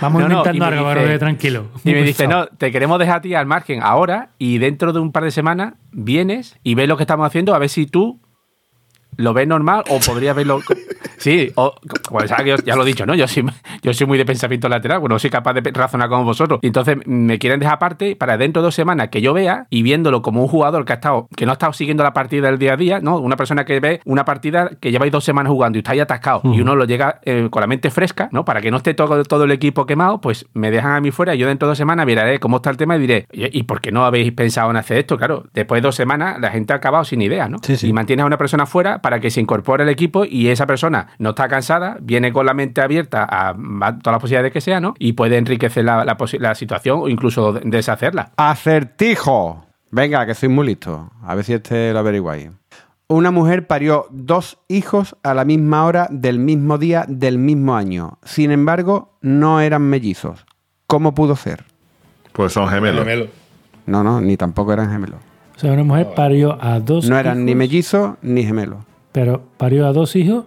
Vamos 0.00 0.22
No, 0.22 0.28
me 0.28 0.64
algo, 0.64 0.94
dice- 0.94 1.18
tranquilo. 1.18 1.66
Y 1.84 1.92
me 1.92 2.02
dice, 2.02 2.26
no, 2.26 2.46
te 2.46 2.70
queremos 2.72 2.98
dejar 2.98 3.16
a 3.16 3.20
ti 3.20 3.34
al 3.34 3.46
margen 3.46 3.80
ahora 3.82 4.30
y 4.38 4.58
dentro 4.58 4.92
de 4.92 5.00
un 5.00 5.12
par 5.12 5.24
de 5.24 5.30
semanas 5.30 5.74
vienes 5.92 6.56
y 6.62 6.74
ves 6.74 6.88
lo 6.88 6.96
que 6.96 7.02
estamos 7.02 7.26
haciendo 7.26 7.54
a 7.54 7.58
ver 7.58 7.68
si 7.68 7.86
tú 7.86 8.20
lo 9.16 9.32
ves 9.32 9.48
normal 9.48 9.84
o 9.88 9.98
podrías 10.00 10.36
verlo... 10.36 10.60
Sí, 11.16 11.50
o, 11.54 11.74
pues, 12.10 12.28
ya, 12.28 12.44
ya 12.64 12.76
lo 12.76 12.82
he 12.82 12.86
dicho, 12.86 13.06
¿no? 13.06 13.14
Yo 13.14 13.26
soy, 13.26 13.44
yo 13.82 13.94
soy 13.94 14.06
muy 14.06 14.18
de 14.18 14.26
pensamiento 14.26 14.68
lateral, 14.68 14.98
bueno, 14.98 15.18
soy 15.18 15.30
capaz 15.30 15.54
de 15.54 15.70
razonar 15.70 16.08
como 16.08 16.24
vosotros. 16.24 16.58
Entonces 16.62 16.98
me 17.06 17.38
quieren 17.38 17.60
dejar 17.60 17.76
aparte 17.76 18.16
para 18.16 18.36
dentro 18.36 18.60
de 18.60 18.66
dos 18.66 18.74
semanas 18.74 19.08
que 19.08 19.22
yo 19.22 19.32
vea 19.32 19.66
y 19.70 19.82
viéndolo 19.82 20.22
como 20.22 20.42
un 20.42 20.48
jugador 20.48 20.84
que 20.84 20.92
ha 20.92 20.96
estado, 20.96 21.28
que 21.34 21.46
no 21.46 21.52
ha 21.52 21.54
estado 21.54 21.72
siguiendo 21.72 22.02
la 22.02 22.12
partida 22.12 22.48
del 22.48 22.58
día 22.58 22.74
a 22.74 22.76
día, 22.76 23.00
¿no? 23.00 23.18
Una 23.18 23.36
persona 23.36 23.64
que 23.64 23.80
ve 23.80 24.00
una 24.04 24.24
partida 24.24 24.70
que 24.80 24.90
lleváis 24.90 25.12
dos 25.12 25.24
semanas 25.24 25.50
jugando 25.50 25.78
y 25.78 25.80
estáis 25.80 26.02
atascado 26.02 26.42
y 26.44 26.60
uno 26.60 26.74
lo 26.74 26.84
llega 26.84 27.20
eh, 27.22 27.48
con 27.50 27.60
la 27.60 27.66
mente 27.66 27.90
fresca, 27.90 28.28
¿no? 28.32 28.44
Para 28.44 28.60
que 28.60 28.70
no 28.70 28.78
esté 28.78 28.94
todo, 28.94 29.22
todo 29.24 29.44
el 29.44 29.52
equipo 29.52 29.86
quemado, 29.86 30.20
pues 30.20 30.46
me 30.52 30.70
dejan 30.70 30.92
a 30.92 31.00
mí 31.00 31.10
fuera 31.10 31.34
y 31.34 31.38
yo 31.38 31.46
dentro 31.46 31.68
de 31.68 31.70
dos 31.70 31.78
semanas 31.78 32.06
miraré 32.06 32.38
cómo 32.38 32.56
está 32.56 32.70
el 32.70 32.76
tema 32.76 32.96
y 32.96 33.00
diré, 33.00 33.26
¿y 33.32 33.58
y 33.58 33.62
por 33.62 33.80
qué 33.80 33.92
no 33.92 34.04
habéis 34.04 34.32
pensado 34.32 34.70
en 34.70 34.76
hacer 34.76 34.98
esto? 34.98 35.16
Claro, 35.16 35.44
después 35.54 35.80
de 35.80 35.86
dos 35.86 35.94
semanas 35.94 36.40
la 36.40 36.50
gente 36.50 36.72
ha 36.72 36.76
acabado 36.76 37.04
sin 37.04 37.22
ideas, 37.22 37.48
¿no? 37.48 37.58
Sí, 37.62 37.76
sí. 37.76 37.88
Y 37.88 37.92
mantienes 37.92 38.24
a 38.24 38.26
una 38.26 38.36
persona 38.36 38.66
fuera 38.66 39.00
para 39.04 39.20
que 39.20 39.30
se 39.30 39.38
incorpore 39.38 39.82
al 39.82 39.90
equipo 39.90 40.24
y 40.24 40.48
esa 40.48 40.66
persona 40.66 41.08
no 41.18 41.30
está 41.30 41.46
cansada, 41.46 41.98
viene 42.00 42.32
con 42.32 42.46
la 42.46 42.54
mente 42.54 42.80
abierta 42.80 43.22
a, 43.22 43.50
a 43.50 43.98
todas 43.98 44.14
las 44.14 44.18
posibilidades 44.18 44.50
que 44.50 44.62
sea, 44.62 44.80
¿no? 44.80 44.94
Y 44.98 45.12
puede 45.12 45.36
enriquecer 45.36 45.84
la, 45.84 46.06
la 46.06 46.16
posi- 46.16 46.38
la 46.40 46.54
situación 46.54 47.00
o 47.02 47.08
incluso 47.10 47.52
deshacerla. 47.52 48.30
Acertijo. 48.38 49.66
Venga, 49.90 50.24
que 50.24 50.34
soy 50.34 50.48
muy 50.48 50.66
listo. 50.68 51.10
A 51.22 51.34
ver 51.34 51.44
si 51.44 51.52
este 51.52 51.92
lo 51.92 51.98
averiguáis. 51.98 52.48
Una 53.08 53.30
mujer 53.30 53.66
parió 53.66 54.06
dos 54.10 54.56
hijos 54.68 55.16
a 55.22 55.34
la 55.34 55.44
misma 55.44 55.84
hora 55.84 56.08
del 56.10 56.38
mismo 56.38 56.78
día 56.78 57.04
del 57.06 57.36
mismo 57.36 57.76
año. 57.76 58.18
Sin 58.24 58.50
embargo, 58.50 59.18
no 59.20 59.60
eran 59.60 59.82
mellizos. 59.82 60.46
¿Cómo 60.86 61.14
pudo 61.14 61.36
ser? 61.36 61.64
Pues 62.32 62.54
son 62.54 62.68
gemelos. 62.70 63.00
Gemelo. 63.04 63.26
No, 63.84 64.02
no, 64.02 64.22
ni 64.22 64.38
tampoco 64.38 64.72
eran 64.72 64.90
gemelos. 64.90 65.20
O 65.56 65.58
sea, 65.60 65.72
una 65.72 65.84
mujer 65.84 66.08
parió 66.16 66.58
a 66.60 66.80
dos 66.80 67.08
No 67.08 67.16
eran 67.18 67.44
ni 67.44 67.54
mellizos 67.54 68.14
ni 68.22 68.42
gemelos. 68.42 68.78
Pero 69.14 69.42
parió 69.56 69.86
a 69.86 69.92
dos 69.92 70.16
hijos. 70.16 70.44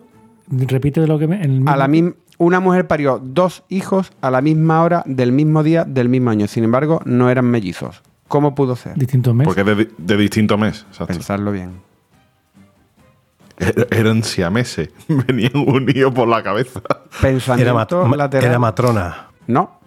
Repite 0.50 1.00
de 1.02 1.08
lo 1.08 1.18
que 1.18 1.28
me. 1.28 1.38
en 1.38 1.44
el 1.44 1.50
mismo- 1.52 1.72
A 1.72 1.78
la 1.78 1.88
misma 1.88 2.14
una 2.40 2.60
mujer 2.60 2.86
parió 2.86 3.20
dos 3.24 3.64
hijos 3.70 4.12
a 4.22 4.30
la 4.30 4.42
misma 4.42 4.84
hora 4.84 5.02
del 5.08 5.32
mismo 5.32 5.64
día 5.64 5.86
del 5.86 6.10
mismo 6.10 6.30
año. 6.30 6.48
Sin 6.48 6.64
embargo, 6.64 7.02
no 7.06 7.30
eran 7.32 7.46
mellizos. 7.46 8.04
¿Cómo 8.28 8.54
pudo 8.56 8.76
ser? 8.76 8.94
Distintos 8.96 9.34
meses. 9.34 9.48
Porque 9.56 9.64
de, 9.64 9.90
de 9.98 10.18
distinto 10.18 10.58
mes. 10.58 10.86
Exacto. 10.90 11.14
Pensarlo 11.14 11.52
bien. 11.52 11.72
Er- 13.58 13.88
Eran 13.90 14.24
siameses. 14.24 14.90
Venían 15.08 15.52
unidos 15.56 16.14
por 16.14 16.28
la 16.28 16.44
cabeza. 16.44 16.80
Era, 16.88 17.10
Pensamiento 17.22 17.74
mat- 18.04 18.08
ma- 18.10 18.18
lateral. 18.18 18.50
era 18.50 18.60
matrona. 18.60 19.28
No. 19.48 19.80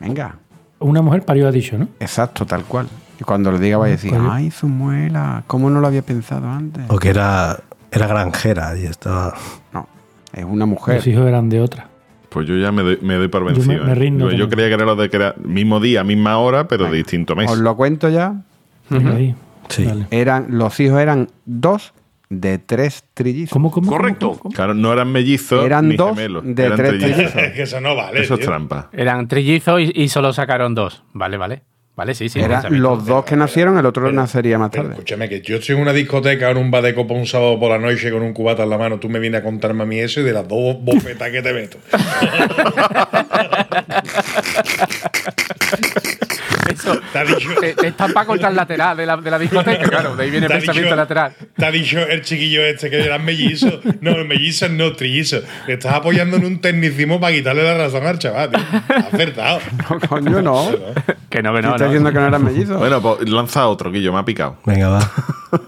Venga. 0.00 0.36
Una 0.78 1.02
mujer 1.02 1.24
parió, 1.24 1.48
ha 1.48 1.52
dicho, 1.52 1.76
¿no? 1.76 1.88
Exacto, 2.00 2.46
tal 2.46 2.64
cual. 2.64 2.86
Y 3.20 3.24
cuando 3.24 3.50
lo 3.50 3.58
diga, 3.58 3.78
vaya 3.78 3.94
a 3.94 3.96
decir, 3.96 4.12
ay, 4.30 4.50
su 4.50 4.68
muela, 4.68 5.42
¿cómo 5.46 5.70
no 5.70 5.80
lo 5.80 5.86
había 5.86 6.02
pensado 6.02 6.48
antes? 6.48 6.84
O 6.88 6.98
que 6.98 7.08
era, 7.10 7.58
era 7.96 8.06
granjera 8.06 8.76
y 8.78 8.84
estaba. 8.86 9.34
No, 9.72 9.88
es 10.32 10.44
una 10.44 10.66
mujer. 10.66 10.96
Los 10.96 11.06
hijos 11.06 11.26
eran 11.26 11.48
de 11.48 11.60
otra. 11.60 11.88
Pues 12.28 12.46
yo 12.46 12.56
ya 12.56 12.70
me 12.72 12.82
doy, 12.82 12.98
me 13.02 13.14
doy 13.14 13.28
por 13.28 13.40
Yo 13.42 13.46
me- 13.46 13.52
vencido. 13.54 13.84
me 13.84 13.92
¿eh? 13.92 13.94
rindo 13.94 14.30
yo, 14.30 14.48
creía 14.48 14.68
que 14.68 14.74
era 14.74 14.84
lo 14.84 14.96
de 14.96 15.08
que 15.08 15.16
era 15.16 15.34
mismo 15.42 15.80
día, 15.80 16.04
misma 16.04 16.38
hora, 16.38 16.68
pero 16.68 16.84
de 16.84 16.96
distinto 16.98 17.34
mes. 17.34 17.50
Os 17.50 17.58
lo 17.58 17.76
cuento 17.76 18.08
ya. 18.08 18.34
Ahí. 18.90 19.34
Sí. 19.68 19.84
Dale. 19.84 20.06
Eran, 20.10 20.46
los 20.50 20.78
hijos 20.80 21.00
eran 21.00 21.28
dos 21.44 21.92
de 22.28 22.58
tres 22.58 23.04
trillizos. 23.14 23.52
¿Cómo, 23.52 23.70
cómo? 23.70 23.90
Correcto. 23.90 24.28
cómo, 24.30 24.38
cómo? 24.40 24.54
Claro, 24.54 24.74
no 24.74 24.92
eran 24.92 25.10
mellizos 25.12 25.64
Eran 25.64 25.88
ni 25.88 25.96
dos 25.96 26.10
gemelos. 26.10 26.42
de 26.44 26.64
eran 26.64 26.76
tres 26.76 26.98
trillizos. 26.98 27.34
eso 27.56 27.80
no 27.80 27.94
vale. 27.96 28.20
Eso 28.20 28.34
es 28.34 28.40
tío. 28.40 28.48
trampa. 28.48 28.90
Eran 28.92 29.26
trillizos 29.28 29.80
y, 29.80 29.92
y 29.94 30.08
solo 30.08 30.32
sacaron 30.32 30.74
dos. 30.74 31.02
Vale, 31.14 31.36
vale. 31.36 31.62
Vale, 31.96 32.14
sí, 32.14 32.28
sí. 32.28 32.40
Eran 32.40 32.80
los 32.80 33.06
dos 33.06 33.24
que 33.24 33.36
nacieron, 33.36 33.78
el 33.78 33.86
otro 33.86 34.12
nacería 34.12 34.58
más 34.58 34.70
tarde. 34.70 34.90
escúchame, 34.90 35.30
que 35.30 35.40
yo 35.40 35.56
estoy 35.56 35.76
en 35.76 35.80
una 35.80 35.94
discoteca 35.94 36.50
en 36.50 36.58
un 36.58 36.70
bar 36.70 36.82
de 36.82 36.94
copa 36.94 37.14
un 37.14 37.26
sábado 37.26 37.58
por 37.58 37.70
la 37.70 37.78
noche 37.78 38.10
con 38.10 38.20
un 38.20 38.34
cubata 38.34 38.64
en 38.64 38.70
la 38.70 38.76
mano, 38.76 38.98
tú 38.98 39.08
me 39.08 39.18
vienes 39.18 39.40
a 39.40 39.44
contarme 39.44 39.82
a 39.82 39.86
mí 39.86 39.98
eso 39.98 40.20
y 40.20 40.24
de 40.24 40.34
las 40.34 40.46
dos 40.46 40.76
bofetas 40.78 41.30
que 41.30 41.40
te 41.40 41.54
meto. 41.54 41.78
Eso. 46.72 46.98
Te 47.12 47.18
ha 47.18 47.24
dicho, 47.24 47.48
Te, 47.60 47.74
te 47.74 47.88
están 47.88 48.12
para 48.12 48.26
cortar 48.26 48.50
el 48.50 48.56
lateral 48.56 48.96
de 48.96 49.06
la, 49.06 49.16
de 49.16 49.30
la 49.30 49.38
discoteca, 49.38 49.84
claro. 49.88 50.16
De 50.16 50.24
ahí 50.24 50.30
viene 50.30 50.46
el 50.46 50.52
pensamiento 50.52 50.88
dicho- 50.88 50.96
lateral. 50.96 51.32
te 51.56 51.64
ha 51.66 51.70
dicho 51.70 51.98
el 52.00 52.22
chiquillo 52.22 52.62
este 52.64 52.90
que 52.90 53.00
eran 53.04 53.24
mellizos. 53.24 53.80
No, 54.00 54.12
mellizos 54.24 54.70
no, 54.70 54.92
trillizos. 54.92 55.44
Le 55.66 55.74
estás 55.74 55.94
apoyando 55.94 56.36
en 56.36 56.44
un 56.44 56.60
tecnicismo 56.60 57.20
para 57.20 57.34
quitarle 57.34 57.62
la 57.64 57.76
razón 57.76 58.06
al 58.06 58.18
chaval. 58.18 58.50
tío. 58.50 58.60
Ha 58.88 58.98
acertado. 58.98 59.60
No, 59.90 60.00
coño, 60.08 60.42
no. 60.42 60.68
Que 61.30 61.42
no, 61.42 61.52
que 61.54 61.60
¿Qué 61.60 61.62
no. 61.62 61.68
estás 61.74 61.80
no. 61.80 61.86
diciendo 61.86 62.10
que 62.12 62.18
no 62.18 62.26
eran 62.26 62.44
mellizos? 62.44 62.78
Bueno, 62.78 63.00
pues 63.00 63.28
lanza 63.28 63.66
otro, 63.68 63.90
yo 63.92 64.12
me 64.12 64.18
ha 64.18 64.24
picado. 64.24 64.56
Venga, 64.64 64.88
va. 64.88 65.10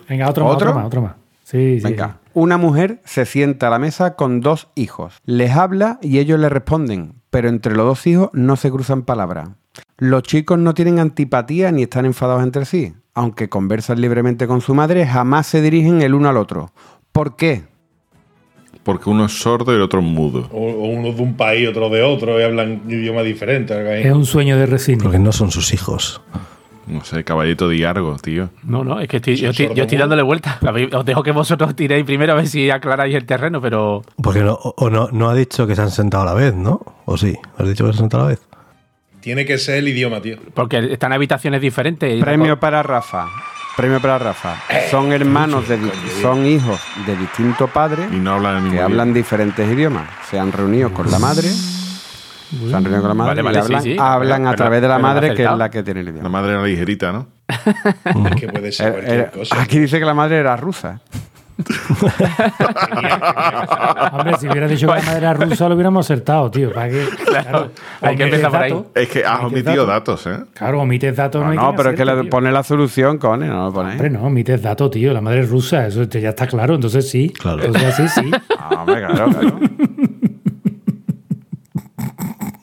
Venga, 0.08 0.28
otro, 0.28 0.44
más, 0.44 0.54
¿Otro? 0.54 0.74
más, 0.74 0.84
otro 0.86 1.02
más. 1.02 1.12
Sí, 1.44 1.78
sí. 1.78 1.84
Venga. 1.84 2.18
Una 2.34 2.56
mujer 2.58 3.00
se 3.04 3.24
sienta 3.26 3.68
a 3.68 3.70
la 3.70 3.78
mesa 3.78 4.14
con 4.14 4.40
dos 4.40 4.68
hijos. 4.74 5.14
Les 5.24 5.52
habla 5.56 5.98
y 6.02 6.18
ellos 6.18 6.38
le 6.38 6.48
responden, 6.48 7.14
pero 7.30 7.48
entre 7.48 7.74
los 7.74 7.86
dos 7.86 8.06
hijos 8.06 8.30
no 8.32 8.56
se 8.56 8.70
cruzan 8.70 9.02
palabras. 9.02 9.50
Los 9.98 10.22
chicos 10.22 10.58
no 10.58 10.74
tienen 10.74 10.98
antipatía 10.98 11.70
ni 11.72 11.82
están 11.82 12.06
enfadados 12.06 12.42
entre 12.42 12.64
sí. 12.64 12.92
Aunque 13.14 13.48
conversan 13.48 14.00
libremente 14.00 14.46
con 14.46 14.60
su 14.60 14.74
madre, 14.74 15.06
jamás 15.06 15.46
se 15.48 15.60
dirigen 15.60 16.02
el 16.02 16.14
uno 16.14 16.28
al 16.28 16.36
otro. 16.36 16.70
¿Por 17.12 17.36
qué? 17.36 17.64
porque 18.84 19.10
uno 19.10 19.26
es 19.26 19.32
sordo 19.38 19.70
y 19.72 19.76
el 19.76 19.82
otro 19.82 20.00
es 20.00 20.06
mudo. 20.06 20.48
O, 20.50 20.60
o 20.66 20.86
uno 20.86 21.12
de 21.12 21.20
un 21.22 21.34
país, 21.36 21.68
otro 21.68 21.90
de 21.90 22.02
otro, 22.02 22.40
y 22.40 22.42
hablan 22.42 22.80
idioma 22.88 23.20
diferente. 23.22 23.74
algo 23.74 23.90
ahí. 23.90 24.02
Es 24.02 24.12
un 24.14 24.24
sueño 24.24 24.56
de 24.56 24.64
resina. 24.64 25.02
Porque 25.02 25.18
no 25.18 25.30
son 25.30 25.50
sus 25.50 25.74
hijos. 25.74 26.22
No 26.86 27.04
sé, 27.04 27.22
caballito 27.22 27.68
de 27.68 27.84
Argo, 27.86 28.16
tío. 28.16 28.48
No, 28.62 28.84
no, 28.84 28.98
es 28.98 29.06
que 29.08 29.18
estoy- 29.18 29.36
yo, 29.36 29.50
estoy, 29.50 29.74
yo 29.74 29.84
dándole 29.84 30.22
vuelta. 30.22 30.58
Os 30.94 31.04
dejo 31.04 31.22
que 31.22 31.32
vosotros 31.32 31.76
tiréis 31.76 32.04
primero 32.06 32.32
a 32.32 32.36
ver 32.36 32.46
si 32.46 32.70
aclaráis 32.70 33.14
el 33.14 33.26
terreno, 33.26 33.60
pero 33.60 34.02
Porque 34.22 34.40
no, 34.40 34.54
o 34.54 34.74
o 34.78 34.88
no, 34.88 35.10
no 35.12 35.28
ha 35.28 35.34
dicho 35.34 35.66
que 35.66 35.76
se 35.76 35.82
han 35.82 35.90
sentado 35.90 36.22
a 36.22 36.26
la 36.26 36.32
vez, 36.34 36.54
¿no? 36.54 36.80
¿O 37.04 37.18
sí? 37.18 37.36
¿Has 37.58 37.68
dicho 37.68 37.84
que 37.84 37.92
se 37.92 37.98
han 37.98 38.00
sentado 38.04 38.22
a 38.22 38.26
la 38.28 38.30
vez? 38.30 38.40
Tiene 39.20 39.44
que 39.44 39.58
ser 39.58 39.76
el 39.78 39.88
idioma, 39.88 40.20
tío. 40.20 40.36
porque 40.54 40.78
están 40.92 41.12
en 41.12 41.16
habitaciones 41.16 41.60
diferentes. 41.60 42.20
Premio 42.22 42.58
para 42.60 42.82
Rafa. 42.82 43.26
Premio 43.76 44.00
para 44.00 44.18
Rafa. 44.18 44.56
Son 44.90 45.12
hermanos, 45.12 45.68
de, 45.68 45.78
son 46.20 46.44
hijos 46.46 46.80
de 47.06 47.16
distintos 47.16 47.70
padres 47.70 48.08
Y 48.12 48.16
no 48.16 48.32
hablan 48.34 48.56
el 48.56 48.62
mismo 48.62 48.76
que 48.78 48.82
hablan 48.82 49.12
diferentes 49.14 49.70
idiomas. 49.70 50.08
Se 50.30 50.38
han 50.38 50.50
reunido 50.52 50.92
con 50.92 51.10
la 51.10 51.18
madre. 51.18 51.48
Se 51.48 52.74
han 52.74 52.82
reunido 52.82 53.00
con 53.02 53.08
la 53.08 53.14
madre 53.14 53.42
Vale, 53.42 53.42
vale, 53.42 53.58
y 53.58 53.62
sí, 53.62 53.66
hablan, 53.66 53.82
sí. 53.82 53.96
hablan 53.98 54.46
a 54.48 54.54
través 54.56 54.80
de 54.82 54.88
la 54.88 54.98
madre, 54.98 55.34
que 55.34 55.44
es 55.44 55.52
la 55.52 55.70
que 55.70 55.82
tiene 55.82 56.00
el 56.00 56.06
La 56.06 56.12
idioma. 56.12 56.28
madre 56.28 56.52
era 56.54 56.62
ligerita, 56.64 57.12
¿no? 57.12 57.28
Es 58.30 58.36
que 58.40 58.48
puede 58.48 58.72
ser 58.72 58.88
Eh, 58.88 58.92
cualquier 58.92 59.20
eh, 59.20 59.30
cosa. 59.32 59.60
aquí 59.62 59.78
dice 59.78 59.98
que 59.98 60.04
la 60.04 60.14
madre 60.14 60.38
era 60.38 60.56
rusa. 60.56 61.00
Hombre, 64.12 64.36
si 64.38 64.48
hubiera 64.48 64.68
dicho 64.68 64.86
que 64.86 64.94
la 64.94 65.02
madre 65.02 65.18
era 65.18 65.34
rusa, 65.34 65.68
lo 65.68 65.74
hubiéramos 65.74 66.06
acertado, 66.06 66.50
tío. 66.50 66.72
¿Para 66.72 66.88
qué? 66.88 67.04
Claro, 67.26 67.70
hay 68.00 68.16
que 68.16 68.22
empezar 68.24 68.50
por 68.50 68.62
ahí. 68.62 68.84
Es 68.94 69.08
que 69.08 69.24
has 69.24 69.40
omitido 69.40 69.84
datos. 69.84 70.26
¿eh? 70.26 70.38
Claro, 70.54 70.80
omites 70.82 71.16
datos. 71.16 71.42
No, 71.44 71.52
No, 71.52 71.62
no, 71.62 71.74
pero 71.76 71.90
es 71.90 71.96
que 71.96 72.04
le 72.04 72.24
pone 72.24 72.52
la 72.52 72.62
solución, 72.62 73.18
cone, 73.18 73.48
no 73.48 73.66
lo 73.66 73.72
pone. 73.72 73.92
Hombre, 73.92 74.10
no, 74.10 74.22
omites 74.22 74.62
datos, 74.62 74.90
tío. 74.90 75.12
La 75.12 75.20
madre 75.20 75.40
es 75.40 75.50
rusa, 75.50 75.86
eso 75.86 76.04
ya 76.04 76.30
está 76.30 76.46
claro. 76.46 76.74
Entonces 76.76 77.10
sí. 77.10 77.30
Claro. 77.30 77.64
Entonces 77.64 77.94
sí, 77.96 78.08
sí. 78.08 78.30
Ah, 78.58 78.76
hombre, 78.80 79.04
claro, 79.06 79.30
claro. 79.30 79.60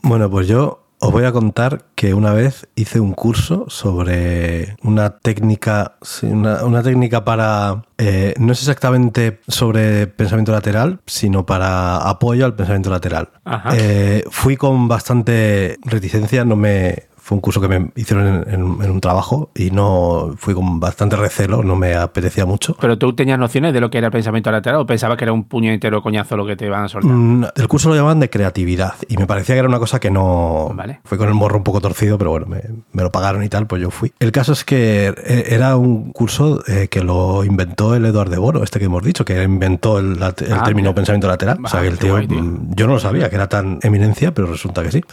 Bueno, 0.08 0.30
pues 0.30 0.48
yo 0.48 0.85
os 1.06 1.12
voy 1.12 1.26
a 1.26 1.32
contar 1.32 1.86
que 1.94 2.16
una 2.16 2.34
vez 2.34 2.68
hice 2.76 3.00
un 3.00 3.14
curso 3.14 3.66
sobre 3.68 4.76
una 4.82 5.12
técnica, 5.20 5.98
una, 6.24 6.64
una 6.64 6.82
técnica 6.82 7.24
para, 7.24 7.84
eh, 8.00 8.34
no 8.40 8.54
es 8.54 8.60
exactamente 8.60 9.40
sobre 9.48 10.08
pensamiento 10.08 10.52
lateral, 10.52 11.00
sino 11.06 11.46
para 11.46 11.98
apoyo 11.98 12.44
al 12.46 12.56
pensamiento 12.56 12.90
lateral. 12.90 13.30
Eh, 13.74 14.24
fui 14.32 14.58
con 14.58 14.88
bastante 14.88 15.78
reticencia, 15.84 16.44
no 16.44 16.56
me... 16.56 17.04
Fue 17.26 17.36
un 17.36 17.42
curso 17.42 17.60
que 17.60 17.68
me 17.68 17.90
hicieron 17.96 18.28
en, 18.28 18.54
en- 18.54 18.84
en 18.84 18.92
un 18.92 19.02
trabajo 19.02 19.50
y 19.56 19.72
no 19.72 20.36
fui 20.38 20.54
con 20.54 20.80
bastante 20.80 21.16
recelo, 21.16 21.64
no 21.64 21.76
me 21.76 21.96
apetecía 21.96 22.46
mucho. 22.46 22.78
Pero 22.80 23.00
tú 23.00 23.16
tenías 23.16 23.40
nociones 23.40 23.74
de 23.74 23.82
lo 23.82 23.90
que 23.90 23.98
era 23.98 24.06
el 24.08 24.12
pensamiento 24.14 24.52
lateral 24.52 24.82
o 24.82 24.86
pensabas 24.86 25.18
que 25.18 25.24
era 25.24 25.34
un 25.34 25.46
puño 25.46 25.72
entero 25.72 26.04
coñazo 26.04 26.38
lo 26.38 26.46
que 26.46 26.56
te 26.56 26.68
iban 26.68 26.84
a 26.84 26.88
soltar. 26.88 27.12
Mm, 27.12 27.46
El 27.56 27.68
curso 27.68 27.90
lo 27.90 27.96
llamaban 27.96 28.20
de 28.20 28.30
creatividad 28.30 28.94
y 29.10 29.18
me 29.18 29.26
parecía 29.26 29.56
que 29.56 29.60
era 29.60 29.68
una 29.68 29.80
cosa 29.80 30.00
que 30.00 30.12
no... 30.12 30.70
Vale. 30.76 31.00
Fue 31.04 31.18
con 31.18 31.28
el 31.28 31.34
morro 31.34 31.58
un 31.58 31.64
poco 31.64 31.82
torcido, 31.82 32.20
pero 32.20 32.30
bueno, 32.30 32.46
me, 32.46 32.62
me 32.92 33.02
lo 33.02 33.12
pagaron 33.12 33.44
y 33.44 33.50
tal, 33.50 33.66
pues 33.66 33.82
yo 33.82 33.90
fui. 33.90 34.14
El 34.20 34.32
caso 34.32 34.54
es 34.54 34.64
que 34.64 35.08
eh, 35.08 35.46
era 35.50 35.78
un 35.78 36.12
curso 36.12 36.62
eh, 36.68 36.90
que 36.92 37.04
lo 37.04 37.44
inventó 37.44 37.96
el 37.96 38.06
Eduardo 38.06 38.34
de 38.34 38.38
Bono, 38.38 38.62
este 38.64 38.78
que 38.78 38.86
hemos 38.86 39.04
dicho, 39.04 39.26
que 39.26 39.42
inventó 39.42 39.98
el, 39.98 40.12
el 40.14 40.22
Ah, 40.22 40.32
término 40.64 40.90
mira. 40.90 40.94
pensamiento 40.94 41.28
lateral. 41.28 41.58
o 41.64 41.68
sea, 41.68 41.80
Ah, 41.80 41.82
que 41.82 41.90
el 41.90 41.98
tío, 41.98 42.12
guay, 42.12 42.28
tío. 42.28 42.40
mm, 42.40 42.76
yo 42.76 42.86
no 42.86 42.94
lo 42.94 43.00
sabía, 43.00 43.32
que 43.32 43.36
era 43.36 43.50
tan 43.50 43.80
eminencia, 43.82 44.32
pero 44.32 44.46
resulta 44.46 44.84
que 44.84 44.92
sí. 44.92 45.04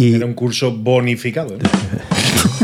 Y 0.00 0.14
Era 0.14 0.24
un 0.24 0.32
curso 0.32 0.72
bonificado. 0.72 1.56
¿eh? 1.56 1.58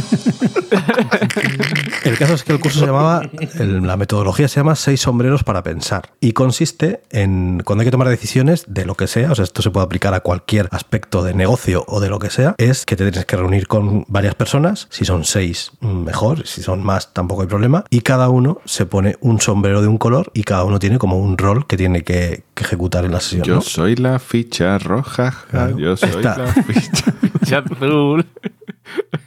El 2.05 2.19
caso 2.19 2.35
es 2.35 2.45
que 2.45 2.53
el 2.53 2.61
curso 2.61 2.81
se 2.81 2.87
llamaba, 2.87 3.23
el- 3.59 3.87
la 3.87 3.97
metodología 3.97 4.49
se 4.49 4.61
llama 4.61 4.75
Seis 4.77 5.01
sombreros 5.01 5.45
para 5.45 5.63
pensar 5.63 6.11
y 6.21 6.33
consiste 6.33 7.03
en 7.11 7.63
cuando 7.65 7.83
hay 7.83 7.87
que 7.87 7.91
tomar 7.91 8.09
decisiones 8.09 8.65
de 8.69 8.85
lo 8.87 8.95
que 8.95 9.07
sea, 9.07 9.33
o 9.33 9.35
sea, 9.35 9.45
esto 9.45 9.63
se 9.63 9.71
puede 9.71 9.85
aplicar 9.87 10.15
a 10.15 10.21
cualquier 10.21 10.69
aspecto 10.73 11.23
de 11.23 11.35
negocio 11.35 11.85
o 11.89 12.01
de 12.01 12.09
lo 12.09 12.19
que 12.19 12.31
sea, 12.31 12.55
es 12.59 12.85
que 12.87 12.97
te 12.97 13.05
tienes 13.11 13.27
que 13.27 13.37
reunir 13.37 13.67
con 13.67 14.05
varias 14.09 14.35
personas, 14.35 14.87
si 14.91 15.05
son 15.05 15.25
seis, 15.25 15.73
mm, 15.81 16.05
mejor, 16.05 16.47
si 16.47 16.63
son 16.63 16.83
más, 16.85 17.13
tampoco 17.13 17.43
hay 17.43 17.49
problema, 17.49 17.85
y 17.91 18.01
cada 18.01 18.29
uno 18.29 18.61
se 18.65 18.87
pone 18.87 19.17
un 19.21 19.41
sombrero 19.41 19.83
de 19.83 19.89
un 19.89 19.99
color 19.99 20.31
y 20.35 20.45
cada 20.45 20.65
uno 20.65 20.79
tiene 20.79 20.99
como 20.99 21.19
un 21.19 21.37
rol 21.39 21.67
que 21.67 21.77
tiene 21.77 22.03
que, 22.03 22.45
que 22.55 22.65
ejecutar 22.65 23.05
en 23.05 23.13
la 23.13 23.21
sesión. 23.21 23.43
Yo 23.45 23.55
¿no? 23.57 23.61
soy 23.61 23.97
la 23.97 24.19
ficha 24.19 24.79
roja, 24.79 25.31
ja, 25.33 25.47
Claro. 25.51 25.79
yo 25.79 25.97
soy 25.97 26.11
Está. 26.11 26.39
la 26.39 26.53
ficha. 26.53 27.15
Azul. 27.77 28.27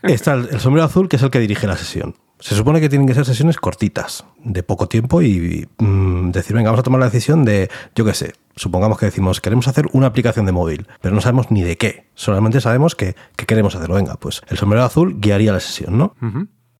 Está 0.03 0.33
el, 0.33 0.49
el 0.51 0.59
sombrero 0.59 0.85
azul, 0.85 1.09
que 1.09 1.15
es 1.15 1.23
el 1.23 1.29
que 1.29 1.39
dirige 1.39 1.67
la 1.67 1.77
sesión. 1.77 2.15
Se 2.39 2.55
supone 2.55 2.79
que 2.79 2.87
tienen 2.87 3.05
que 3.05 3.13
ser 3.13 3.25
sesiones 3.25 3.57
cortitas, 3.57 4.23
de 4.43 4.63
poco 4.63 4.87
tiempo, 4.87 5.21
y 5.21 5.67
mm, 5.77 6.31
decir, 6.31 6.55
venga, 6.55 6.69
vamos 6.69 6.79
a 6.79 6.83
tomar 6.83 7.01
la 7.01 7.07
decisión 7.07 7.43
de, 7.43 7.69
yo 7.95 8.05
qué 8.05 8.13
sé, 8.13 8.33
supongamos 8.55 8.97
que 8.97 9.07
decimos, 9.07 9.41
queremos 9.41 9.67
hacer 9.67 9.87
una 9.91 10.07
aplicación 10.07 10.45
de 10.45 10.53
móvil, 10.53 10.87
pero 11.01 11.13
no 11.13 11.19
sabemos 11.19 11.51
ni 11.51 11.63
de 11.63 11.77
qué, 11.77 12.07
solamente 12.13 12.61
sabemos 12.61 12.95
que, 12.95 13.15
que 13.35 13.45
queremos 13.45 13.75
hacerlo. 13.75 13.95
Venga, 13.95 14.15
pues 14.15 14.41
el 14.47 14.57
sombrero 14.57 14.85
azul 14.85 15.19
guiaría 15.19 15.51
la 15.51 15.59
sesión, 15.59 15.97
¿no? 15.97 16.15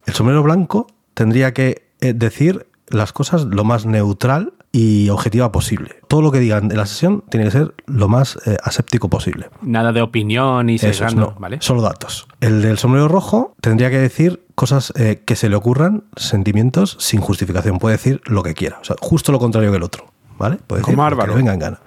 El 0.05 0.13
sombrero 0.13 0.43
blanco 0.43 0.87
tendría 1.13 1.53
que 1.53 1.91
eh, 1.99 2.13
decir 2.13 2.67
las 2.87 3.11
cosas 3.11 3.43
lo 3.43 3.65
más 3.65 3.85
neutral 3.85 4.53
y 4.71 5.09
objetiva 5.09 5.51
posible. 5.51 5.95
Todo 6.07 6.21
lo 6.21 6.31
que 6.31 6.39
digan 6.39 6.71
en 6.71 6.77
la 6.77 6.85
sesión 6.85 7.23
tiene 7.29 7.45
que 7.45 7.51
ser 7.51 7.73
lo 7.87 8.07
más 8.07 8.37
eh, 8.45 8.57
aséptico 8.63 9.09
posible. 9.09 9.49
Nada 9.61 9.91
de 9.91 10.01
opinión 10.01 10.69
y 10.69 10.75
es, 10.75 10.81
sesgando, 10.81 11.33
no, 11.33 11.39
¿vale? 11.39 11.57
Solo 11.61 11.81
datos. 11.81 12.27
El 12.39 12.61
del 12.61 12.77
sombrero 12.77 13.07
rojo 13.07 13.55
tendría 13.61 13.89
que 13.89 13.97
decir 13.97 14.43
cosas 14.55 14.93
eh, 14.95 15.23
que 15.25 15.35
se 15.35 15.49
le 15.49 15.55
ocurran, 15.55 16.03
sentimientos 16.15 16.97
sin 16.99 17.21
justificación. 17.21 17.79
Puede 17.79 17.97
decir 17.97 18.21
lo 18.25 18.43
que 18.43 18.53
quiera. 18.53 18.79
O 18.81 18.83
sea, 18.83 18.95
justo 18.99 19.31
lo 19.31 19.39
contrario 19.39 19.71
que 19.71 19.77
el 19.77 19.83
otro. 19.83 20.05
¿Vale? 20.39 20.57
Puede 20.65 20.81
decir 20.81 20.95
Como 20.95 21.03
lo 21.09 21.09
que 21.09 21.21
Álvaro. 21.21 21.31
le 21.33 21.37
venga 21.37 21.53
en 21.53 21.59
gana. 21.59 21.79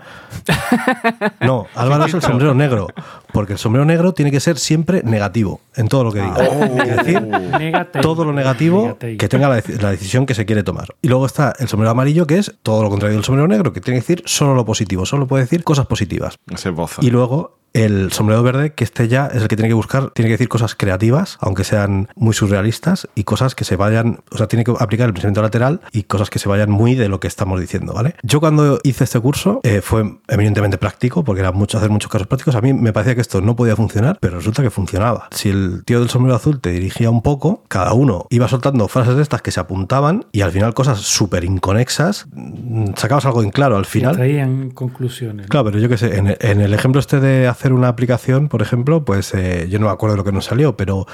No, 1.41 1.67
Álvaro 1.75 2.05
es 2.07 2.15
el 2.15 2.23
sombrero 2.23 2.55
negro. 2.55 2.87
Porque 3.33 3.55
el 3.55 3.59
sombrero 3.59 3.85
negro 3.85 4.13
tiene 4.13 4.31
que 4.31 4.41
ser 4.41 4.59
siempre 4.59 5.03
negativo 5.05 5.61
en 5.75 5.89
todo 5.89 6.05
lo 6.05 6.13
que 6.13 6.21
diga. 6.21 6.45
Es 6.45 6.97
decir, 6.99 7.23
Négate. 7.23 8.01
todo 8.01 8.25
lo 8.25 8.33
negativo 8.33 8.97
que 8.99 9.29
tenga 9.29 9.49
la, 9.49 9.59
deci- 9.63 9.81
la 9.81 9.91
decisión 9.91 10.27
que 10.27 10.35
se 10.35 10.45
quiere 10.45 10.63
tomar. 10.63 10.89
Y 11.03 11.09
luego 11.09 11.27
está 11.27 11.53
el 11.59 11.69
sombrero 11.69 11.91
amarillo, 11.91 12.27
que 12.27 12.39
es 12.39 12.55
todo 12.63 12.83
lo 12.83 12.91
contrario 12.91 13.17
del 13.17 13.25
sombrero 13.25 13.49
negro, 13.49 13.73
que 13.73 13.81
tiene 13.81 13.99
que 14.01 14.03
decir 14.07 14.23
solo 14.27 14.55
lo 14.55 14.65
positivo, 14.65 15.07
solo 15.07 15.27
puede 15.27 15.45
decir 15.45 15.65
cosas 15.65 15.87
positivas. 15.87 16.37
Ese 16.53 16.69
es 16.71 16.75
boza. 16.75 17.01
Y 17.05 17.11
luego 17.11 17.59
el 17.73 18.13
sombrero 18.13 18.43
verde, 18.43 18.73
que 18.75 18.85
este 18.85 19.09
ya 19.09 19.27
es 19.27 19.43
el 19.43 19.49
que 19.49 19.57
tiene 19.57 19.69
que 19.69 19.75
buscar, 19.75 20.11
tiene 20.11 20.29
que 20.29 20.33
decir 20.35 20.49
cosas 20.49 20.75
creativas, 20.75 21.39
aunque 21.41 21.65
sean 21.65 22.09
muy 22.17 22.35
surrealistas, 22.35 23.09
y 23.15 23.25
cosas 23.25 23.55
que 23.55 23.65
se 23.65 23.77
vayan, 23.77 24.21
o 24.31 24.37
sea, 24.39 24.47
tiene 24.49 24.65
que 24.65 24.73
aplicar 24.79 25.07
el 25.07 25.13
pensamiento 25.15 25.43
lateral 25.43 25.81
y 25.93 26.05
cosas 26.05 26.31
que 26.31 26.39
se 26.39 26.49
vayan 26.49 26.71
muy 26.71 26.95
de 26.95 27.09
lo 27.09 27.21
que 27.21 27.29
estamos 27.29 27.61
diciendo, 27.61 27.93
¿vale? 27.95 28.15
Yo 28.23 28.41
cuando 28.41 28.79
hice 28.83 29.05
este 29.05 29.21
curso 29.21 29.61
eh, 29.63 29.81
fue 29.83 30.19
eminentemente 30.29 30.79
práctico, 30.79 31.25
porque 31.25 31.41
era 31.41 31.53
mucho 31.53 31.79
hacer 31.79 31.91
muchos 31.91 32.11
casos 32.11 32.27
prácticos. 32.27 32.55
A 32.55 32.61
mí 32.61 32.73
me 32.73 32.93
parecía 32.93 33.15
que 33.15 33.21
esto 33.21 33.41
no 33.41 33.57
podía 33.57 33.77
funcionar, 33.77 34.19
pero 34.21 34.37
resulta 34.37 34.63
que 34.63 34.71
funcionaba. 34.71 35.29
Si 35.31 35.49
el 35.49 35.83
tío 35.85 36.01
del 36.01 36.09
sombrero 36.11 36.37
azul 36.37 36.61
te 36.61 36.71
dirigía 36.71 37.11
un 37.11 37.23
poco, 37.23 37.65
cada 37.69 37.93
uno 37.93 38.27
iba 38.31 38.49
soltando 38.49 38.89
frases 38.89 39.17
de 39.17 39.23
estas 39.23 39.43
que 39.43 39.51
se 39.51 39.61
apuntaban 39.61 40.27
y 40.33 40.41
al 40.43 40.51
final 40.51 40.75
cosas 40.75 41.01
súper 41.01 41.45
inconexas, 41.45 42.27
mm, 42.33 42.93
sacabas 42.97 43.25
algo 43.27 43.43
en 43.43 43.51
claro 43.51 43.77
al 43.77 43.83
Y 43.83 43.87
final. 43.87 44.17
traían 44.17 44.71
conclusiones. 44.71 45.47
¿no? 45.47 45.49
Claro, 45.49 45.67
pero 45.67 45.79
yo 45.79 45.89
qué 45.89 45.97
sé, 45.97 46.17
en 46.17 46.29
el, 46.29 46.37
en 46.41 46.61
el 46.61 46.75
ejemplo 46.75 47.01
este 47.01 47.21
de 47.21 47.47
hacer 47.49 47.62
una 47.71 47.89
aplicación, 47.89 48.49
por 48.49 48.63
ejemplo, 48.63 49.05
pues 49.05 49.35
eh, 49.35 49.69
yo 49.69 49.79
no 49.79 49.87
me 49.87 49.93
acuerdo 49.93 50.17
lo 50.17 50.25
que 50.25 50.33
nos 50.33 50.47
salió, 50.47 50.77
pero 50.77 51.07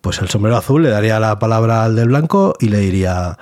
pues 0.00 0.20
el 0.20 0.28
sombrero 0.28 0.56
azul 0.56 0.82
le 0.82 0.88
daría 0.88 1.20
la 1.20 1.38
palabra 1.38 1.84
al 1.84 1.94
del 1.94 2.08
blanco 2.08 2.54
y 2.58 2.70
le 2.70 2.78
diría, 2.78 3.38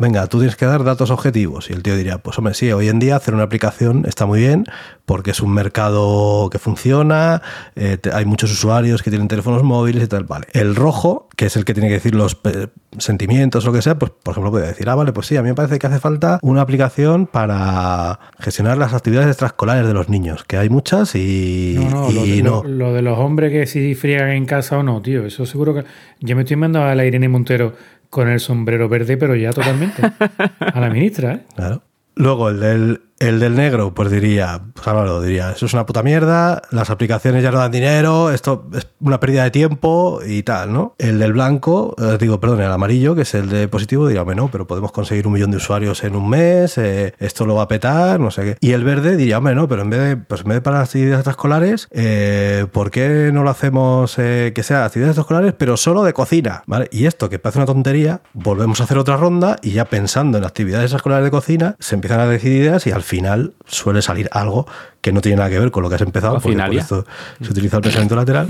venga, 0.00 0.26
tú 0.26 0.38
tienes 0.38 0.56
que 0.56 0.66
dar 0.66 0.82
datos 0.82 1.10
objetivos. 1.10 1.70
Y 1.70 1.72
el 1.74 1.82
tío 1.82 1.96
diría, 1.96 2.18
pues 2.18 2.36
hombre, 2.38 2.54
sí, 2.54 2.72
hoy 2.72 2.88
en 2.88 2.98
día 2.98 3.16
hacer 3.16 3.34
una 3.34 3.44
aplicación 3.44 4.04
está 4.08 4.26
muy 4.26 4.40
bien 4.40 4.64
porque 5.04 5.30
es 5.32 5.40
un 5.40 5.52
mercado 5.52 6.48
que 6.50 6.58
funciona, 6.58 7.42
eh, 7.76 7.96
te- 7.96 8.12
hay 8.12 8.24
muchos 8.24 8.50
usuarios 8.52 9.02
que 9.02 9.10
tienen 9.10 9.28
teléfonos 9.28 9.62
móviles 9.62 10.04
y 10.04 10.06
tal, 10.06 10.24
vale. 10.24 10.46
El 10.52 10.74
rojo, 10.76 11.28
que 11.36 11.46
es 11.46 11.56
el 11.56 11.64
que 11.64 11.74
tiene 11.74 11.88
que 11.88 11.94
decir 11.94 12.14
los 12.14 12.38
eh, 12.44 12.68
sentimientos 12.98 13.64
o 13.64 13.68
lo 13.68 13.72
que 13.74 13.82
sea, 13.82 13.98
pues 13.98 14.12
por 14.22 14.32
ejemplo 14.32 14.50
puede 14.52 14.68
decir, 14.68 14.88
ah, 14.88 14.94
vale, 14.94 15.12
pues 15.12 15.26
sí, 15.26 15.36
a 15.36 15.42
mí 15.42 15.48
me 15.48 15.54
parece 15.54 15.78
que 15.78 15.86
hace 15.86 15.98
falta 16.00 16.38
una 16.42 16.60
aplicación 16.62 17.26
para 17.26 18.20
gestionar 18.38 18.78
las 18.78 18.94
actividades 18.94 19.28
extraescolares 19.28 19.86
de 19.86 19.94
los 19.94 20.08
niños, 20.08 20.44
que 20.44 20.56
hay 20.56 20.68
muchas 20.68 21.14
y 21.14 21.74
No, 21.78 21.90
no, 21.90 22.10
lo, 22.12 22.24
y 22.24 22.36
de, 22.36 22.42
no. 22.42 22.62
lo- 22.62 22.68
lo 22.68 22.92
de 22.94 23.02
los 23.02 23.18
hombres 23.18 23.50
que 23.52 23.66
si 23.66 23.94
friegan 23.94 24.30
en 24.30 24.46
casa 24.46 24.78
o 24.78 24.82
no, 24.82 25.02
tío. 25.02 25.24
Eso 25.26 25.44
seguro 25.46 25.74
que. 25.74 25.84
Yo 26.20 26.36
me 26.36 26.42
estoy 26.42 26.56
mandando 26.56 26.88
a 26.88 26.94
la 26.94 27.04
Irene 27.04 27.28
Montero 27.28 27.74
con 28.10 28.28
el 28.28 28.40
sombrero 28.40 28.88
verde, 28.88 29.16
pero 29.16 29.34
ya 29.36 29.52
totalmente. 29.52 30.02
a 30.58 30.80
la 30.80 30.90
ministra, 30.90 31.34
¿eh? 31.34 31.46
Claro. 31.54 31.82
Luego 32.16 32.50
el 32.50 32.60
del, 32.60 33.00
el 33.20 33.38
del 33.38 33.54
negro, 33.54 33.94
pues 33.94 34.10
diría, 34.10 34.62
pues 34.74 34.88
Álvaro 34.88 35.20
diría, 35.20 35.52
eso 35.52 35.66
es 35.66 35.74
una 35.74 35.84
puta 35.84 36.02
mierda, 36.02 36.62
las 36.70 36.88
aplicaciones 36.88 37.42
ya 37.42 37.50
no 37.50 37.58
dan 37.58 37.70
dinero, 37.70 38.30
esto 38.30 38.66
es 38.74 38.88
una 38.98 39.20
pérdida 39.20 39.44
de 39.44 39.50
tiempo 39.50 40.20
y 40.26 40.42
tal, 40.42 40.72
¿no? 40.72 40.94
El 40.98 41.18
del 41.18 41.34
blanco, 41.34 41.94
eh, 41.98 42.16
digo, 42.18 42.40
perdón, 42.40 42.62
el 42.62 42.72
amarillo, 42.72 43.14
que 43.14 43.22
es 43.22 43.34
el 43.34 43.50
de 43.50 43.68
positivo, 43.68 44.08
diría, 44.08 44.22
bueno, 44.22 44.48
pero 44.50 44.66
podemos 44.66 44.90
conseguir 44.90 45.26
un 45.26 45.34
millón 45.34 45.50
de 45.50 45.58
usuarios 45.58 46.02
en 46.02 46.16
un 46.16 46.30
mes, 46.30 46.78
eh, 46.78 47.12
esto 47.18 47.44
lo 47.44 47.56
va 47.56 47.64
a 47.64 47.68
petar, 47.68 48.18
no 48.20 48.30
sé 48.30 48.42
qué. 48.42 48.56
Y 48.60 48.72
el 48.72 48.84
verde 48.84 49.16
diría, 49.16 49.36
hombre, 49.36 49.54
no, 49.54 49.68
pero 49.68 49.82
en 49.82 49.90
vez 49.90 50.00
de, 50.00 50.16
pues 50.16 50.40
en 50.40 50.48
vez 50.48 50.56
de 50.56 50.62
para 50.62 50.78
las 50.78 50.88
actividades 50.88 51.18
extraescolares, 51.18 51.88
eh, 51.90 52.66
¿por 52.72 52.90
qué 52.90 53.30
no 53.34 53.42
lo 53.42 53.50
hacemos 53.50 54.18
eh, 54.18 54.52
que 54.54 54.62
sea 54.62 54.86
actividades 54.86 55.18
extraescolares, 55.18 55.52
pero 55.58 55.76
solo 55.76 56.04
de 56.04 56.14
cocina? 56.14 56.62
¿Vale? 56.66 56.88
Y 56.90 57.04
esto, 57.04 57.28
que 57.28 57.38
parece 57.38 57.58
una 57.58 57.66
tontería, 57.66 58.22
volvemos 58.32 58.80
a 58.80 58.84
hacer 58.84 58.96
otra 58.96 59.18
ronda 59.18 59.56
y 59.60 59.72
ya 59.72 59.84
pensando 59.84 60.38
en 60.38 60.44
actividades 60.44 60.84
extraescolares 60.84 61.24
de 61.26 61.30
cocina, 61.30 61.76
se 61.80 61.96
empiezan 61.96 62.20
a 62.20 62.26
decir 62.26 62.52
ideas 62.52 62.86
y 62.86 62.92
al 62.92 63.02
final 63.10 63.54
suele 63.66 64.02
salir 64.02 64.28
algo 64.30 64.66
que 65.00 65.12
no 65.12 65.20
tiene 65.20 65.36
nada 65.36 65.50
que 65.50 65.58
ver 65.58 65.70
con 65.70 65.82
lo 65.82 65.88
que 65.88 65.94
has 65.96 66.02
empezado, 66.02 66.36
Al 66.36 66.42
porque 66.42 66.56
por 66.58 66.74
esto 66.74 67.06
se 67.40 67.50
utiliza 67.50 67.76
el 67.76 67.82
pensamiento 67.82 68.16
lateral. 68.16 68.46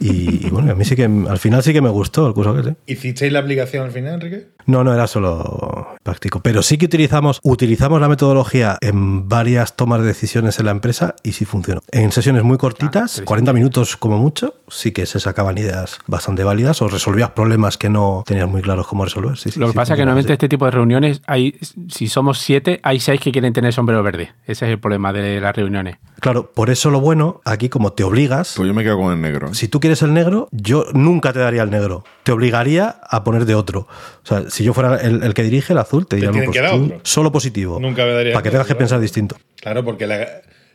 Y, 0.00 0.46
y 0.46 0.50
bueno, 0.50 0.70
a 0.70 0.74
mí 0.74 0.84
sí 0.84 0.94
que 0.94 1.04
al 1.04 1.38
final 1.38 1.62
sí 1.62 1.72
que 1.72 1.80
me 1.80 1.88
gustó 1.88 2.28
el 2.28 2.34
curso 2.34 2.54
que 2.54 2.62
sí. 2.62 2.76
¿Hicisteis 2.86 3.32
la 3.32 3.40
aplicación 3.40 3.84
al 3.86 3.90
final, 3.92 4.14
Enrique? 4.14 4.48
No, 4.66 4.82
no, 4.82 4.92
era 4.92 5.06
solo 5.06 5.96
práctico. 6.02 6.40
Pero 6.40 6.62
sí 6.62 6.76
que 6.76 6.86
utilizamos, 6.86 7.40
utilizamos 7.44 8.00
la 8.00 8.08
metodología 8.08 8.78
en 8.80 9.28
varias 9.28 9.76
tomas 9.76 10.00
de 10.00 10.06
decisiones 10.08 10.58
en 10.58 10.66
la 10.66 10.72
empresa 10.72 11.14
y 11.22 11.32
sí 11.32 11.44
funcionó. 11.44 11.80
En 11.92 12.10
sesiones 12.10 12.42
muy 12.42 12.58
cortitas, 12.58 13.22
40 13.24 13.52
minutos 13.52 13.96
como 13.96 14.18
mucho, 14.18 14.54
sí 14.68 14.90
que 14.92 15.06
se 15.06 15.20
sacaban 15.20 15.56
ideas 15.58 15.98
bastante 16.08 16.42
válidas 16.42 16.82
o 16.82 16.88
resolvías 16.88 17.30
problemas 17.30 17.78
que 17.78 17.88
no 17.88 18.24
tenías 18.26 18.48
muy 18.48 18.60
claros 18.62 18.86
cómo 18.88 19.04
resolver. 19.04 19.36
Sí, 19.36 19.50
sí, 19.52 19.60
Lo 19.60 19.66
que 19.66 19.72
sí 19.72 19.76
pasa 19.76 19.94
es 19.94 19.96
que 19.98 20.02
normalmente 20.04 20.32
así. 20.32 20.36
este 20.36 20.48
tipo 20.48 20.64
de 20.64 20.72
reuniones, 20.72 21.22
hay, 21.26 21.58
si 21.88 22.08
somos 22.08 22.38
siete, 22.38 22.80
hay 22.82 22.98
seis 22.98 23.20
que 23.20 23.30
quieren 23.30 23.52
tener 23.52 23.72
sombrero 23.72 24.02
verde. 24.02 24.32
Ese 24.46 24.66
es 24.66 24.72
el 24.72 24.80
problema 24.80 25.12
de 25.12 25.40
las 25.40 25.54
Claro, 26.20 26.50
por 26.54 26.70
eso 26.70 26.90
lo 26.90 27.00
bueno, 27.00 27.40
aquí 27.44 27.68
como 27.68 27.92
te 27.92 28.02
obligas, 28.02 28.54
Pues 28.56 28.66
yo 28.66 28.74
me 28.74 28.82
quedo 28.82 28.96
con 28.98 29.12
el 29.12 29.20
negro. 29.20 29.52
si 29.54 29.68
tú 29.68 29.80
quieres 29.80 30.00
el 30.02 30.14
negro, 30.14 30.48
yo 30.50 30.86
nunca 30.94 31.32
te 31.32 31.38
daría 31.40 31.62
el 31.62 31.70
negro. 31.70 32.04
Te 32.22 32.32
obligaría 32.32 32.96
a 33.08 33.22
poner 33.22 33.44
de 33.44 33.54
otro. 33.54 33.80
O 33.80 34.26
sea, 34.26 34.48
si 34.48 34.64
yo 34.64 34.72
fuera 34.72 34.96
el, 34.96 35.22
el 35.22 35.34
que 35.34 35.42
dirige 35.42 35.72
el 35.74 35.78
azul, 35.78 36.06
te 36.06 36.16
diría 36.16 36.30
no, 36.30 36.38
que 36.40 36.44
pues 36.46 36.56
dar 36.62 36.70
tú 36.70 36.84
otro. 36.84 37.00
solo 37.02 37.30
positivo. 37.32 37.78
Nunca 37.80 38.04
me 38.06 38.12
daría 38.12 38.32
Para 38.32 38.42
que 38.42 38.50
tengas 38.50 38.66
que 38.66 38.74
pensar 38.74 38.98
distinto. 39.00 39.36
Claro, 39.60 39.84
porque 39.84 40.06
la- 40.06 40.26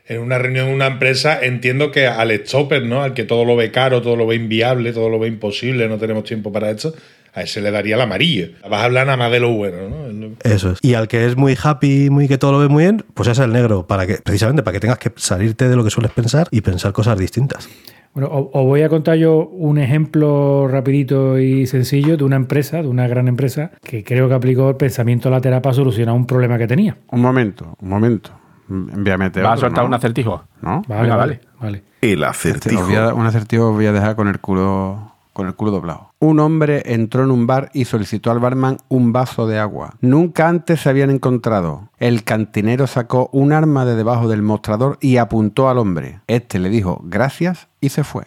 en 0.08 0.20
una 0.20 0.38
reunión 0.40 0.68
en 0.68 0.74
una 0.76 0.88
empresa 0.88 1.40
entiendo 1.42 1.92
que 1.92 2.06
al 2.08 2.32
stopper, 2.46 2.86
¿no? 2.86 3.02
Al 3.04 3.14
que 3.14 3.24
todo 3.24 3.46
lo 3.46 3.56
ve 3.56 3.72
caro, 3.72 4.02
todo 4.02 4.16
lo 4.16 4.28
ve 4.28 4.36
inviable, 4.36 4.92
todo 4.94 5.10
lo 5.10 5.20
ve 5.20 5.28
imposible, 5.28 5.88
no 5.88 5.98
tenemos 5.98 6.24
tiempo 6.26 6.52
para 6.52 6.70
esto, 6.70 6.94
a 7.34 7.42
ese 7.44 7.62
le 7.62 7.72
daría 7.72 7.96
el 7.96 8.02
amarillo. 8.02 8.48
Vas 8.70 8.82
a 8.82 8.86
hablar 8.86 9.06
nada 9.06 9.18
más 9.18 9.32
de 9.32 9.40
lo 9.40 9.52
bueno, 9.54 9.78
¿no? 9.90 10.28
Eso 10.44 10.72
es. 10.72 10.80
Y 10.82 10.94
al 10.96 11.08
que 11.08 11.26
es 11.26 11.38
muy 11.38 11.58
happy, 11.62 12.10
muy 12.10 12.28
que 12.28 12.38
todo 12.38 12.52
lo 12.52 12.60
ve 12.60 12.68
muy 12.68 12.84
bien, 12.84 13.04
pues 13.14 13.30
es 13.30 13.40
el 13.40 13.52
negro, 13.54 13.88
para 13.88 14.06
que, 14.08 14.16
precisamente 14.24 14.64
para 14.64 14.74
que 14.74 14.80
tengas 14.80 14.98
que 15.00 15.12
salirte 15.16 15.70
de 15.70 15.76
lo 15.76 15.84
que 15.84 15.90
sueles 15.90 16.12
pensar 16.12 16.48
y 16.52 16.62
pensar 16.62 16.92
cosas 16.94 17.18
distintas. 17.18 17.70
Bueno, 18.14 18.28
os 18.32 18.66
voy 18.66 18.82
a 18.82 18.90
contar 18.90 19.16
yo 19.16 19.38
un 19.48 19.78
ejemplo 19.78 20.68
rapidito 20.68 21.40
y 21.40 21.66
sencillo 21.66 22.18
de 22.18 22.26
una 22.26 22.36
empresa, 22.36 22.82
de 22.82 22.90
una 22.90 23.08
gran 23.08 23.30
empresa, 23.30 23.72
que 23.82 24.04
creo 24.04 24.28
que 24.28 24.34
aplicó 24.34 24.70
el 24.70 24.76
pensamiento 24.76 25.30
lateral 25.30 25.62
para 25.62 25.74
solucionar 25.74 26.14
un 26.14 26.26
problema 26.26 26.58
que 26.58 26.68
tenía. 26.68 26.98
Un 27.12 27.22
momento, 27.22 27.74
un 27.80 27.88
momento. 27.90 28.32
Envíame 28.70 29.30
Va 29.30 29.54
a 29.54 29.58
soltar 29.58 29.86
un 29.86 29.94
acertijo. 29.94 30.44
¿No? 30.62 30.82
Vale, 30.88 31.02
Venga, 31.04 31.16
vale, 31.16 31.40
vale. 31.60 31.84
El 32.02 32.24
Este, 32.24 32.26
acertijo. 32.26 33.16
un 33.16 33.26
acertijo 33.26 33.72
voy 33.72 33.86
a 33.86 33.92
dejar 33.94 34.16
con 34.16 34.28
el 34.28 34.40
culo 34.40 35.11
con 35.42 35.48
el 35.48 35.56
culo 35.56 35.72
doblado. 35.72 36.14
Un 36.20 36.40
hombre 36.40 36.84
entró 36.94 37.24
en 37.24 37.32
un 37.32 37.48
bar 37.48 37.72
y 37.74 37.86
solicitó 37.86 38.30
al 38.30 38.38
barman 38.38 38.78
un 38.90 39.12
vaso 39.12 39.48
de 39.48 39.58
agua. 39.58 39.96
Nunca 40.00 40.48
antes 40.48 40.82
se 40.82 40.90
habían 40.90 41.10
encontrado. 41.10 41.90
El 41.98 42.24
cantinero 42.24 42.86
sacó 42.86 43.28
un 43.32 43.52
arma 43.52 43.86
de 43.86 43.96
debajo 43.96 44.28
del 44.28 44.44
mostrador 44.44 45.00
y 45.02 45.18
apuntó 45.18 45.68
al 45.68 45.80
hombre. 45.80 46.20
Este 46.28 46.60
le 46.60 46.70
dijo 46.70 47.02
gracias 47.04 47.70
y 47.80 47.90
se 47.90 48.04
fue. 48.04 48.26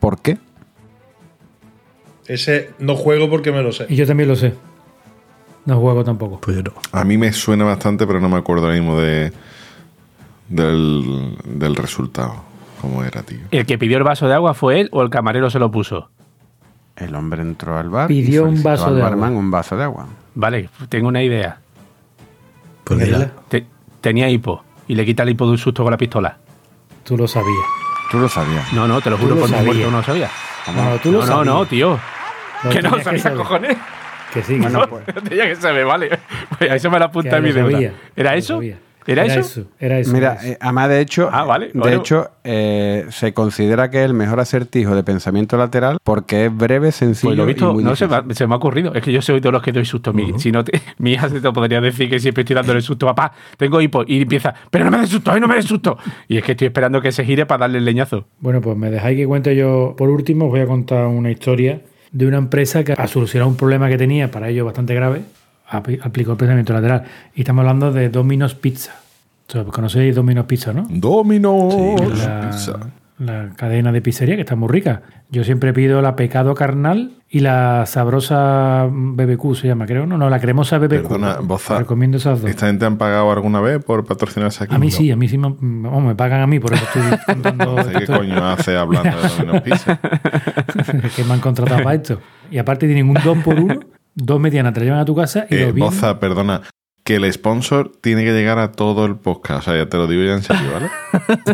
¿Por 0.00 0.22
qué? 0.22 0.38
Ese 2.26 2.70
no 2.78 2.96
juego 2.96 3.28
porque 3.28 3.52
me 3.52 3.62
lo 3.62 3.72
sé. 3.72 3.84
Y 3.90 3.96
yo 3.96 4.06
también 4.06 4.30
lo 4.30 4.36
sé. 4.36 4.54
No 5.66 5.78
juego 5.80 6.02
tampoco. 6.04 6.40
Pues 6.40 6.56
yo 6.56 6.62
no. 6.62 6.72
A 6.92 7.04
mí 7.04 7.18
me 7.18 7.30
suena 7.34 7.64
bastante, 7.64 8.06
pero 8.06 8.20
no 8.20 8.30
me 8.30 8.38
acuerdo 8.38 8.64
ahora 8.64 8.78
mismo 8.78 8.98
de, 8.98 9.34
del, 10.48 11.36
del 11.44 11.76
resultado. 11.76 12.36
¿Cómo 12.80 13.04
era, 13.04 13.22
tío? 13.22 13.40
¿El 13.50 13.66
que 13.66 13.76
pidió 13.76 13.98
el 13.98 14.02
vaso 14.02 14.26
de 14.28 14.34
agua 14.34 14.54
fue 14.54 14.80
él 14.80 14.88
o 14.92 15.02
el 15.02 15.10
camarero 15.10 15.50
se 15.50 15.58
lo 15.58 15.70
puso? 15.70 16.08
El 16.96 17.14
hombre 17.14 17.42
entró 17.42 17.78
al 17.78 17.88
bar 17.88 18.08
Pidió 18.08 18.42
y 18.46 18.54
un 18.54 18.62
vaso 18.62 18.86
al 18.86 18.96
de 18.96 19.02
barman 19.02 19.30
agua. 19.30 19.38
un 19.38 19.50
vaso 19.50 19.76
de 19.76 19.84
agua. 19.84 20.06
Vale, 20.34 20.68
tengo 20.88 21.08
una 21.08 21.22
idea. 21.22 21.58
Pues 22.84 22.98
Mírala. 23.00 23.18
mira, 23.26 23.32
Te- 23.48 23.66
tenía 24.00 24.28
hipo 24.28 24.62
y 24.88 24.94
le 24.94 25.04
quita 25.06 25.22
el 25.22 25.30
hipo 25.30 25.44
de 25.46 25.52
un 25.52 25.58
susto 25.58 25.82
con 25.82 25.90
la 25.90 25.96
pistola. 25.96 26.36
Tú 27.04 27.16
lo 27.16 27.26
sabías. 27.26 27.48
Tú 28.10 28.18
lo 28.18 28.28
sabías. 28.28 28.72
No, 28.72 28.86
no, 28.86 29.00
te 29.00 29.10
lo 29.10 29.16
juro 29.16 29.34
lo 29.34 29.40
por 29.42 29.50
mi 29.50 29.64
muerto, 29.64 29.90
no 29.90 29.96
lo 29.98 30.02
sabía. 30.02 30.28
No, 30.74 30.96
tú 31.02 31.12
lo 31.12 31.18
No, 31.20 31.24
no, 31.24 31.26
sabías. 31.26 31.46
no, 31.46 31.66
tío. 31.66 32.00
Lo 32.64 32.70
que 32.70 32.82
no 32.82 33.02
sabía, 33.02 33.22
saber. 33.22 33.38
cojones. 33.38 33.76
Que 34.32 34.42
sí, 34.42 34.54
que 34.60 34.60
No, 34.68 34.86
no. 34.86 34.86
tenía 35.28 35.46
que 35.46 35.56
saber, 35.56 35.84
vale. 35.86 36.10
Pues 36.58 36.70
a 36.70 36.74
eso 36.76 36.90
me 36.90 36.98
la 36.98 37.06
apunta 37.06 37.30
Que 37.30 37.36
en 37.36 37.42
mi 37.42 37.52
deuda. 37.52 37.92
¿Era 38.14 38.34
eso? 38.36 38.54
sabía. 38.54 38.76
¿Era 39.06 39.24
eso? 39.26 39.64
Era 39.80 39.98
eso. 39.98 40.12
Mira, 40.12 40.32
era 40.32 40.42
eso. 40.42 40.52
eh, 40.52 40.58
además 40.60 40.88
de 40.88 41.00
hecho, 41.00 41.28
Ah, 41.32 41.44
vale, 41.44 41.66
de 41.68 41.78
bueno. 41.78 41.96
hecho 42.00 42.30
eh, 42.44 43.06
se 43.10 43.32
considera 43.32 43.90
que 43.90 43.98
es 44.00 44.04
el 44.06 44.14
mejor 44.14 44.40
acertijo 44.40 44.94
de 44.94 45.02
pensamiento 45.04 45.56
lateral 45.56 45.98
porque 46.04 46.46
es 46.46 46.56
breve, 46.56 46.92
sencillo 46.92 47.30
Pues 47.30 47.38
lo 47.38 47.44
y 47.44 47.46
visto, 47.46 47.72
muy 47.74 47.84
no 47.84 47.96
se 47.96 48.06
me, 48.08 48.16
ha, 48.16 48.24
se 48.30 48.46
me 48.46 48.54
ha 48.54 48.56
ocurrido. 48.56 48.94
Es 48.94 49.02
que 49.02 49.12
yo 49.12 49.20
soy 49.22 49.40
de 49.40 49.50
los 49.50 49.62
que 49.62 49.72
doy 49.72 49.84
susto. 49.84 50.12
Mi- 50.12 50.38
Si 50.38 50.52
no 50.52 50.64
te- 50.64 50.80
mi 50.98 51.12
hija 51.12 51.28
se 51.28 51.40
te 51.40 51.50
podría 51.52 51.80
decir 51.80 52.08
que 52.08 52.18
siempre 52.20 52.42
estoy 52.42 52.54
dándole 52.54 52.80
susto. 52.80 53.06
Papá, 53.06 53.32
tengo 53.56 53.80
hipo. 53.80 54.04
Y 54.06 54.22
empieza, 54.22 54.54
pero 54.70 54.84
no 54.84 54.90
me 54.90 54.98
des 54.98 55.08
susto, 55.10 55.30
ay, 55.32 55.40
no 55.40 55.48
me 55.48 55.56
des 55.56 55.64
susto. 55.64 55.98
Y 56.28 56.36
es 56.38 56.44
que 56.44 56.52
estoy 56.52 56.66
esperando 56.68 57.00
que 57.00 57.12
se 57.12 57.24
gire 57.24 57.46
para 57.46 57.60
darle 57.60 57.78
el 57.78 57.84
leñazo. 57.84 58.26
Bueno, 58.40 58.60
pues 58.60 58.76
me 58.76 58.90
dejáis 58.90 59.16
que 59.18 59.26
cuente 59.26 59.54
yo, 59.56 59.94
por 59.96 60.08
último, 60.10 60.46
os 60.46 60.50
voy 60.50 60.60
a 60.60 60.66
contar 60.66 61.06
una 61.06 61.30
historia 61.30 61.80
de 62.12 62.26
una 62.26 62.36
empresa 62.38 62.84
que 62.84 62.92
a 62.92 63.06
solucionar 63.06 63.48
un 63.48 63.56
problema 63.56 63.88
que 63.88 63.96
tenía, 63.98 64.30
para 64.30 64.48
ello 64.50 64.64
bastante 64.66 64.94
grave, 64.94 65.22
aplicó 65.76 66.32
el 66.32 66.36
pensamiento 66.36 66.72
lateral. 66.72 67.04
Y 67.34 67.40
estamos 67.42 67.60
hablando 67.62 67.92
de 67.92 68.08
Domino's 68.08 68.54
Pizza. 68.54 68.92
Sea, 69.48 69.64
Conocéis 69.64 70.14
Domino's 70.14 70.46
Pizza, 70.46 70.72
¿no? 70.72 70.86
Domino. 70.88 71.96
la, 72.16 72.50
Pizza. 72.50 72.78
la 73.18 73.50
cadena 73.56 73.92
de 73.92 74.00
pizzería 74.00 74.34
que 74.36 74.42
está 74.42 74.56
muy 74.56 74.68
rica. 74.68 75.02
Yo 75.30 75.44
siempre 75.44 75.72
pido 75.72 76.02
la 76.02 76.14
pecado 76.16 76.54
carnal 76.54 77.12
y 77.30 77.40
la 77.40 77.84
sabrosa 77.86 78.86
BBQ 78.90 79.54
se 79.54 79.66
llama, 79.68 79.86
creo, 79.86 80.06
¿no? 80.06 80.18
No, 80.18 80.28
la 80.28 80.38
cremosa 80.40 80.76
BBQ. 80.78 80.88
Perdona, 81.08 81.36
Boza, 81.40 81.78
Recomiendo 81.78 82.18
esas 82.18 82.42
dos. 82.42 82.50
¿Esta 82.50 82.66
gente 82.66 82.84
han 82.84 82.98
pagado 82.98 83.32
alguna 83.32 83.60
vez 83.60 83.82
por 83.82 84.04
patrocinarse 84.04 84.64
aquí? 84.64 84.74
A 84.74 84.78
mí 84.78 84.88
No. 84.88 84.92
sí, 84.92 85.10
a 85.10 85.16
mí 85.16 85.28
sí 85.28 85.38
me, 85.38 85.48
vamos, 85.58 86.02
me 86.04 86.14
pagan 86.14 86.42
a 86.42 86.46
mí, 86.46 86.60
por 86.60 86.74
eso 86.74 86.84
estoy 86.84 87.02
contando 87.26 87.76
¿Qué 87.76 87.98
esto. 88.04 88.18
coño 88.18 88.46
hace 88.46 88.76
hablando 88.76 89.16
de 89.22 89.28
Domino's 89.28 89.60
Pizza? 89.62 89.98
que 91.16 91.24
me 91.24 91.32
han 91.32 91.40
contratado 91.40 91.82
para 91.82 91.94
esto. 91.96 92.18
Y 92.50 92.58
aparte 92.58 92.86
tienen 92.86 93.08
un 93.08 93.16
2 93.24 93.38
por 93.38 93.58
1 93.58 93.80
dos 94.14 94.40
medianas 94.40 94.72
te 94.74 94.80
la 94.80 94.84
llevan 94.84 95.00
a 95.00 95.04
tu 95.04 95.14
casa 95.14 95.46
y 95.50 95.54
Eh, 95.54 95.66
los 95.66 95.74
Boza, 95.74 96.18
perdona. 96.20 96.62
Que 97.04 97.16
el 97.16 97.32
sponsor 97.32 97.90
tiene 98.00 98.22
que 98.22 98.30
llegar 98.32 98.60
a 98.60 98.70
todo 98.70 99.06
el 99.06 99.16
podcast. 99.16 99.62
O 99.66 99.70
sea, 99.72 99.82
ya 99.82 99.88
te 99.90 99.96
lo 99.96 100.06
digo 100.06 100.22
ya 100.22 100.34
en 100.34 100.42
serio, 100.44 100.70
¿vale? 100.72 100.88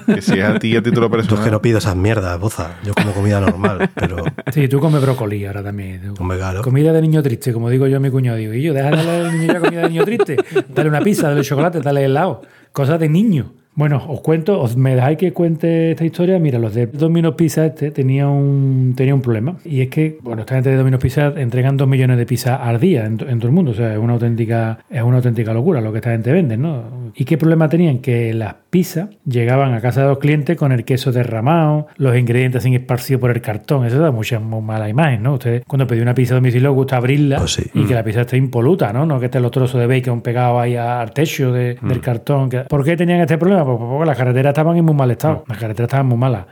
que 0.15 0.21
si 0.21 0.39
es 0.39 0.45
a 0.45 0.59
ti 0.59 0.77
a 0.77 0.83
título 0.83 1.09
Yo 1.09 1.17
es 1.17 1.23
que 1.27 1.29
personal. 1.31 1.53
no 1.53 1.63
pido 1.63 1.79
esas 1.79 1.97
mierdas, 1.97 2.39
boza. 2.39 2.77
Yo 2.85 2.93
como 2.93 3.13
comida 3.13 3.41
normal, 3.41 3.89
pero 3.95 4.25
Sí, 4.53 4.69
tú 4.69 4.79
comes 4.79 5.01
brócoli 5.01 5.47
ahora 5.47 5.63
también. 5.63 6.13
claro. 6.17 6.61
Comida 6.61 6.93
de 6.93 7.01
niño 7.01 7.23
triste, 7.23 7.55
como 7.55 7.71
digo 7.71 7.87
yo 7.87 7.97
a 7.97 8.01
mi 8.01 8.11
cuñado. 8.11 8.37
Digo, 8.37 8.53
y 8.53 8.63
yo, 8.63 8.75
déjale 8.75 9.01
al 9.01 9.39
niño 9.41 9.55
ya 9.55 9.61
comida 9.61 9.81
de 9.83 9.89
niño 9.89 10.05
triste. 10.05 10.37
Dale 10.69 10.91
una 10.91 11.01
pizza, 11.01 11.31
dale 11.31 11.43
chocolate, 11.43 11.81
dale 11.81 12.05
helado. 12.05 12.43
Cosas 12.73 13.01
de 13.01 13.09
niño. 13.09 13.55
Bueno, 13.79 14.03
os 14.09 14.21
cuento, 14.23 14.61
os 14.61 14.77
me 14.77 14.97
dejáis 14.97 15.19
que 15.19 15.33
cuente 15.33 15.93
esta 15.93 16.05
historia. 16.05 16.41
Mira, 16.41 16.59
los 16.59 16.75
de 16.75 16.89
Domino's 16.89 17.37
Pizza 17.37 17.65
este 17.65 17.93
tenía 17.93 18.27
un, 18.27 18.93
tenía 18.97 19.15
un 19.15 19.23
problema. 19.23 19.55
Y 19.65 19.83
es 19.83 19.89
que, 19.89 20.19
bueno, 20.21 20.41
esta 20.41 20.57
gente 20.57 20.71
de 20.71 20.77
Domino's 20.77 21.01
Pizza 21.01 21.33
entregan 21.37 21.77
dos 21.77 21.87
millones 21.87 22.19
de 22.19 22.27
pizzas 22.27 22.59
al 22.61 22.81
día 22.81 23.07
en, 23.07 23.19
to- 23.19 23.29
en 23.29 23.39
todo 23.39 23.47
el 23.49 23.55
mundo. 23.55 23.71
O 23.71 23.75
sea, 23.75 23.93
es 23.93 23.99
una 24.01 24.15
auténtica, 24.15 24.81
es 24.91 25.01
una 25.01 25.19
auténtica 25.19 25.55
locura 25.55 25.81
lo 25.81 25.93
que 25.93 25.99
esta 25.99 26.11
gente 26.11 26.33
vende, 26.33 26.57
¿no? 26.57 27.13
¿Y 27.15 27.25
qué 27.25 27.39
problema 27.39 27.69
tenían? 27.69 27.99
Que 28.01 28.35
las 28.35 28.57
pizzas 28.69 29.11
llegaban 29.25 29.73
a 29.75 29.81
casa 29.81 30.03
de 30.03 30.09
los 30.09 30.19
clientes 30.19 30.57
con 30.57 30.73
el 30.73 30.85
queso 30.85 31.13
derramado, 31.13 31.87
los 31.99 32.17
ingredientes 32.19 32.65
sin 32.65 32.75
esparcido 32.75 33.21
por 33.21 33.31
el 33.31 33.41
cartón. 33.41 33.87
Eso 33.87 34.01
da 34.01 34.11
mucha 34.11 34.41
muy 34.41 34.61
mala 34.61 34.89
imagen, 34.89 35.23
¿no? 35.23 35.35
Ustedes 35.35 35.63
cuando 35.69 35.87
pedí 35.87 36.01
una 36.01 36.15
pizza 36.15 36.35
a 36.35 36.39
domicilio 36.39 36.73
gusta 36.73 36.97
abrirla 36.97 37.47
sí. 37.47 37.63
y 37.75 37.85
que 37.85 37.95
la 37.95 38.03
pizza 38.03 38.23
esté 38.23 38.37
impoluta, 38.37 38.93
¿no? 38.93 39.07
No 39.07 39.21
que 39.21 39.27
estén 39.27 39.41
los 39.43 39.53
trozos 39.53 39.81
de 39.81 39.87
bacon 39.87 40.21
pegados 40.21 40.61
ahí 40.61 40.75
al 40.75 41.13
techo 41.13 41.53
de- 41.53 41.77
del 41.81 42.01
cartón. 42.01 42.51
¿Por 42.69 42.85
qué 42.85 42.97
tenían 42.97 43.21
este 43.21 43.39
problema? 43.39 43.68
Pues 43.77 43.89
porque 43.91 44.07
las 44.07 44.17
carreteras 44.17 44.51
estaban 44.53 44.77
en 44.77 44.85
muy 44.85 44.95
mal 44.95 45.11
estado. 45.11 45.45
Las 45.49 45.59
carreteras 45.59 45.89
estaban 45.89 46.07
muy 46.07 46.17
malas. 46.19 46.47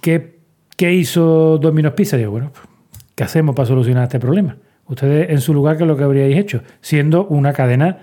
¿Qué, 0.00 0.38
qué 0.76 0.92
hizo 0.94 1.58
Domino's 1.58 1.94
Pizza? 1.94 2.16
Digo, 2.16 2.30
bueno, 2.30 2.52
¿qué 3.14 3.24
hacemos 3.24 3.54
para 3.56 3.66
solucionar 3.66 4.04
este 4.04 4.20
problema? 4.20 4.56
Ustedes 4.86 5.30
en 5.30 5.40
su 5.40 5.52
lugar, 5.52 5.76
¿qué 5.76 5.82
es 5.82 5.88
lo 5.88 5.96
que 5.96 6.04
habríais 6.04 6.36
hecho? 6.36 6.62
Siendo 6.80 7.26
una 7.26 7.52
cadena 7.52 7.98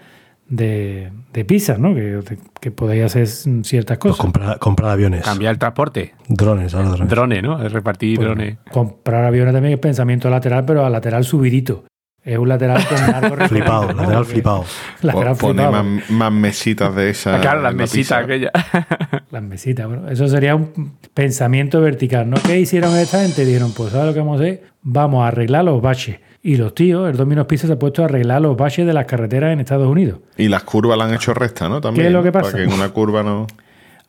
de, 0.49 1.11
de 1.31 1.45
pizzas, 1.45 1.79
¿no? 1.79 1.95
Que, 1.95 2.19
que 2.59 2.71
podéis 2.71 3.05
hacer 3.05 3.27
ciertas 3.63 3.97
pues 3.97 4.11
cosas. 4.11 4.21
comprar, 4.21 4.59
comprar 4.59 4.91
aviones. 4.91 5.23
Cambiar 5.23 5.53
el 5.53 5.59
transporte. 5.59 6.13
Drones, 6.27 6.73
ahora 6.75 6.89
drones. 6.89 7.09
Drone, 7.09 7.41
¿no? 7.41 7.57
Repartir 7.69 8.17
Pues, 8.17 8.27
drones. 8.27 8.57
Comprar 8.71 9.23
aviones 9.23 9.53
también 9.53 9.75
es 9.75 9.79
pensamiento 9.79 10.29
lateral, 10.29 10.65
pero 10.65 10.85
a 10.85 10.89
lateral 10.89 11.23
subidito. 11.23 11.85
Es 12.25 12.37
un 12.37 12.47
lateral 12.47 12.85
con 12.87 12.97
largo 12.99 13.35
recorrido, 13.35 13.47
Flipado, 13.49 13.87
¿no? 13.93 14.01
lateral 14.01 14.25
flipado. 14.25 14.65
Lateral 15.01 15.35
Pone 15.35 15.63
flipado. 15.63 15.83
más, 15.83 16.09
más 16.09 16.31
mesitas 16.31 16.95
de 16.95 17.09
esas. 17.09 17.35
Ah, 17.37 17.41
claro, 17.41 17.61
las 17.61 17.73
la 17.73 17.77
mesitas 17.77 18.23
aquellas. 18.23 18.51
Las 19.31 19.41
mesitas, 19.41 19.87
bueno, 19.87 20.09
eso 20.09 20.27
sería 20.27 20.55
un 20.55 20.93
pensamiento 21.15 21.81
vertical, 21.81 22.29
¿no? 22.29 22.37
¿Qué 22.45 22.59
hicieron 22.59 22.95
esta 22.95 23.19
gente? 23.21 23.45
Dijeron, 23.45 23.73
pues 23.73 23.91
¿sabes 23.91 24.05
lo 24.07 24.13
que 24.13 24.19
vamos 24.19 24.39
a 24.39 24.43
hacer? 24.43 24.63
Vamos 24.83 25.23
a 25.23 25.29
arreglar 25.29 25.65
los 25.65 25.81
baches. 25.81 26.19
Y 26.43 26.57
los 26.57 26.75
tíos, 26.75 27.09
el 27.09 27.17
Domino's 27.17 27.47
Pizza 27.47 27.65
se 27.65 27.73
ha 27.73 27.79
puesto 27.79 28.03
a 28.03 28.05
arreglar 28.05 28.41
los 28.43 28.55
baches 28.55 28.85
de 28.85 28.93
las 28.93 29.05
carreteras 29.05 29.51
en 29.51 29.59
Estados 29.59 29.87
Unidos. 29.87 30.19
Y 30.37 30.49
las 30.49 30.63
curvas 30.63 30.97
la 30.99 31.05
han 31.05 31.15
hecho 31.15 31.33
recta, 31.33 31.67
¿no? 31.67 31.81
También. 31.81 32.03
¿Qué 32.03 32.07
es 32.09 32.13
lo 32.13 32.21
que 32.21 32.27
¿no? 32.29 32.33
pasa? 32.33 32.51
Para 32.51 32.63
que 32.63 32.69
en 32.69 32.73
una 32.73 32.89
curva 32.89 33.23
no. 33.23 33.47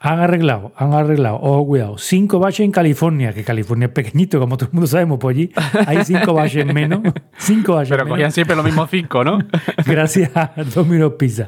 Han 0.06 0.20
arreglado, 0.20 0.72
han 0.76 0.92
arreglado, 0.92 1.36
ojo 1.40 1.64
cuidado, 1.66 1.96
cinco 1.96 2.38
baches 2.38 2.60
en 2.66 2.72
California, 2.72 3.32
que 3.32 3.42
California 3.42 3.86
es 3.86 3.92
pequeñito, 3.92 4.38
como 4.38 4.58
todo 4.58 4.66
el 4.68 4.74
mundo 4.74 4.86
sabemos, 4.86 5.18
pues 5.18 5.34
allí 5.34 5.50
hay 5.86 6.04
cinco 6.04 6.34
baches 6.34 6.66
menos. 6.66 7.00
Cinco 7.38 7.74
baches 7.74 7.90
Pero 7.90 8.04
menos. 8.04 8.14
cogían 8.16 8.30
siempre 8.32 8.54
los 8.54 8.64
mismos 8.64 8.88
cinco, 8.90 9.24
¿no? 9.24 9.38
Gracias 9.86 10.30
a 10.36 10.52
Domino's 10.74 11.14
Pizza. 11.18 11.46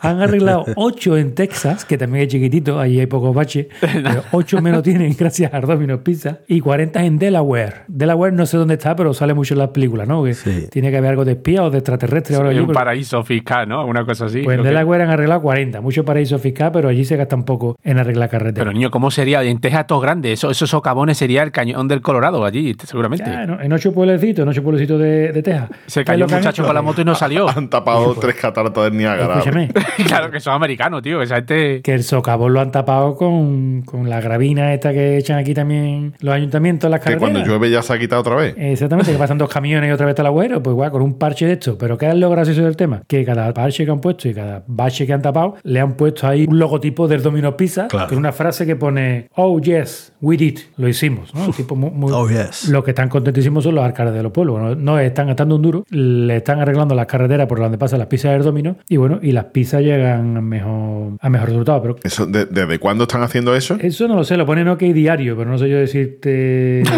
Han 0.00 0.22
arreglado 0.22 0.64
8 0.76 1.16
en 1.18 1.34
Texas, 1.34 1.84
que 1.84 1.98
también 1.98 2.22
es 2.24 2.28
chiquitito, 2.32 2.80
ahí 2.80 2.98
hay 3.00 3.06
pocos 3.06 3.34
baches, 3.34 3.66
pero 3.80 4.22
8 4.32 4.62
menos 4.62 4.82
tienen 4.82 5.14
gracias 5.18 5.52
a 5.52 5.60
Domino's 5.60 6.00
Pizza, 6.00 6.38
y 6.48 6.60
40 6.60 7.04
en 7.04 7.18
Delaware. 7.18 7.82
Delaware 7.88 8.32
no 8.32 8.46
sé 8.46 8.56
dónde 8.56 8.74
está, 8.74 8.96
pero 8.96 9.12
sale 9.12 9.34
mucho 9.34 9.54
en 9.54 9.58
las 9.58 9.68
películas, 9.70 10.08
¿no? 10.08 10.24
Que 10.24 10.34
Sí. 10.34 10.66
tiene 10.70 10.90
que 10.90 10.96
haber 10.96 11.10
algo 11.10 11.24
de 11.24 11.32
espía 11.32 11.62
o 11.64 11.70
de 11.70 11.78
extraterrestre. 11.78 12.36
o 12.36 12.38
algo 12.38 12.50
allí, 12.50 12.60
un 12.60 12.66
pero- 12.68 12.78
paraíso 12.78 13.22
fiscal, 13.24 13.68
¿no? 13.68 13.84
Una 13.86 14.04
cosa 14.06 14.26
así. 14.26 14.42
pues 14.42 14.56
en 14.56 14.62
que- 14.62 14.68
Delaware 14.68 15.02
han 15.02 15.10
arreglado 15.10 15.42
40, 15.42 15.80
mucho 15.80 16.04
paraíso 16.04 16.38
fiscal, 16.38 16.70
pero 16.72 16.88
allí 16.88 17.04
se 17.04 17.16
gasta 17.16 17.36
un 17.36 17.44
poco 17.44 17.76
en 17.90 17.98
arreglar 17.98 18.28
carreteras. 18.28 18.64
Pero 18.64 18.72
niño, 18.72 18.90
¿cómo 18.90 19.10
sería? 19.10 19.42
En 19.42 19.60
Texas 19.60 19.86
todo 19.86 20.00
grande. 20.00 20.32
Eso, 20.32 20.50
esos 20.50 20.68
socavones 20.68 21.16
sería 21.16 21.42
el 21.42 21.52
cañón 21.52 21.88
del 21.88 22.02
Colorado 22.02 22.44
allí, 22.44 22.76
seguramente. 22.84 23.24
Ya, 23.24 23.44
en, 23.44 23.72
ocho 23.72 23.92
pueblecitos, 23.92 24.42
en 24.42 24.48
ocho 24.48 24.62
pueblecitos 24.62 25.00
de, 25.00 25.32
de 25.32 25.42
Texas. 25.42 25.70
Se 25.86 26.00
¿Qué 26.00 26.00
es 26.02 26.06
cayó 26.06 26.24
un 26.24 26.30
que 26.30 26.36
muchacho 26.36 26.64
con 26.64 26.74
la 26.74 26.82
moto 26.82 27.00
y 27.00 27.04
no 27.04 27.14
salió. 27.16 27.48
Han 27.48 27.70
tapado 27.70 28.14
tres 28.14 28.34
cataratas 28.36 28.84
del 28.84 28.96
Niágara. 28.96 29.38
Escúchame, 29.38 29.68
claro 30.06 30.30
que 30.30 30.40
son 30.40 30.52
americanos, 30.54 31.02
tío. 31.02 31.22
Esa 31.22 31.36
gente. 31.36 31.80
que 31.82 31.94
el 31.94 32.02
socavón 32.04 32.52
lo 32.52 32.60
han 32.60 32.70
tapado 32.72 33.14
con, 33.16 33.82
con 33.82 34.10
la 34.10 34.20
gravina 34.20 34.74
esta 34.74 34.92
que 34.92 35.16
echan 35.16 35.38
aquí 35.38 35.54
también 35.54 36.14
los 36.20 36.34
ayuntamientos 36.34 36.88
en 36.88 36.90
las 36.90 37.00
Que 37.00 37.04
carreteras. 37.04 37.32
cuando 37.32 37.48
llueve 37.48 37.70
ya 37.70 37.80
se 37.82 37.92
ha 37.94 37.98
quitado 37.98 38.20
otra 38.20 38.36
vez. 38.36 38.54
Exactamente, 38.58 39.12
que 39.12 39.18
pasan 39.18 39.38
dos 39.38 39.48
camiones 39.48 39.88
y 39.88 39.92
otra 39.92 40.04
vez 40.04 40.12
está 40.12 40.22
el 40.22 40.26
agüero, 40.26 40.62
pues 40.62 40.74
igual, 40.74 40.90
con 40.90 41.00
un 41.02 41.14
parche 41.18 41.46
de 41.46 41.52
esto. 41.54 41.78
Pero 41.78 41.96
¿qué 41.96 42.08
es 42.08 42.14
lo 42.14 42.28
gracioso 42.28 42.62
del 42.64 42.76
tema? 42.76 43.02
Que 43.06 43.24
cada 43.24 43.52
parche 43.54 43.84
que 43.86 43.90
han 43.90 44.00
puesto 44.00 44.28
y 44.28 44.34
cada 44.34 44.62
bache 44.66 45.06
que 45.06 45.12
han 45.14 45.22
tapado, 45.22 45.56
le 45.62 45.80
han 45.80 45.94
puesto 45.94 46.26
ahí 46.26 46.44
un 46.48 46.58
logotipo 46.58 47.08
del 47.08 47.22
Domino 47.22 47.56
Pizza, 47.56 47.77
Claro. 47.86 48.08
con 48.08 48.18
una 48.18 48.32
frase 48.32 48.66
que 48.66 48.74
pone, 48.74 49.28
oh 49.36 49.60
yes, 49.60 50.12
we 50.20 50.36
did, 50.36 50.58
lo 50.76 50.88
hicimos. 50.88 51.32
¿no? 51.34 51.50
Tipo 51.56 51.76
muy- 51.76 51.90
muy- 51.90 52.12
Oh, 52.12 52.28
yes. 52.28 52.68
Los 52.68 52.82
que 52.82 52.90
están 52.90 53.08
contentísimos 53.08 53.62
son 53.62 53.76
los 53.76 53.84
alcaldes 53.84 54.14
de 54.14 54.22
los 54.24 54.32
pueblos. 54.32 54.58
No, 54.60 54.74
no 54.74 54.98
están 54.98 55.26
gastando 55.28 55.54
un 55.56 55.62
duro, 55.62 55.84
le 55.90 56.38
están 56.38 56.58
arreglando 56.60 56.94
las 56.96 57.06
carreteras 57.06 57.46
por 57.46 57.60
donde 57.60 57.78
pasan 57.78 57.98
las 58.00 58.08
pizzas 58.08 58.32
del 58.32 58.42
Domino 58.42 58.76
y 58.88 58.96
bueno, 58.96 59.20
y 59.22 59.30
las 59.32 59.44
pizzas 59.46 59.82
llegan 59.82 60.36
a 60.36 60.40
mejor, 60.40 61.12
a 61.20 61.28
mejor 61.30 61.48
resultado. 61.50 61.80
Pero 61.82 61.96
Eso, 62.02 62.26
de- 62.26 62.46
¿Desde 62.46 62.78
cuándo 62.80 63.04
están 63.04 63.22
haciendo 63.22 63.54
eso? 63.54 63.76
eso 63.80 64.08
no 64.08 64.16
lo 64.16 64.24
sé, 64.24 64.36
lo 64.36 64.46
ponen 64.46 64.66
OK 64.68 64.80
diario, 64.80 65.36
pero 65.36 65.50
no 65.50 65.58
sé 65.58 65.68
yo 65.68 65.76
decirte. 65.76 66.82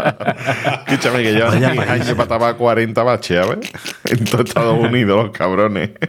Escúchame, 0.90 1.22
que 1.22 1.32
llevan 1.32 1.50
Vaya 1.54 1.70
10 1.72 1.76
país. 1.86 1.90
años 2.02 2.12
para 2.14 2.28
tapar 2.28 2.56
40 2.56 3.02
baches, 3.02 3.38
¿a 3.38 3.48
ver? 3.48 3.58
En 4.04 4.24
todo 4.24 4.42
Estados 4.42 4.78
Unidos, 4.78 5.24
los 5.26 5.36
cabrones. 5.36 5.90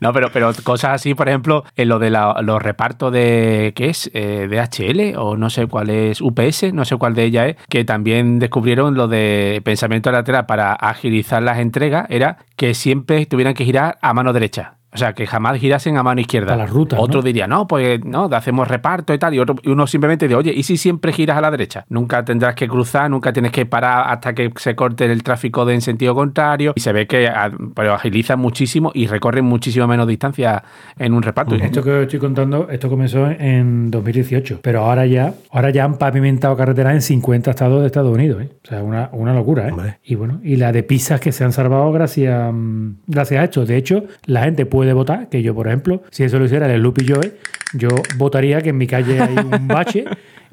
No, 0.00 0.12
pero, 0.12 0.30
pero 0.32 0.50
cosas 0.62 0.92
así, 0.92 1.14
por 1.14 1.28
ejemplo, 1.28 1.64
en 1.76 1.88
lo 1.88 1.98
de 1.98 2.10
la- 2.10 2.36
los 2.42 2.62
repartos 2.62 3.12
de. 3.12 3.72
¿Qué 3.74 3.88
es? 3.90 4.10
Eh, 4.14 4.46
DHL 4.48 5.16
o 5.18 5.36
no 5.36 5.50
sé 5.50 5.66
cuál 5.66 5.90
es. 5.90 6.20
UPS, 6.20 6.72
no 6.72 6.84
sé 6.84 6.96
cuál 6.96 7.14
de 7.14 7.24
ellas 7.24 7.48
es. 7.48 7.56
Que 7.68 7.84
también 7.84 8.38
descubrieron 8.38 8.94
lo 8.94 9.08
de 9.08 9.60
pensamiento 9.64 10.10
lateral 10.12 10.46
para 10.46 10.72
agilizar 10.74 11.42
las 11.42 11.58
entregas. 11.58 12.06
Era 12.08 12.38
que 12.56 12.74
siempre 12.74 13.26
tuvieran 13.26 13.54
que 13.54 13.64
girar 13.64 13.98
a 14.00 14.14
mano 14.14 14.32
derecha. 14.32 14.74
O 14.92 14.98
sea, 14.98 15.12
que 15.12 15.26
jamás 15.26 15.58
girasen 15.58 15.96
a 15.96 16.02
mano 16.02 16.20
izquierda. 16.20 16.48
Para 16.48 16.64
las 16.64 16.70
rutas, 16.70 16.98
¿no? 16.98 17.04
Otro 17.04 17.22
diría, 17.22 17.46
no, 17.46 17.66
pues 17.66 18.04
no, 18.04 18.24
hacemos 18.24 18.66
reparto 18.66 19.14
y 19.14 19.18
tal. 19.18 19.34
Y, 19.34 19.38
otro, 19.38 19.56
y 19.62 19.70
uno 19.70 19.86
simplemente 19.86 20.26
dice, 20.26 20.36
oye, 20.36 20.52
¿y 20.52 20.62
si 20.64 20.76
siempre 20.76 21.12
giras 21.12 21.38
a 21.38 21.40
la 21.40 21.50
derecha? 21.50 21.84
Nunca 21.88 22.24
tendrás 22.24 22.54
que 22.54 22.66
cruzar, 22.66 23.10
nunca 23.10 23.32
tienes 23.32 23.52
que 23.52 23.66
parar 23.66 24.10
hasta 24.10 24.34
que 24.34 24.52
se 24.56 24.74
corte 24.74 25.04
el 25.04 25.22
tráfico 25.22 25.64
de 25.64 25.74
en 25.74 25.80
sentido 25.80 26.14
contrario. 26.14 26.72
Y 26.74 26.80
se 26.80 26.92
ve 26.92 27.06
que 27.06 27.28
ah, 27.28 27.50
pero 27.74 27.94
agilizan 27.94 28.38
muchísimo 28.40 28.90
y 28.94 29.06
recorren 29.06 29.44
muchísimo 29.44 29.86
menos 29.86 30.06
distancia 30.06 30.62
en 30.98 31.14
un 31.14 31.22
reparto. 31.22 31.54
Esto 31.54 31.82
que 31.82 31.90
os 31.90 32.02
estoy 32.02 32.18
contando, 32.18 32.68
esto 32.70 32.88
comenzó 32.88 33.28
en 33.30 33.90
2018, 33.90 34.60
pero 34.62 34.80
ahora 34.80 35.06
ya, 35.06 35.34
ahora 35.50 35.70
ya 35.70 35.84
han 35.84 35.98
pavimentado 35.98 36.56
carreteras 36.56 36.94
en 36.94 37.02
50 37.02 37.50
estados 37.50 37.80
de 37.80 37.86
Estados 37.86 38.12
Unidos, 38.12 38.42
¿eh? 38.42 38.50
O 38.64 38.68
sea, 38.68 38.82
una, 38.82 39.08
una 39.12 39.34
locura, 39.34 39.68
¿eh? 39.68 39.98
Y 40.04 40.14
bueno, 40.14 40.40
y 40.42 40.56
la 40.56 40.72
de 40.72 40.82
pizzas 40.82 41.20
que 41.20 41.32
se 41.32 41.44
han 41.44 41.52
salvado 41.52 41.90
gracias, 41.92 42.52
mm, 42.52 42.90
gracias 43.06 43.40
a 43.40 43.44
esto. 43.44 43.64
De 43.64 43.76
hecho, 43.76 44.04
la 44.26 44.42
gente 44.42 44.66
puede 44.66 44.79
votar, 44.92 45.28
que 45.28 45.42
yo, 45.42 45.54
por 45.54 45.66
ejemplo, 45.68 46.02
si 46.10 46.24
eso 46.24 46.38
lo 46.38 46.44
hiciera 46.46 46.72
el 46.72 46.80
Lupi 46.82 47.06
Joe, 47.08 47.32
yo 47.74 47.88
votaría 48.16 48.60
que 48.62 48.70
en 48.70 48.78
mi 48.78 48.86
calle 48.86 49.20
hay 49.20 49.34
un 49.36 49.68
bache 49.68 50.04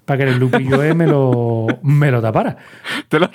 para 0.06 0.24
que 0.26 0.32
el 0.32 0.40
Lupi 0.40 0.66
Joe 0.70 0.94
me 0.94 1.06
lo, 1.08 1.68
me 1.84 2.12
lo 2.12 2.22
tapara. 2.22 2.56
Te 3.10 3.20
lo- 3.20 3.30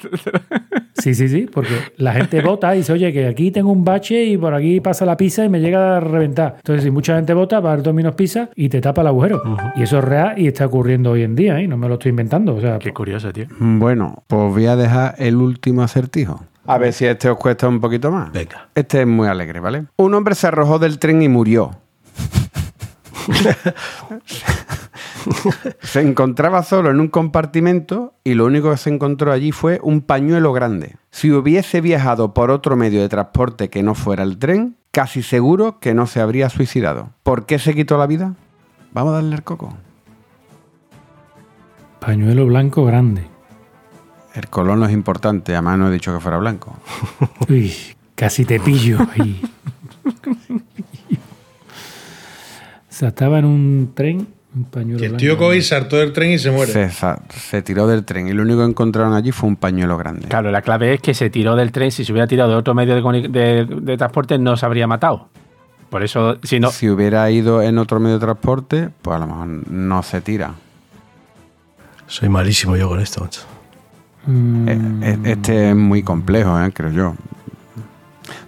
Sí, 0.94 1.14
sí, 1.14 1.28
sí, 1.28 1.48
porque 1.52 1.70
la 1.96 2.12
gente 2.12 2.40
vota 2.42 2.74
y 2.74 2.78
dice, 2.78 2.92
oye, 2.92 3.12
que 3.12 3.26
aquí 3.26 3.50
tengo 3.50 3.72
un 3.72 3.84
bache 3.84 4.24
y 4.24 4.36
por 4.36 4.54
aquí 4.54 4.80
pasa 4.80 5.04
la 5.04 5.16
pizza 5.16 5.44
y 5.44 5.48
me 5.48 5.58
llega 5.60 5.96
a 5.96 6.00
reventar. 6.00 6.54
Entonces, 6.58 6.84
si 6.84 6.90
mucha 6.92 7.16
gente 7.16 7.34
vota, 7.34 7.58
va 7.60 7.72
al 7.72 7.82
Domino's 7.82 8.14
Pizza 8.14 8.50
y 8.54 8.68
te 8.68 8.80
tapa 8.80 9.00
el 9.00 9.08
agujero. 9.08 9.42
Y 9.74 9.82
eso 9.82 9.98
es 9.98 10.04
real 10.04 10.34
y 10.38 10.46
está 10.46 10.66
ocurriendo 10.66 11.10
hoy 11.10 11.22
en 11.22 11.34
día, 11.34 11.58
¿eh? 11.58 11.66
No 11.66 11.76
me 11.76 11.88
lo 11.88 11.94
estoy 11.94 12.10
inventando. 12.10 12.54
O 12.54 12.60
sea, 12.60 12.78
Qué 12.78 12.92
curioso, 12.92 13.32
tío. 13.32 13.46
Bueno, 13.58 14.22
pues 14.28 14.52
voy 14.52 14.66
a 14.66 14.76
dejar 14.76 15.16
el 15.18 15.36
último 15.36 15.82
acertijo. 15.82 16.44
A 16.66 16.78
ver 16.78 16.92
si 16.92 17.06
este 17.06 17.28
os 17.28 17.38
cuesta 17.38 17.68
un 17.68 17.80
poquito 17.80 18.10
más. 18.10 18.32
Venga. 18.32 18.68
Este 18.74 19.02
es 19.02 19.06
muy 19.06 19.28
alegre, 19.28 19.60
¿vale? 19.60 19.86
Un 19.96 20.14
hombre 20.14 20.34
se 20.34 20.46
arrojó 20.46 20.78
del 20.78 20.98
tren 20.98 21.22
y 21.22 21.28
murió. 21.28 21.72
se 25.80 26.00
encontraba 26.00 26.62
solo 26.62 26.90
en 26.90 27.00
un 27.00 27.08
compartimento 27.08 28.14
y 28.24 28.34
lo 28.34 28.46
único 28.46 28.70
que 28.70 28.76
se 28.76 28.90
encontró 28.90 29.32
allí 29.32 29.52
fue 29.52 29.80
un 29.82 30.00
pañuelo 30.00 30.52
grande. 30.52 30.96
Si 31.10 31.30
hubiese 31.32 31.80
viajado 31.80 32.34
por 32.34 32.50
otro 32.50 32.76
medio 32.76 33.00
de 33.00 33.08
transporte 33.08 33.70
que 33.70 33.82
no 33.82 33.94
fuera 33.94 34.22
el 34.22 34.38
tren, 34.38 34.76
casi 34.90 35.22
seguro 35.22 35.78
que 35.80 35.94
no 35.94 36.06
se 36.06 36.20
habría 36.20 36.48
suicidado. 36.48 37.10
¿Por 37.22 37.46
qué 37.46 37.58
se 37.58 37.74
quitó 37.74 37.98
la 37.98 38.06
vida? 38.06 38.34
Vamos 38.92 39.12
a 39.12 39.16
darle 39.16 39.36
el 39.36 39.42
coco. 39.42 39.74
pañuelo 42.00 42.46
blanco 42.46 42.84
grande. 42.84 43.31
El 44.34 44.48
color 44.48 44.78
no 44.78 44.86
es 44.86 44.92
importante, 44.92 45.52
además 45.52 45.78
no 45.78 45.88
he 45.88 45.92
dicho 45.92 46.12
que 46.14 46.20
fuera 46.20 46.38
blanco. 46.38 46.76
Uy, 47.48 47.72
casi 48.14 48.44
te 48.44 48.58
pillo 48.60 48.98
ahí. 49.14 49.42
o 51.14 52.94
sea, 52.94 53.08
estaba 53.08 53.38
en 53.38 53.44
un 53.44 53.92
tren, 53.94 54.26
un 54.54 54.64
pañuelo 54.64 54.98
Que 55.00 55.06
el 55.06 55.16
tío 55.16 55.36
coge 55.38 55.58
y 55.58 55.62
saltó 55.62 55.96
del 55.96 56.12
tren 56.12 56.32
y 56.32 56.38
se 56.38 56.50
muere. 56.50 56.72
Se, 56.72 56.90
se 57.30 57.62
tiró 57.62 57.86
del 57.86 58.04
tren 58.04 58.28
y 58.28 58.32
lo 58.32 58.42
único 58.42 58.60
que 58.60 58.66
encontraron 58.70 59.14
allí 59.14 59.32
fue 59.32 59.48
un 59.48 59.56
pañuelo 59.56 59.96
grande. 59.98 60.28
Claro, 60.28 60.50
la 60.50 60.62
clave 60.62 60.94
es 60.94 61.00
que 61.00 61.14
se 61.14 61.30
tiró 61.30 61.56
del 61.56 61.72
tren. 61.72 61.90
Si 61.90 62.04
se 62.04 62.12
hubiera 62.12 62.26
tirado 62.26 62.50
de 62.50 62.56
otro 62.56 62.74
medio 62.74 62.94
de- 62.94 63.64
de 63.66 63.96
transporte, 63.96 64.38
no 64.38 64.56
se 64.56 64.66
habría 64.66 64.86
matado. 64.86 65.28
Por 65.90 66.02
eso, 66.02 66.38
si 66.42 66.58
no. 66.58 66.70
Si 66.70 66.88
hubiera 66.88 67.30
ido 67.30 67.60
en 67.60 67.76
otro 67.78 68.00
medio 68.00 68.14
de 68.18 68.20
transporte, 68.24 68.88
pues 69.02 69.14
a 69.14 69.18
lo 69.20 69.26
mejor 69.26 69.46
no 69.70 70.02
se 70.02 70.22
tira. 70.22 70.54
Soy 72.06 72.28
malísimo 72.30 72.76
yo 72.76 72.88
con 72.88 73.00
esto, 73.00 73.20
macho. 73.22 73.42
Mm, 74.26 74.68
Eh, 74.68 74.78
eh, 75.02 75.18
Este 75.24 75.70
es 75.70 75.76
muy 75.76 76.02
complejo, 76.02 76.60
eh, 76.62 76.70
creo 76.72 76.90
yo. 76.90 77.14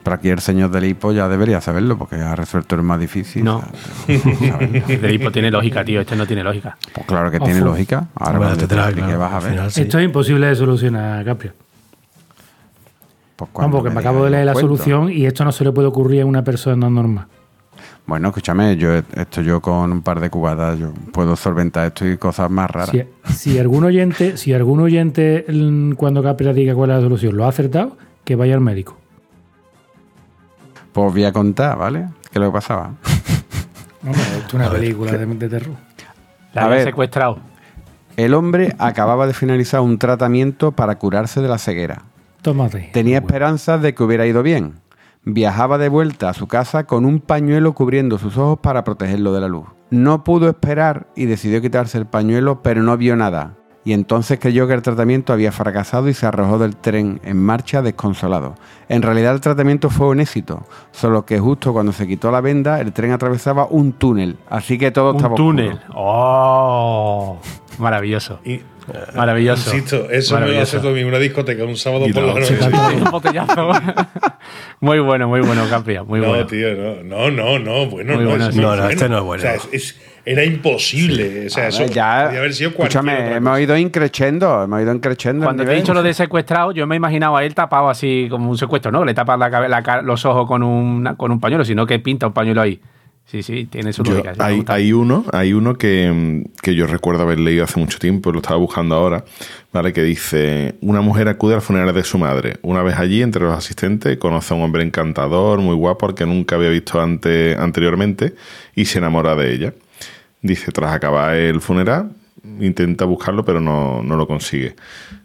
Pero 0.03 0.16
aquí 0.16 0.29
el 0.29 0.39
señor 0.41 0.70
del 0.70 0.85
hipo 0.85 1.12
ya 1.12 1.29
debería 1.29 1.61
saberlo 1.62 1.97
porque 1.97 2.16
ha 2.16 2.35
resuelto 2.37 2.75
el 2.75 2.83
más 2.83 3.01
difícil. 3.01 3.43
No. 3.43 3.62
El 4.07 5.14
hipo 5.14 5.31
tiene 5.31 5.51
lógica, 5.51 5.83
tío. 5.83 6.03
Este 6.03 6.14
no 6.14 6.27
tiene 6.27 6.45
lógica. 6.45 6.77
Pues 6.93 7.07
claro 7.07 7.31
que 7.31 7.41
tiene 7.41 7.61
lógica. 7.61 8.07
Ahora 8.14 8.39
cuando 8.39 8.57
te 8.66 8.75
explique 8.75 9.01
claro, 9.01 9.18
vas 9.18 9.33
a 9.33 9.41
ver. 9.41 9.51
final 9.53 9.70
sí. 9.70 9.81
Esto 9.83 9.99
es 9.99 10.05
imposible 10.05 10.47
de 10.47 10.55
solucionar, 10.57 11.25
Caprio. 11.25 11.53
Pues 13.37 13.51
Vamos, 13.55 13.72
porque 13.81 13.89
me 13.91 14.01
diga 14.01 14.11
acabo 14.11 14.25
de 14.25 14.31
leer 14.31 14.47
la 14.47 14.53
cuento. 14.53 14.77
solución 14.77 15.11
y 15.11 15.25
esto 15.27 15.43
no 15.45 15.53
se 15.53 15.64
le 15.64 15.72
puede 15.72 15.89
ocurrir 15.89 16.22
a 16.22 16.27
una 16.27 16.45
persona 16.45 16.89
normal. 16.91 17.27
Bueno, 18.07 18.28
escúchame, 18.28 18.76
yo 18.76 18.94
esto 18.94 19.40
yo 19.40 19.62
con 19.62 19.90
un 19.90 20.02
par 20.02 20.20
de 20.20 20.28
cubadas 20.28 20.78
yo 20.78 20.92
puedo 21.12 21.36
solventar 21.36 21.86
esto 21.86 22.07
y 22.07 22.18
cosas 22.18 22.50
más 22.50 22.70
raras. 22.70 22.90
Si, 22.90 23.02
si 23.32 23.59
algún 23.59 23.84
oyente, 23.84 24.36
si 24.36 24.52
algún 24.52 24.80
oyente 24.80 25.46
mm, 25.48 25.92
cuando 25.92 26.22
Capria 26.22 26.52
diga 26.52 26.74
cuál 26.74 26.90
es 26.90 26.96
la 26.96 27.02
solución 27.02 27.36
lo 27.36 27.46
ha 27.46 27.48
acertado, 27.48 27.96
que 28.24 28.36
vaya 28.36 28.55
al 28.55 28.61
médico. 28.61 28.98
Pues 30.92 31.12
voy 31.12 31.24
a 31.24 31.32
contar, 31.32 31.78
¿vale? 31.78 32.09
¿Qué 32.24 32.38
es 32.38 32.40
lo 32.40 32.48
que 32.48 32.52
pasaba? 32.52 32.92
Esto 34.07 34.48
es 34.48 34.55
una 34.55 34.70
película 34.70 35.12
de, 35.12 35.26
de 35.26 35.48
terror. 35.48 35.74
La 36.52 36.66
había 36.66 36.84
secuestrado. 36.84 37.38
El 38.16 38.34
hombre 38.34 38.76
acababa 38.78 39.26
de 39.26 39.32
finalizar 39.32 39.80
un 39.80 39.98
tratamiento 39.98 40.72
para 40.72 40.98
curarse 40.98 41.40
de 41.40 41.48
la 41.48 41.59
ceguera. 41.59 42.02
Tómate. 42.42 42.90
Tenía 42.92 43.18
esperanzas 43.18 43.80
de 43.80 43.94
que 43.94 44.02
hubiera 44.02 44.26
ido 44.26 44.42
bien. 44.42 44.74
Viajaba 45.25 45.79
de 45.79 45.89
vuelta 45.89 46.29
a 46.29 46.35
su 46.35 46.47
casa 46.47 46.85
con 46.85 47.05
un 47.05 47.20
pañuelo 47.20 47.72
cubriendo 47.75 48.18
sus 48.18 48.37
ojos 48.37 48.59
para 48.61 48.85
protegerlo 48.85 49.33
de 49.33 49.41
la 49.41 49.49
luz. 49.49 49.66
No 49.91 50.22
pudo 50.25 50.49
esperar 50.49 51.07
y 51.16 51.25
decidió 51.27 51.62
quitarse 51.62 51.97
el 51.99 52.07
pañuelo, 52.07 52.62
pero 52.62 52.83
no 52.83 52.97
vio 52.97 53.16
nada. 53.16 53.57
y 53.87 53.93
entonces 53.93 54.39
creyó 54.41 54.66
que 54.66 54.72
el 54.72 54.81
tratamiento 54.81 55.35
había 55.35 55.53
fracasado 55.53 56.09
y 56.09 56.14
se 56.14 56.25
arrojó 56.25 56.59
del 56.59 56.75
tren 56.75 57.20
en 57.22 57.37
marcha 57.43 57.83
desconsolado. 57.83 58.55
En 58.89 59.03
realidad 59.03 59.35
el 59.35 59.43
tratamiento 59.43 59.91
fue 59.91 60.09
un 60.09 60.20
éxito, 60.20 60.62
solo 60.91 61.27
que 61.27 61.39
justo 61.39 61.75
cuando 61.75 61.93
se 61.93 62.07
quitó 62.07 62.31
la 62.31 62.41
venda 62.41 62.81
el 62.81 62.95
tren 62.95 63.12
atravesaba 63.12 63.66
un 63.68 63.93
túnel, 63.93 64.39
así 64.49 64.79
que 64.79 64.91
todo 64.91 65.11
estaba 65.11 65.35
Un 65.35 65.41
oscuro. 65.41 65.49
túnel. 65.49 65.81
¡Oh! 65.95 67.37
Maravilloso. 67.79 68.39
Y, 68.43 68.62
Maravilloso. 69.14 69.74
insisto, 69.74 70.11
eso 70.11 70.35
me 70.35 70.41
va 70.41 70.47
a 70.47 70.49
Maravilloso. 70.51 70.78
hacer 70.91 71.05
una 71.07 71.18
discoteca 71.18 71.64
un 71.64 71.76
sábado 71.76 72.07
Y 72.07 72.12
por 72.12 72.22
la 72.22 72.35
no, 72.35 72.41
noche. 72.41 72.57
sí, 72.57 72.64
sí. 72.64 72.97
Un 73.03 73.11
botellazo. 73.11 73.70
muy 74.80 74.99
bueno, 75.01 75.28
muy 75.28 75.41
bueno, 75.41 75.62
Capria. 75.70 76.03
Muy 76.03 76.20
no, 76.20 76.28
bueno. 76.28 76.47
tío, 76.47 76.68
no, 76.74 77.03
no, 77.03 77.30
no, 77.30 77.59
no, 77.59 77.87
bueno, 77.87 78.14
Muy 78.14 78.24
no, 78.24 78.30
bueno, 78.30 78.49
es 78.49 78.57
No, 78.57 78.76
no, 78.76 78.89
este 78.89 79.09
no 79.09 79.18
es 79.18 79.24
bueno. 79.24 79.41
O 79.43 79.47
sea, 79.47 79.55
es- 79.55 79.68
es- 79.72 80.01
era 80.26 80.43
imposible. 80.43 81.47
O 81.47 81.51
sea, 81.51 81.68
eso 81.68 81.85
ya, 81.85 82.24
podía 82.26 82.39
haber 82.39 82.55
sido 82.55 82.72
cualquier 82.72 83.05
escúchame, 83.05 83.37
hemos 83.37 83.51
cosa. 83.51 83.61
ido 83.61 83.76
increchendo, 83.76 84.62
hemos 84.64 84.80
ido 84.80 84.93
increchendo. 84.95 85.45
Cuando 85.45 85.64
te 85.66 85.72
he 85.72 85.76
dicho 85.76 85.93
lo 85.93 86.03
de 86.03 86.14
secuestrado, 86.14 86.72
yo 86.72 86.87
me 86.87 86.95
he 86.95 86.97
imaginado 86.97 87.37
a 87.37 87.45
él 87.45 87.55
tapado 87.55 87.91
así 87.91 88.26
como 88.30 88.49
un 88.51 88.57
secuestro, 88.57 88.91
¿no? 88.91 89.05
Le 89.05 89.12
tapas 89.12 89.39
la, 89.39 89.68
la 89.68 90.03
los 90.03 90.24
ojos 90.24 90.47
con 90.47 90.62
un 90.62 91.41
pañuelo, 91.41 91.62
sino 91.64 91.85
que 91.87 91.99
pinta 91.99 92.26
un 92.26 92.32
pañuelo 92.32 92.62
ahí. 92.62 92.80
Sí, 93.27 93.43
sí, 93.43 93.64
tiene 93.66 93.93
su 93.93 94.05
Yo- 94.05 94.12
lógica. 94.14 94.35
hay, 94.39 94.62
hay 94.68 94.93
uno, 94.93 95.25
hay 95.33 95.55
uno 95.55 95.75
que, 95.77 96.45
que 96.62 96.75
yo 96.75 96.87
recuerdo 96.87 97.22
haber 97.22 97.41
leído 97.41 97.64
hace 97.64 97.81
mucho 97.81 97.99
tiempo, 97.99 98.31
lo 98.31 98.39
estaba 98.39 98.57
buscando 98.59 98.95
ahora, 98.95 99.25
¿vale? 99.72 99.93
Que 99.93 100.03
dice, 100.03 100.77
una 100.83 101.01
mujer 101.01 101.29
acude 101.29 101.55
al 101.55 101.62
funeral 101.62 101.93
de 101.95 102.05
su 102.05 102.18
madre. 102.18 102.59
Una 102.62 102.83
vez 102.83 102.97
allí, 102.99 103.22
entre 103.22 103.43
los 103.43 103.57
asistentes, 103.57 104.18
conoce 104.18 104.55
a 104.55 104.57
un 104.57 104.62
hombre 104.62 104.83
encantador, 104.85 105.59
muy 105.61 105.75
guapo, 105.75 106.07
al 106.07 106.14
que 106.14 106.27
nunca 106.27 106.57
había 106.57 106.68
visto 106.68 107.01
antes, 107.01 107.59
anteriormente, 107.59 108.35
y 108.77 108.85
se 108.85 108.99
enamora 108.99 109.35
de 109.35 109.53
ella. 109.55 109.75
Dice, 110.43 110.70
tras 110.70 110.93
acabar 110.95 111.35
el 111.35 111.61
funeral, 111.61 112.11
intenta 112.61 113.05
buscarlo, 113.07 113.45
pero 113.45 113.59
no, 113.61 114.03
no 114.03 114.16
lo 114.16 114.27
consigue. 114.29 114.77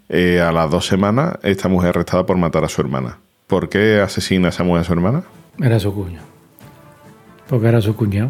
Eh, 0.07 0.39
a 0.41 0.51
las 0.53 0.71
dos 0.71 0.87
semanas, 0.87 1.33
esta 1.43 1.67
mujer 1.67 1.89
es 1.91 1.95
arrestada 1.97 2.25
por 2.25 2.37
matar 2.37 2.63
a 2.63 2.69
su 2.69 2.79
hermana. 2.81 3.17
¿Por 3.45 3.67
qué 3.69 3.99
asesina 3.99 4.47
a 4.47 4.49
esa 4.49 4.63
mujer 4.63 4.81
a 4.81 4.85
su 4.85 4.93
hermana? 4.93 5.23
Era 5.61 5.79
su 5.79 5.93
cuño. 5.93 6.21
Porque 7.49 7.67
era 7.67 7.81
su 7.81 7.95
cuñado. 7.95 8.29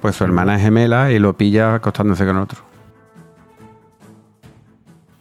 Pues 0.00 0.16
su 0.16 0.24
hermana 0.24 0.56
es 0.56 0.62
gemela 0.62 1.10
y 1.10 1.18
lo 1.18 1.36
pilla 1.36 1.74
acostándose 1.74 2.24
con 2.24 2.36
otro. 2.38 2.60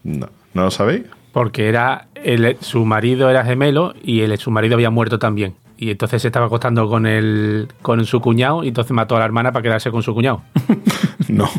No, 0.03 0.28
¿no 0.53 0.63
lo 0.63 0.71
sabéis? 0.71 1.03
Porque 1.34 1.67
era 1.67 2.07
el- 2.15 2.57
su 2.61 2.86
marido 2.86 3.30
era 3.30 3.43
gemelo 3.43 3.93
y 4.03 4.21
el, 4.21 4.38
su 4.38 4.51
marido 4.51 4.76
había 4.76 4.89
muerto 4.89 5.19
también. 5.19 5.55
Y 5.78 5.89
entonces 5.91 6.21
se 6.21 6.30
estaba 6.30 6.45
acostando 6.45 6.88
con 6.88 7.05
el, 7.05 7.67
con 7.82 8.05
su 8.05 8.21
cuñado 8.21 8.63
y 8.63 8.69
entonces 8.69 8.91
mató 8.93 9.15
a 9.15 9.19
la 9.19 9.26
hermana 9.26 9.51
para 9.51 9.63
quedarse 9.63 9.91
con 9.91 10.03
su 10.03 10.13
cuñado. 10.13 10.41
No. 11.28 11.49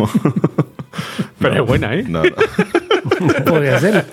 Pero 1.41 1.55
No, 1.57 1.61
es 1.63 1.67
buena, 1.67 1.95
¿eh? 1.95 2.05
no, 2.07 2.23
Podría 3.47 3.79
ser. 3.79 4.05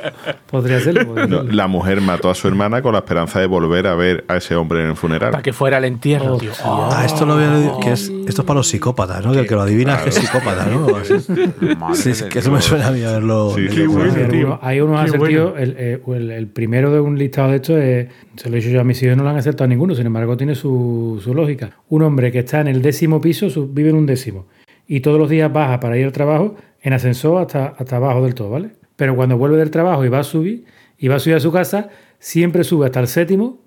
Podría 0.50 0.80
ser. 0.80 1.06
podría 1.06 1.28
no. 1.28 1.44
ser. 1.44 1.54
La 1.54 1.68
mujer 1.68 2.02
mató 2.02 2.30
a 2.30 2.36
su 2.36 2.48
hermana 2.48 2.82
con 2.82 2.94
la 2.94 3.00
esperanza 3.00 3.40
de 3.40 3.46
volver 3.48 3.88
a 3.88 3.96
ver 3.96 4.24
a 4.28 4.38
ese 4.38 4.56
hombre 4.56 4.82
en 4.84 4.90
el 4.92 4.96
funeral. 4.96 5.32
Para 5.32 5.44
que 5.44 5.54
fuera 5.54 5.78
el 5.78 5.86
entierro, 5.86 6.36
Oh, 6.36 6.38
tío. 6.38 6.52
tío. 6.52 6.62
Ah, 6.66 7.04
esto 7.06 7.26
lo 7.26 7.36
veo 7.38 7.80
que 7.80 7.92
es, 7.92 8.10
esto 8.28 8.42
es 8.42 8.46
para 8.48 8.58
los 8.58 8.68
psicópatas, 8.68 9.26
¿no? 9.26 9.32
Que 9.34 9.40
el 9.40 9.48
que 9.48 9.56
lo 9.56 9.62
adivina 9.62 9.96
es 9.96 10.02
que 10.04 10.10
es 10.10 10.16
psicópata, 10.16 10.66
¿no? 10.68 10.88
Sí, 11.96 12.12
que 12.30 12.40
eso 12.40 12.52
me 12.52 12.62
suena 12.62 12.88
a 12.88 12.92
mí 12.92 13.04
haberlo. 13.04 13.54
Sí, 13.56 13.86
bueno. 13.88 14.12
Hay, 14.12 14.12
tío. 14.12 14.26
algunos- 14.26 14.60
hay 14.62 14.82
unos 14.82 15.00
acertijos. 15.02 15.52
bueno. 15.52 15.58
El, 15.58 15.76
eh, 15.78 16.02
el- 16.08 16.32
el 16.32 16.48
primero 16.48 16.92
de 16.92 17.00
un 17.00 17.18
listado 17.18 17.50
de 17.50 17.56
estos 17.58 17.78
es, 17.78 18.08
se 18.36 18.50
lo 18.50 18.56
he 18.56 18.60
dicho 18.60 18.70
yo 18.72 18.82
a 18.82 18.84
mis 18.84 19.02
hijos, 19.04 19.18
no 19.18 19.24
lo 19.24 19.30
han 19.30 19.38
acertado 19.38 19.68
ninguno, 19.68 19.96
sin 19.96 20.06
embargo 20.06 20.38
tiene 20.38 20.56
su, 20.56 21.20
su 21.24 21.34
lógica. 21.34 21.72
Un 21.90 22.04
hombre 22.04 22.32
que 22.32 22.40
está 22.40 22.62
en 22.62 22.68
el 22.68 22.82
décimo 22.82 23.22
piso 23.22 23.50
su- 23.50 23.68
vive 23.72 23.90
en 23.90 23.96
un 23.96 24.06
décimo 24.06 24.48
y 24.88 25.00
todos 25.00 25.18
los 25.18 25.30
días 25.30 25.52
baja 25.52 25.80
para 25.80 25.98
ir 25.98 26.06
al 26.06 26.12
trabajo 26.12 26.56
en 26.82 26.94
ascensor 26.94 27.42
hasta, 27.42 27.68
hasta 27.78 27.96
abajo 27.96 28.24
del 28.24 28.36
todo, 28.36 28.50
¿vale? 28.50 28.72
Pero 29.04 29.18
cuando 29.18 29.38
vuelve 29.38 29.58
del 29.58 29.70
trabajo 29.70 30.06
y 30.06 30.08
va 30.08 30.20
a 30.20 30.24
subir, 30.24 30.64
y 30.98 31.10
va 31.10 31.18
a 31.18 31.20
subir 31.20 31.36
a 31.36 31.42
su 31.42 31.52
casa, 31.52 31.90
siempre 32.20 32.64
sube 32.64 32.86
hasta 32.86 33.02
el 33.02 33.10
séptimo 33.10 33.60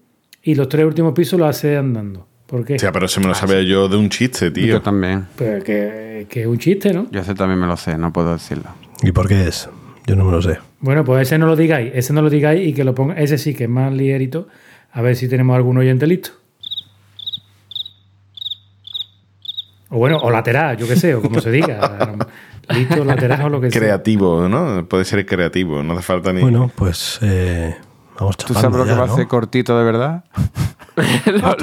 y 0.42 0.54
los 0.54 0.66
tres 0.70 0.86
últimos 0.86 1.12
pisos 1.12 1.38
lo 1.38 1.44
hace 1.44 1.76
andando. 1.76 2.26
¿Por 2.46 2.64
qué? 2.64 2.76
O 2.76 2.78
sea, 2.78 2.90
pero 2.90 3.06
se 3.06 3.20
me 3.20 3.26
lo 3.26 3.34
sabía 3.34 3.60
yo 3.60 3.86
de 3.86 3.98
un 3.98 4.08
chiste, 4.08 4.50
tío. 4.50 4.66
Yo 4.66 4.80
también. 4.80 5.26
Pues 5.36 5.62
que, 5.62 6.26
que 6.30 6.40
es 6.40 6.46
un 6.46 6.56
chiste, 6.56 6.94
¿no? 6.94 7.06
Yo 7.10 7.20
ese 7.20 7.34
también 7.34 7.60
me 7.60 7.66
lo 7.66 7.76
sé, 7.76 7.98
no 7.98 8.14
puedo 8.14 8.32
decirlo. 8.32 8.70
¿Y 9.02 9.12
por 9.12 9.28
qué 9.28 9.46
es? 9.46 9.68
Yo 10.06 10.16
no 10.16 10.24
me 10.24 10.32
lo 10.32 10.40
sé. 10.40 10.56
Bueno, 10.80 11.04
pues 11.04 11.28
ese 11.28 11.36
no 11.36 11.44
lo 11.44 11.54
digáis, 11.54 11.92
ese 11.94 12.14
no 12.14 12.22
lo 12.22 12.30
digáis 12.30 12.66
y 12.66 12.72
que 12.72 12.82
lo 12.82 12.94
ponga, 12.94 13.16
ese 13.20 13.36
sí 13.36 13.52
que 13.52 13.64
es 13.64 13.70
más 13.70 13.92
ligerito, 13.92 14.48
a 14.90 15.02
ver 15.02 15.16
si 15.16 15.28
tenemos 15.28 15.54
algún 15.54 15.76
oyente 15.76 16.06
listo. 16.06 16.30
O 19.90 19.98
bueno, 19.98 20.16
o 20.16 20.30
lateral, 20.30 20.78
yo 20.78 20.88
qué 20.88 20.96
sé, 20.96 21.14
o 21.14 21.20
como 21.20 21.42
se 21.42 21.50
diga. 21.50 22.16
listo, 22.68 23.04
lateral 23.04 23.42
o 23.42 23.48
lo 23.48 23.60
que 23.60 23.70
sea. 23.70 23.80
Creativo, 23.80 24.48
¿no? 24.48 24.86
Puede 24.86 25.04
ser 25.04 25.24
creativo, 25.26 25.82
no 25.82 25.94
hace 25.94 26.02
falta 26.02 26.32
ni. 26.32 26.40
Bueno, 26.40 26.70
pues 26.74 27.18
eh, 27.22 27.76
vamos 28.18 28.36
¿Tú 28.36 28.54
sabes 28.54 28.76
lo 28.76 28.84
que 28.84 28.94
va 28.94 29.04
a 29.04 29.14
ser 29.14 29.26
cortito 29.26 29.78
de 29.78 29.84
verdad? 29.84 30.24
¿no? 30.96 31.56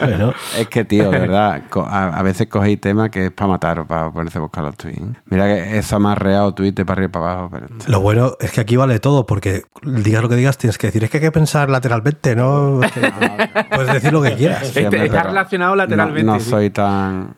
Bueno, 0.00 0.32
Es 0.56 0.68
que, 0.68 0.84
tío, 0.84 1.10
de 1.10 1.18
verdad, 1.18 1.62
a, 1.74 2.18
a 2.18 2.22
veces 2.22 2.46
cogéis 2.48 2.80
temas 2.80 3.10
que 3.10 3.26
es 3.26 3.32
para 3.32 3.48
matar 3.48 3.80
o 3.80 3.86
para 3.86 4.10
ponerse 4.10 4.38
a 4.38 4.40
buscar 4.40 4.64
los 4.64 4.76
tweets. 4.76 5.02
Mira 5.26 5.44
que 5.46 5.78
es 5.78 5.92
amarreado 5.92 6.54
tweet 6.54 6.72
de 6.72 6.84
para 6.86 7.00
arriba 7.00 7.08
y 7.08 7.12
para 7.12 7.32
abajo. 7.32 7.50
Pero... 7.52 7.66
lo 7.86 8.00
bueno 8.00 8.32
es 8.40 8.50
que 8.52 8.60
aquí 8.60 8.76
vale 8.76 8.98
todo, 8.98 9.26
porque 9.26 9.64
digas 9.82 10.22
lo 10.22 10.28
que 10.28 10.36
digas, 10.36 10.56
tienes 10.56 10.78
que 10.78 10.86
decir, 10.86 11.04
es 11.04 11.10
que 11.10 11.18
hay 11.18 11.22
que 11.22 11.32
pensar 11.32 11.68
lateralmente, 11.68 12.34
¿no? 12.34 12.80
Puedes 13.70 13.92
decir 13.92 14.12
lo 14.12 14.22
que 14.22 14.34
quieras. 14.34 14.62
Este 14.62 15.04
está 15.04 15.24
relacionado 15.24 15.76
lateralmente. 15.76 16.24
No, 16.24 16.40
soy 16.40 16.70
tan. 16.70 17.34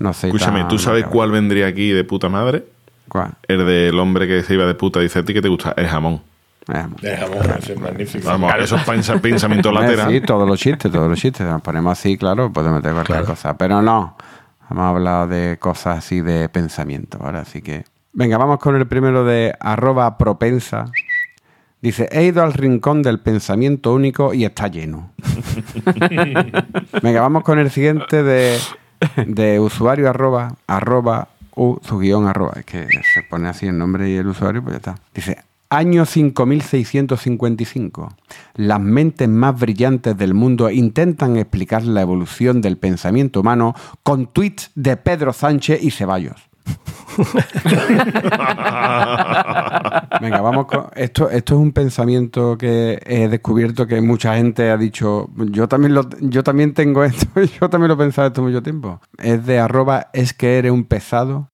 No 0.00 0.12
soy 0.12 0.30
Escúchame, 0.30 0.64
¿tú 0.64 0.78
sabes 0.78 1.06
cuál 1.06 1.30
vendría 1.30 1.68
aquí 1.68 1.90
de 1.92 2.02
puta 2.04 2.28
madre? 2.28 2.64
¿Cuál? 3.08 3.32
El 3.46 3.64
del 3.66 3.98
hombre 4.00 4.26
que 4.26 4.42
se 4.42 4.54
iba 4.54 4.64
de 4.66 4.74
puta. 4.74 4.98
Dice, 5.00 5.20
¿a 5.20 5.24
ti 5.24 5.32
qué 5.34 5.40
te 5.42 5.48
gusta? 5.48 5.72
El 5.76 5.86
jamón. 5.86 6.20
Eh, 6.72 6.86
Dejamos, 7.02 7.46
eso 7.58 7.72
es 7.72 7.80
magnífico. 7.80 8.28
Vamos, 8.28 8.52
eso 8.58 8.76
es 8.76 8.82
pensa- 8.82 9.20
pensamiento 9.20 9.68
Hombre, 9.70 9.84
lateral. 9.88 10.10
Sí, 10.10 10.20
todos 10.20 10.48
los 10.48 10.58
chistes, 10.58 10.90
todos 10.90 11.08
los 11.08 11.18
chistes. 11.18 11.46
Nos 11.46 11.62
ponemos 11.62 11.92
así, 11.98 12.16
claro, 12.16 12.52
podemos 12.52 12.78
meter 12.78 12.92
cualquier 12.92 13.18
Claro. 13.18 13.32
cosa. 13.32 13.56
Pero 13.56 13.82
no, 13.82 14.16
hemos 14.70 14.84
hablado 14.84 15.26
de 15.28 15.56
cosas 15.58 15.98
así 15.98 16.20
de 16.20 16.48
pensamiento, 16.48 17.18
¿vale? 17.18 17.38
Así 17.38 17.60
que. 17.62 17.84
Venga, 18.12 18.38
vamos 18.38 18.58
con 18.58 18.76
el 18.76 18.86
primero 18.86 19.24
de 19.24 19.54
arroba 19.60 20.16
propensa. 20.18 20.86
Dice, 21.82 22.08
he 22.12 22.24
ido 22.24 22.42
al 22.42 22.52
rincón 22.52 23.02
del 23.02 23.20
pensamiento 23.20 23.92
único 23.94 24.32
y 24.34 24.44
está 24.44 24.68
lleno. 24.68 25.10
Venga, 27.02 27.20
vamos 27.22 27.42
con 27.42 27.58
el 27.58 27.70
siguiente 27.70 28.22
de, 28.22 28.58
de 29.26 29.60
usuario 29.60 30.08
arroba, 30.08 30.54
arroba, 30.66 31.28
u, 31.54 31.78
su 31.82 31.98
guion 31.98 32.26
arroba. 32.26 32.54
Es 32.56 32.64
que 32.64 32.88
se 33.14 33.22
pone 33.28 33.48
así 33.48 33.66
el 33.66 33.78
nombre 33.78 34.10
y 34.10 34.16
el 34.16 34.26
usuario, 34.26 34.62
pues 34.62 34.74
ya 34.74 34.78
está. 34.78 34.96
Dice, 35.14 35.38
año 35.70 36.04
5655. 36.04 38.12
Las 38.54 38.80
mentes 38.80 39.28
más 39.28 39.58
brillantes 39.58 40.16
del 40.16 40.34
mundo 40.34 40.70
intentan 40.70 41.36
explicar 41.36 41.84
la 41.84 42.02
evolución 42.02 42.60
del 42.60 42.76
pensamiento 42.76 43.40
humano 43.40 43.74
con 44.02 44.26
tweets 44.26 44.72
de 44.74 44.96
Pedro 44.96 45.32
Sánchez 45.32 45.82
y 45.82 45.92
Ceballos. 45.92 46.49
Venga, 50.20 50.40
vamos 50.40 50.66
con. 50.66 50.86
Esto, 50.94 51.30
esto 51.30 51.54
es 51.54 51.60
un 51.60 51.72
pensamiento 51.72 52.56
que 52.56 53.00
he 53.04 53.28
descubierto 53.28 53.86
que 53.86 54.00
mucha 54.00 54.36
gente 54.36 54.70
ha 54.70 54.76
dicho. 54.76 55.28
Yo 55.36 55.68
también 55.68 55.94
lo, 55.94 56.08
yo 56.20 56.42
también 56.42 56.74
tengo 56.74 57.04
esto, 57.04 57.26
yo 57.60 57.68
también 57.68 57.88
lo 57.88 57.94
he 57.94 57.98
pensado 57.98 58.28
esto 58.28 58.42
mucho 58.42 58.62
tiempo. 58.62 59.00
Es 59.18 59.44
de 59.46 59.58
arroba 59.58 60.08
es 60.12 60.32
que 60.32 60.58
eres 60.58 60.72
un 60.72 60.84
pesado. 60.84 61.49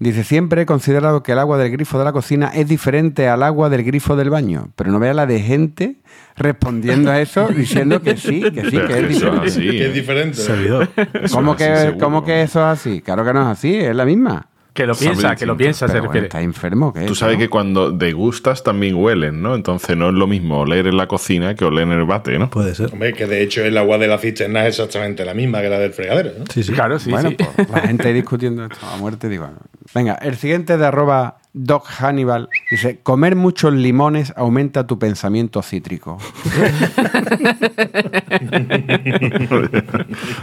Dice, 0.00 0.24
siempre 0.24 0.62
he 0.62 0.66
considerado 0.66 1.22
que 1.22 1.32
el 1.32 1.38
agua 1.38 1.58
del 1.58 1.70
grifo 1.70 1.98
de 1.98 2.06
la 2.06 2.12
cocina 2.12 2.50
es 2.54 2.66
diferente 2.66 3.28
al 3.28 3.42
agua 3.42 3.68
del 3.68 3.84
grifo 3.84 4.16
del 4.16 4.30
baño. 4.30 4.70
Pero 4.74 4.90
no 4.90 4.98
vea 4.98 5.12
la 5.12 5.26
de 5.26 5.40
gente 5.40 5.96
respondiendo 6.36 7.10
a 7.10 7.20
eso 7.20 7.48
diciendo 7.56 8.00
que 8.00 8.16
sí, 8.16 8.40
que 8.50 8.64
sí, 8.64 8.78
que 8.78 8.98
es 8.98 9.08
diferente. 9.10 9.46
así, 9.46 9.60
que 9.60 9.82
¿eh? 9.82 9.88
es 9.88 9.94
diferente. 9.94 10.38
Servidor. 10.38 10.88
Eso 11.12 11.36
¿Cómo 11.36 11.54
que. 11.54 11.96
¿Cómo 12.00 12.24
que 12.24 12.40
eso 12.40 12.60
es 12.60 12.78
así? 12.78 13.02
Claro 13.02 13.26
que 13.26 13.34
no 13.34 13.42
es 13.42 13.58
así, 13.58 13.76
es 13.76 13.94
la 13.94 14.06
misma. 14.06 14.48
Que 14.72 14.86
lo 14.86 14.94
Sabe 14.94 15.10
piensa, 15.10 15.34
que 15.36 15.46
lo 15.46 15.56
piensa, 15.56 15.86
se 15.88 15.92
Pero 15.92 16.04
bueno, 16.04 16.12
refiere. 16.12 16.26
está 16.28 16.40
enfermo, 16.42 16.92
¿qué? 16.92 17.00
Tú 17.00 17.14
sabes 17.16 17.38
que 17.38 17.48
cuando 17.48 17.90
degustas 17.90 18.62
también 18.62 18.94
huelen, 18.94 19.42
¿no? 19.42 19.56
Entonces 19.56 19.96
no 19.96 20.08
es 20.08 20.14
lo 20.14 20.28
mismo 20.28 20.60
oler 20.60 20.86
en 20.86 20.96
la 20.96 21.08
cocina 21.08 21.54
que 21.56 21.64
oler 21.64 21.84
en 21.88 21.92
el 21.92 22.04
bate, 22.04 22.38
¿no? 22.38 22.50
Puede 22.50 22.74
ser. 22.74 22.92
Hombre, 22.92 23.12
que 23.12 23.26
de 23.26 23.42
hecho 23.42 23.64
el 23.64 23.76
agua 23.76 23.98
de 23.98 24.06
la 24.06 24.18
cisterna 24.18 24.66
es 24.66 24.78
exactamente 24.78 25.24
la 25.24 25.34
misma 25.34 25.60
que 25.60 25.68
la 25.68 25.78
del 25.78 25.92
fregadero. 25.92 26.30
¿no? 26.38 26.44
Sí, 26.52 26.62
sí. 26.62 26.72
Claro, 26.72 26.98
sí, 27.00 27.10
bueno, 27.10 27.30
sí. 27.30 27.36
pues 27.56 27.68
la 27.68 27.80
gente 27.80 28.12
discutiendo 28.12 28.64
esto 28.64 28.86
a 28.86 28.96
muerte, 28.96 29.28
digo. 29.28 29.46
no. 29.48 29.58
Venga, 29.92 30.14
el 30.14 30.36
siguiente 30.36 30.78
de 30.78 30.86
arroba 30.86 31.38
Doc 31.52 31.84
Hannibal 31.86 32.48
dice: 32.70 33.00
Comer 33.02 33.34
muchos 33.34 33.72
limones 33.72 34.32
aumenta 34.36 34.86
tu 34.86 35.00
pensamiento 35.00 35.62
cítrico. 35.62 36.18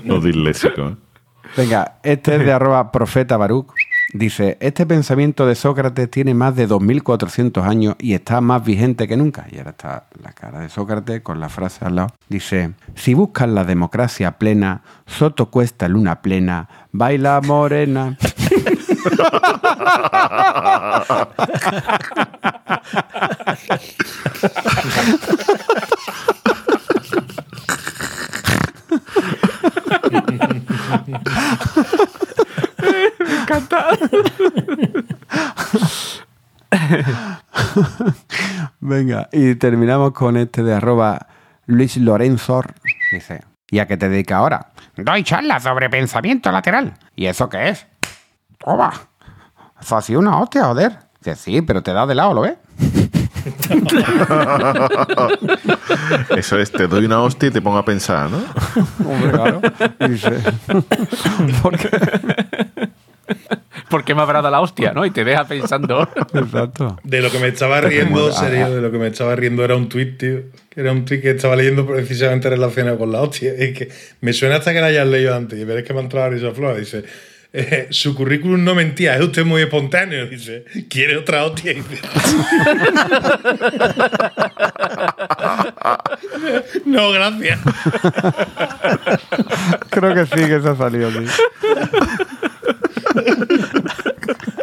Los 0.03 0.23
disléxicos. 0.23 0.93
¿eh? 0.93 0.95
Venga, 1.55 1.99
este 2.03 2.36
es 2.36 2.45
de 2.45 2.51
arroba 2.51 2.91
Profeta 2.91 3.38
Baruch. 3.38 3.67
Dice: 4.14 4.58
Este 4.62 4.86
pensamiento 4.86 5.45
de 5.45 5.55
Sócrates 5.55 6.10
tiene 6.10 6.34
más 6.34 6.55
de 6.55 6.68
2400 6.68 7.66
años 7.66 7.95
y 7.99 8.14
está 8.14 8.39
más 8.39 8.64
vigente 8.64 9.08
que 9.08 9.18
nunca. 9.18 9.45
Y 9.51 9.58
ahora 9.58 9.72
está 9.72 10.08
la 10.22 10.32
cara 10.32 10.62
de 10.62 10.70
Sócrates 10.70 11.22
con 11.22 11.39
la 11.39 11.49
frase 11.49 11.84
al 11.84 11.95
lado. 11.95 12.14
Dice: 12.30 12.74
Si 12.95 13.14
buscas 13.14 13.49
la 13.49 13.66
democracia 13.66 14.38
plena, 14.38 14.84
Soto 15.05 15.51
cuesta 15.51 15.88
luna 15.88 16.22
plena, 16.22 16.70
baila 16.91 17.41
morena. 17.41 18.18
Venga, 38.79 39.29
y 39.31 39.55
terminamos 39.55 40.11
con 40.11 40.37
este 40.37 40.63
de 40.63 40.73
arroba 40.73 41.27
Luis 41.65 41.97
Lorenzo. 41.97 42.63
Dice, 43.11 43.43
¿y 43.69 43.79
a 43.79 43.87
qué 43.87 43.97
te 43.97 44.07
dedicas 44.09 44.37
ahora? 44.37 44.67
Doy 44.95 45.23
charlas 45.23 45.63
sobre 45.63 45.89
pensamiento 45.89 46.51
lateral. 46.51 46.93
¿Y 47.15 47.25
eso 47.27 47.49
qué 47.49 47.69
es? 47.69 47.87
Toma. 48.57 48.91
Eso 49.79 49.95
ha 49.95 50.01
sido 50.01 50.19
una 50.19 50.39
hostia, 50.39 50.65
joder. 50.65 50.97
Que 51.23 51.35
sí, 51.35 51.61
pero 51.61 51.83
te 51.83 51.93
da 51.93 52.05
de 52.05 52.15
lado, 52.15 52.33
¿lo 52.33 52.41
ves? 52.41 52.57
Eso 56.35 56.59
es, 56.59 56.71
te 56.71 56.87
doy 56.87 57.05
una 57.05 57.21
hostia 57.21 57.49
y 57.49 57.51
te 57.51 57.61
pongo 57.61 57.77
a 57.77 57.85
pensar, 57.85 58.29
¿no? 58.29 58.39
Hombre, 59.05 59.31
claro. 59.31 59.61
Dice, 60.07 60.31
¿Por 63.89 64.03
qué 64.03 64.13
me 64.15 64.21
habrá 64.21 64.39
dado 64.41 64.51
la 64.51 64.59
hostia, 64.61 64.91
no? 64.93 65.05
Y 65.05 65.11
te 65.11 65.23
deja 65.23 65.45
pensando. 65.47 66.09
Exacto. 66.33 66.99
De 67.03 67.21
lo 67.21 67.31
que 67.31 67.39
me 67.39 67.47
estaba 67.47 67.79
riendo, 67.81 68.31
serio, 68.31 68.65
ah, 68.65 68.69
de 68.69 68.81
lo 68.81 68.91
que 68.91 68.97
me 68.97 69.07
estaba 69.07 69.35
riendo 69.35 69.63
era 69.63 69.75
un 69.75 69.88
tweet, 69.89 70.17
tío. 70.17 70.39
Que 70.69 70.81
era 70.81 70.91
un 70.91 71.05
tweet 71.05 71.21
que 71.21 71.31
estaba 71.31 71.55
leyendo 71.55 71.85
precisamente 71.88 72.49
relacionado 72.49 72.97
con 72.97 73.11
la 73.11 73.21
hostia. 73.21 73.53
Y 73.63 73.73
que 73.73 73.89
me 74.21 74.33
suena 74.33 74.57
hasta 74.57 74.73
que 74.73 74.81
la 74.81 74.88
hayas 74.88 75.07
leído 75.07 75.33
antes. 75.35 75.57
Y 75.59 75.63
veréis 75.63 75.88
que 75.88 75.93
me 75.93 75.99
ha 75.99 76.03
entrado 76.03 76.25
a 76.27 76.29
risa 76.29 76.51
flora. 76.51 76.75
Dice. 76.77 77.03
eh, 77.53 77.88
su 77.91 78.13
currículum 78.13 78.61
no 78.63 78.75
mentía, 78.75 79.15
es 79.15 79.21
usted 79.21 79.45
muy 79.45 79.61
espontáneo. 79.61 80.27
Dice, 80.27 80.65
quiere 80.89 81.15
otra 81.17 81.45
hostia. 81.45 81.73
No, 86.85 87.11
gracias. 87.11 87.59
Creo 89.89 90.13
que 90.13 90.25
sí, 90.25 90.45
que 90.47 90.61
se 90.61 90.69
ha 90.69 90.75
salido, 90.75 91.11
sí. 91.11 91.19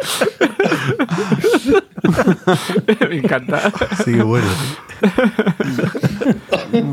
me 3.09 3.17
encanta. 3.17 3.71
Sí, 4.03 4.13
bueno. 4.13 4.47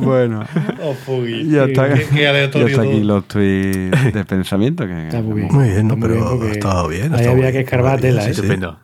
Bueno, 0.01 0.45
Oh, 0.83 0.95
ya 1.25 1.65
está, 1.65 1.93
Qué, 1.95 2.07
qué 2.07 2.23
ya 2.23 2.39
está 2.43 2.59
aquí 2.83 2.93
todo. 2.93 3.05
los 3.05 3.29
tweets 3.29 4.05
de 4.15 4.25
pensamiento. 4.25 4.87
Que, 4.87 5.09
Está 5.09 5.21
muy 5.23 5.43
bien. 5.43 5.55
Muy 5.55 5.69
bien, 5.69 5.89
no, 5.89 5.99
pero 5.99 6.29
porque 6.31 6.49
ha 6.49 6.53
estado 6.53 6.89
bien. 6.89 7.13
ha 7.13 7.17
Ahí 7.17 7.21
estado 7.23 7.33
había 7.33 7.51
bien, 7.51 7.53
que 7.53 7.61
escarbar 7.61 8.01
bien, 8.01 8.15
tela, 8.15 8.23
sí, 8.23 8.31
¿eh? 8.31 8.35
sí. 8.35 8.41
Estupendo. 8.41 8.79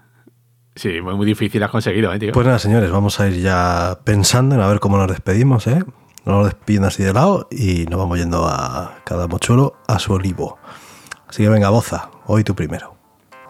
Sí, 0.74 1.00
muy, 1.00 1.14
muy 1.16 1.26
difícil 1.26 1.62
has 1.62 1.70
conseguido, 1.70 2.12
¿eh, 2.12 2.18
tío? 2.18 2.32
Pues 2.32 2.46
nada, 2.46 2.58
señores, 2.58 2.90
vamos 2.90 3.18
a 3.20 3.28
ir 3.28 3.40
ya 3.40 3.98
pensando 4.04 4.54
en 4.54 4.60
a 4.60 4.68
ver 4.68 4.80
cómo 4.80 4.96
nos 4.96 5.08
despedimos, 5.08 5.66
¿eh? 5.66 5.82
No 6.24 6.42
nos 6.42 6.44
despiden 6.44 6.84
así 6.84 7.02
de 7.02 7.12
lado 7.12 7.48
y 7.50 7.86
nos 7.86 7.98
vamos 7.98 8.18
yendo 8.18 8.46
a 8.46 8.98
cada 9.04 9.26
mochuelo 9.26 9.74
a 9.88 9.98
su 9.98 10.12
olivo. 10.12 10.58
Así 11.26 11.42
que 11.42 11.48
venga, 11.48 11.70
Boza, 11.70 12.10
hoy 12.26 12.44
tú 12.44 12.54
primero. 12.54 12.97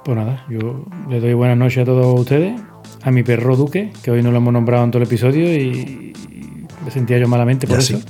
Pues 0.05 0.17
nada, 0.17 0.45
yo 0.49 0.85
le 1.09 1.21
doy 1.21 1.35
buenas 1.35 1.57
noches 1.59 1.83
a 1.83 1.85
todos 1.85 2.19
ustedes, 2.21 2.59
a 3.03 3.11
mi 3.11 3.23
perro 3.23 3.57
Duque, 3.57 3.93
que 4.03 4.11
hoy 4.11 4.23
no 4.23 4.31
lo 4.31 4.39
hemos 4.39 4.53
nombrado 4.53 4.85
en 4.85 4.91
todo 4.91 5.03
el 5.03 5.07
episodio 5.09 5.53
y, 5.53 6.15
y 6.31 6.67
me 6.85 6.91
sentía 6.91 7.19
yo 7.19 7.29
malamente 7.29 7.67
por 7.67 7.77
Ya 7.79 7.83
eso. 7.83 7.99
sí. 7.99 8.05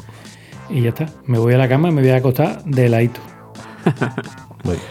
Y 0.70 0.82
ya 0.82 0.90
está, 0.90 1.06
me 1.26 1.38
voy 1.38 1.54
a 1.54 1.58
la 1.58 1.68
cama 1.68 1.88
y 1.88 1.92
me 1.92 2.02
voy 2.02 2.10
a 2.10 2.16
acostar 2.16 2.62
de 2.64 2.88
ladito. 2.88 3.20
Muy 4.64 4.74
bien. 4.74 4.86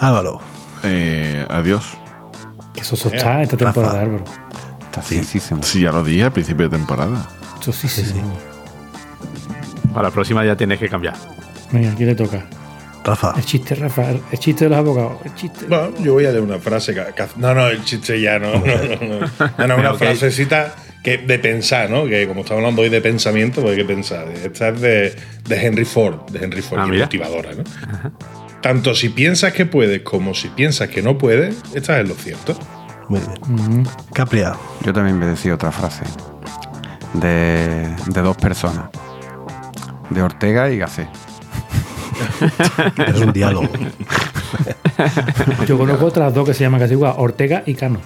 Álvaro, 0.00 0.40
Eh, 0.82 1.46
adiós. 1.48 1.96
Que 2.74 2.80
eso 2.82 2.94
está 3.08 3.42
esta 3.42 3.56
temporada, 3.56 4.02
Álvaro. 4.02 4.24
está 4.84 5.00
finísimo. 5.00 5.62
Sí, 5.62 5.80
ya 5.82 5.92
lo 5.92 6.04
dije 6.04 6.24
al 6.24 6.32
principio 6.32 6.68
de 6.68 6.76
temporada. 6.76 7.26
Eso 7.60 7.72
sí, 7.72 7.88
sí, 7.88 8.02
sí. 8.04 8.20
Para 9.94 10.08
la 10.08 10.14
próxima 10.14 10.44
ya 10.44 10.54
tienes 10.56 10.78
que 10.78 10.88
cambiar. 10.88 11.14
Venga, 11.72 11.94
¿quién 11.94 12.08
le 12.10 12.14
toca? 12.14 12.44
Rafa, 13.06 13.34
El 13.36 13.44
chiste, 13.44 13.74
Rafa, 13.76 14.10
el 14.10 14.38
chiste 14.38 14.64
de 14.64 14.70
los 14.70 14.78
abogados. 14.78 15.18
El 15.24 15.34
chiste. 15.36 15.66
Bueno, 15.68 15.90
yo 16.00 16.14
voy 16.14 16.26
a 16.26 16.30
leer 16.32 16.42
una 16.42 16.58
frase. 16.58 16.94
no, 17.36 17.54
no, 17.54 17.68
el 17.68 17.84
chiste 17.84 18.20
ya 18.20 18.38
no. 18.40 18.52
No, 18.54 18.58
no, 18.58 19.20
no. 19.20 19.48
No, 19.58 19.66
no, 19.68 19.76
una 19.76 19.94
frasecita 19.94 20.74
que, 21.04 21.18
de 21.18 21.38
pensar, 21.38 21.88
¿no? 21.88 22.04
Que 22.06 22.26
como 22.26 22.40
estamos 22.40 22.60
hablando 22.62 22.82
hoy 22.82 22.88
de 22.88 23.00
pensamiento, 23.00 23.60
pues 23.62 23.72
hay 23.76 23.84
que 23.86 23.94
pensar. 23.94 24.26
Esta 24.28 24.68
es 24.70 24.80
de, 24.80 25.16
de 25.48 25.66
Henry 25.66 25.84
Ford, 25.84 26.28
de 26.30 26.44
Henry 26.44 26.62
Ford, 26.62 26.80
Ah, 26.82 26.88
y 26.92 26.98
motivadora, 26.98 27.50
¿no? 27.54 27.62
Tanto 28.60 28.92
si 28.94 29.10
piensas 29.10 29.52
que 29.52 29.66
puedes 29.66 30.02
como 30.02 30.34
si 30.34 30.48
piensas 30.48 30.88
que 30.88 31.00
no 31.00 31.16
puedes, 31.16 31.54
estás 31.74 32.00
en 32.00 32.08
lo 32.08 32.14
cierto. 32.16 32.58
muy 33.08 33.20
bien. 33.20 33.86
Capria, 34.12 34.56
Yo 34.84 34.92
también 34.92 35.16
me 35.16 35.26
decía 35.26 35.54
otra 35.54 35.70
frase 35.70 36.02
de, 37.12 37.94
de 38.08 38.20
dos 38.22 38.36
personas, 38.36 38.86
de 40.10 40.22
Ortega 40.22 40.68
y 40.70 40.78
Gasset. 40.78 41.06
Es 43.06 43.20
un 43.20 43.32
diálogo. 43.32 43.68
Yo 45.66 45.78
conozco 45.78 46.06
otras 46.06 46.32
dos 46.34 46.46
que 46.46 46.54
se 46.54 46.64
llaman 46.64 46.80
casi 46.80 46.94
igual, 46.94 47.14
Ortega 47.16 47.62
y 47.66 47.74
Cano. 47.74 48.00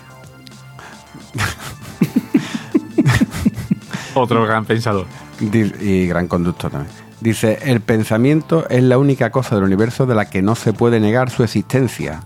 Otro 4.15 4.45
gran 4.45 4.65
pensador. 4.65 5.07
Y 5.41 6.07
gran 6.07 6.27
conductor 6.29 6.71
también. 6.71 6.93
Dice, 7.21 7.59
el 7.63 7.81
pensamiento 7.81 8.69
es 8.69 8.83
la 8.83 8.99
única 8.99 9.31
cosa 9.31 9.55
del 9.55 9.65
universo 9.65 10.07
de 10.07 10.15
la 10.15 10.29
que 10.31 10.43
no 10.43 10.55
se 10.55 10.73
puede 10.73 11.01
negar 11.01 11.31
su 11.31 11.43
existencia. 11.45 12.21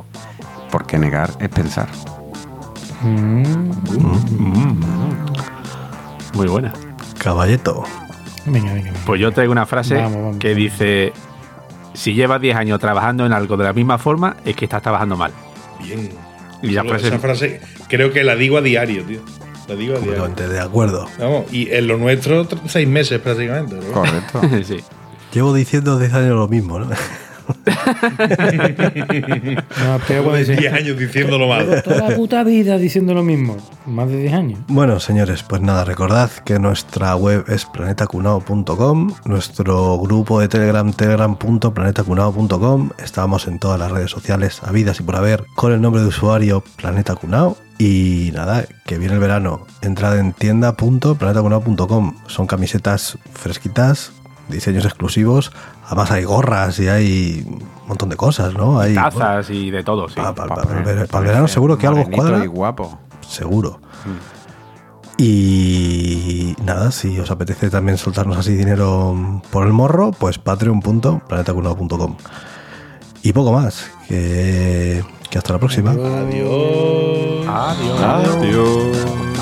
Porque 0.71 0.99
negar 0.99 1.31
es 1.41 1.49
pensar. 1.49 1.89
Muy 6.35 6.49
buena. 6.49 6.73
Caballeto, 7.19 7.85
Venga, 8.47 8.73
venga, 8.73 8.91
venga. 8.91 9.01
Pues 9.07 9.21
yo 9.21 9.33
traigo 9.33 9.53
una 9.53 9.67
frase 9.67 9.95
Vamos, 9.95 10.13
vamos, 10.13 10.37
que 10.39 10.49
vamos. 10.49 10.63
dice: 10.63 11.13
Si 11.95 12.13
llevas 12.15 12.41
10 12.41 12.57
años 12.57 12.79
trabajando 12.81 13.25
en 13.25 13.33
algo 13.33 13.57
de 13.57 13.65
la 13.65 13.73
misma 13.73 13.99
forma, 13.99 14.37
es 14.45 14.55
que 14.57 14.65
estás 14.67 14.83
trabajando 14.83 15.17
mal. 15.17 15.33
Bien. 15.83 16.11
Y 16.63 16.71
la 16.71 16.83
Esa 16.83 16.91
frase- 16.91 17.19
frase 17.19 17.61
creo 17.89 18.13
que 18.13 18.25
la 18.25 18.37
digo 18.37 18.59
a 18.59 18.63
diario, 18.63 19.05
tío. 19.05 19.21
La 19.69 19.75
digo 19.77 19.97
a 19.97 19.99
diario. 20.01 20.29
de 20.29 20.61
acuerdo. 20.61 21.09
Vamos, 21.19 21.45
y 21.53 21.71
en 21.71 21.87
lo 21.87 21.97
nuestro, 21.97 22.49
tr- 22.49 22.61
seis 22.67 22.87
meses 22.89 23.21
prácticamente. 23.21 23.77
¿no? 23.77 23.93
Correcto. 23.93 24.41
sí. 24.65 24.79
Llevo 25.33 25.55
diciendo 25.55 25.99
10 25.99 26.13
años 26.15 26.37
lo 26.37 26.49
mismo, 26.49 26.79
¿no? 26.79 26.89
No, 27.47 27.55
pero 30.09 30.23
cuando 30.23 30.39
dice, 30.39 30.57
Diez 30.57 30.73
años 30.73 30.99
diciéndolo 30.99 31.47
mal. 31.49 31.83
toda 31.85 32.09
la 32.09 32.17
puta 32.17 32.43
vida 32.45 32.79
diciendo 32.79 33.13
lo 33.15 33.23
mismo. 33.23 33.57
Más 33.87 34.09
de 34.09 34.17
10 34.17 34.33
años. 34.33 34.61
Bueno, 34.69 34.99
señores, 35.01 35.43
pues 35.43 35.61
nada, 35.61 35.85
recordad 35.85 36.31
que 36.31 36.59
nuestra 36.59 37.15
web 37.17 37.45
es 37.49 37.67
planetacunao.com, 37.67 39.13
nuestro 39.27 39.99
grupo 39.99 40.41
de 40.41 40.49
Telegram, 40.49 40.91
telegram.planetacunao.com, 40.93 42.91
estamos 43.03 43.47
en 43.47 43.59
todas 43.59 43.79
las 43.79 43.93
redes 43.93 44.11
sociales 44.11 44.63
habidas 44.63 45.01
y 45.01 45.03
por 45.03 45.17
haber 45.17 45.45
con 45.55 45.73
el 45.73 45.81
nombre 45.81 46.03
de 46.03 46.09
usuario 46.09 46.63
Planeta 46.77 47.15
Cunao. 47.15 47.57
Y 47.79 48.31
nada, 48.33 48.65
que 48.87 48.99
viene 48.99 49.15
el 49.15 49.21
verano, 49.21 49.67
entrad 49.83 50.19
en 50.19 50.33
tienda.planetacunao.com, 50.33 52.17
son 52.29 52.47
camisetas 52.47 53.19
fresquitas, 53.33 54.13
diseños 54.49 54.85
exclusivos, 54.85 55.53
además 55.87 56.11
hay 56.11 56.25
gorras 56.25 56.79
y 56.79 56.89
hay 56.89 57.45
un 57.47 57.89
montón 57.89 58.09
de 58.09 58.17
cosas, 58.17 58.55
¿no? 58.55 58.81
Hay, 58.81 58.95
Tazas 58.95 59.51
y 59.51 59.71
de 59.71 59.83
todo, 59.83 60.09
sí. 60.09 60.17
para, 60.17 60.63
el 60.63 61.27
verano 61.27 61.49
seguro 61.49 61.79
que 61.79 61.87
algo 61.87 62.05
cuadra 62.11 62.45
y 62.45 62.47
guapo. 62.47 62.99
seguro. 63.27 63.81
Y 65.17 66.57
nada, 66.65 66.91
si 66.91 67.19
os 67.21 67.31
apetece 67.31 67.71
también 67.71 67.99
soltarnos 67.99 68.37
así 68.37 68.55
dinero 68.55 69.43
por 69.51 69.67
el 69.67 69.73
morro, 69.73 70.11
pues 70.11 70.39
patreon.planetacunao.com. 70.39 72.17
Y 73.23 73.33
poco 73.33 73.53
más, 73.53 73.91
que, 74.09 75.05
que 75.31 75.39
hasta 75.39 75.53
la 75.53 75.59
próxima. 75.59 75.93
Adiós. 75.93 77.47
Adiós. 77.49 78.03
Anda, 78.03 79.34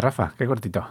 Rafa, 0.00 0.34
qué 0.36 0.46
cortito. 0.46 0.86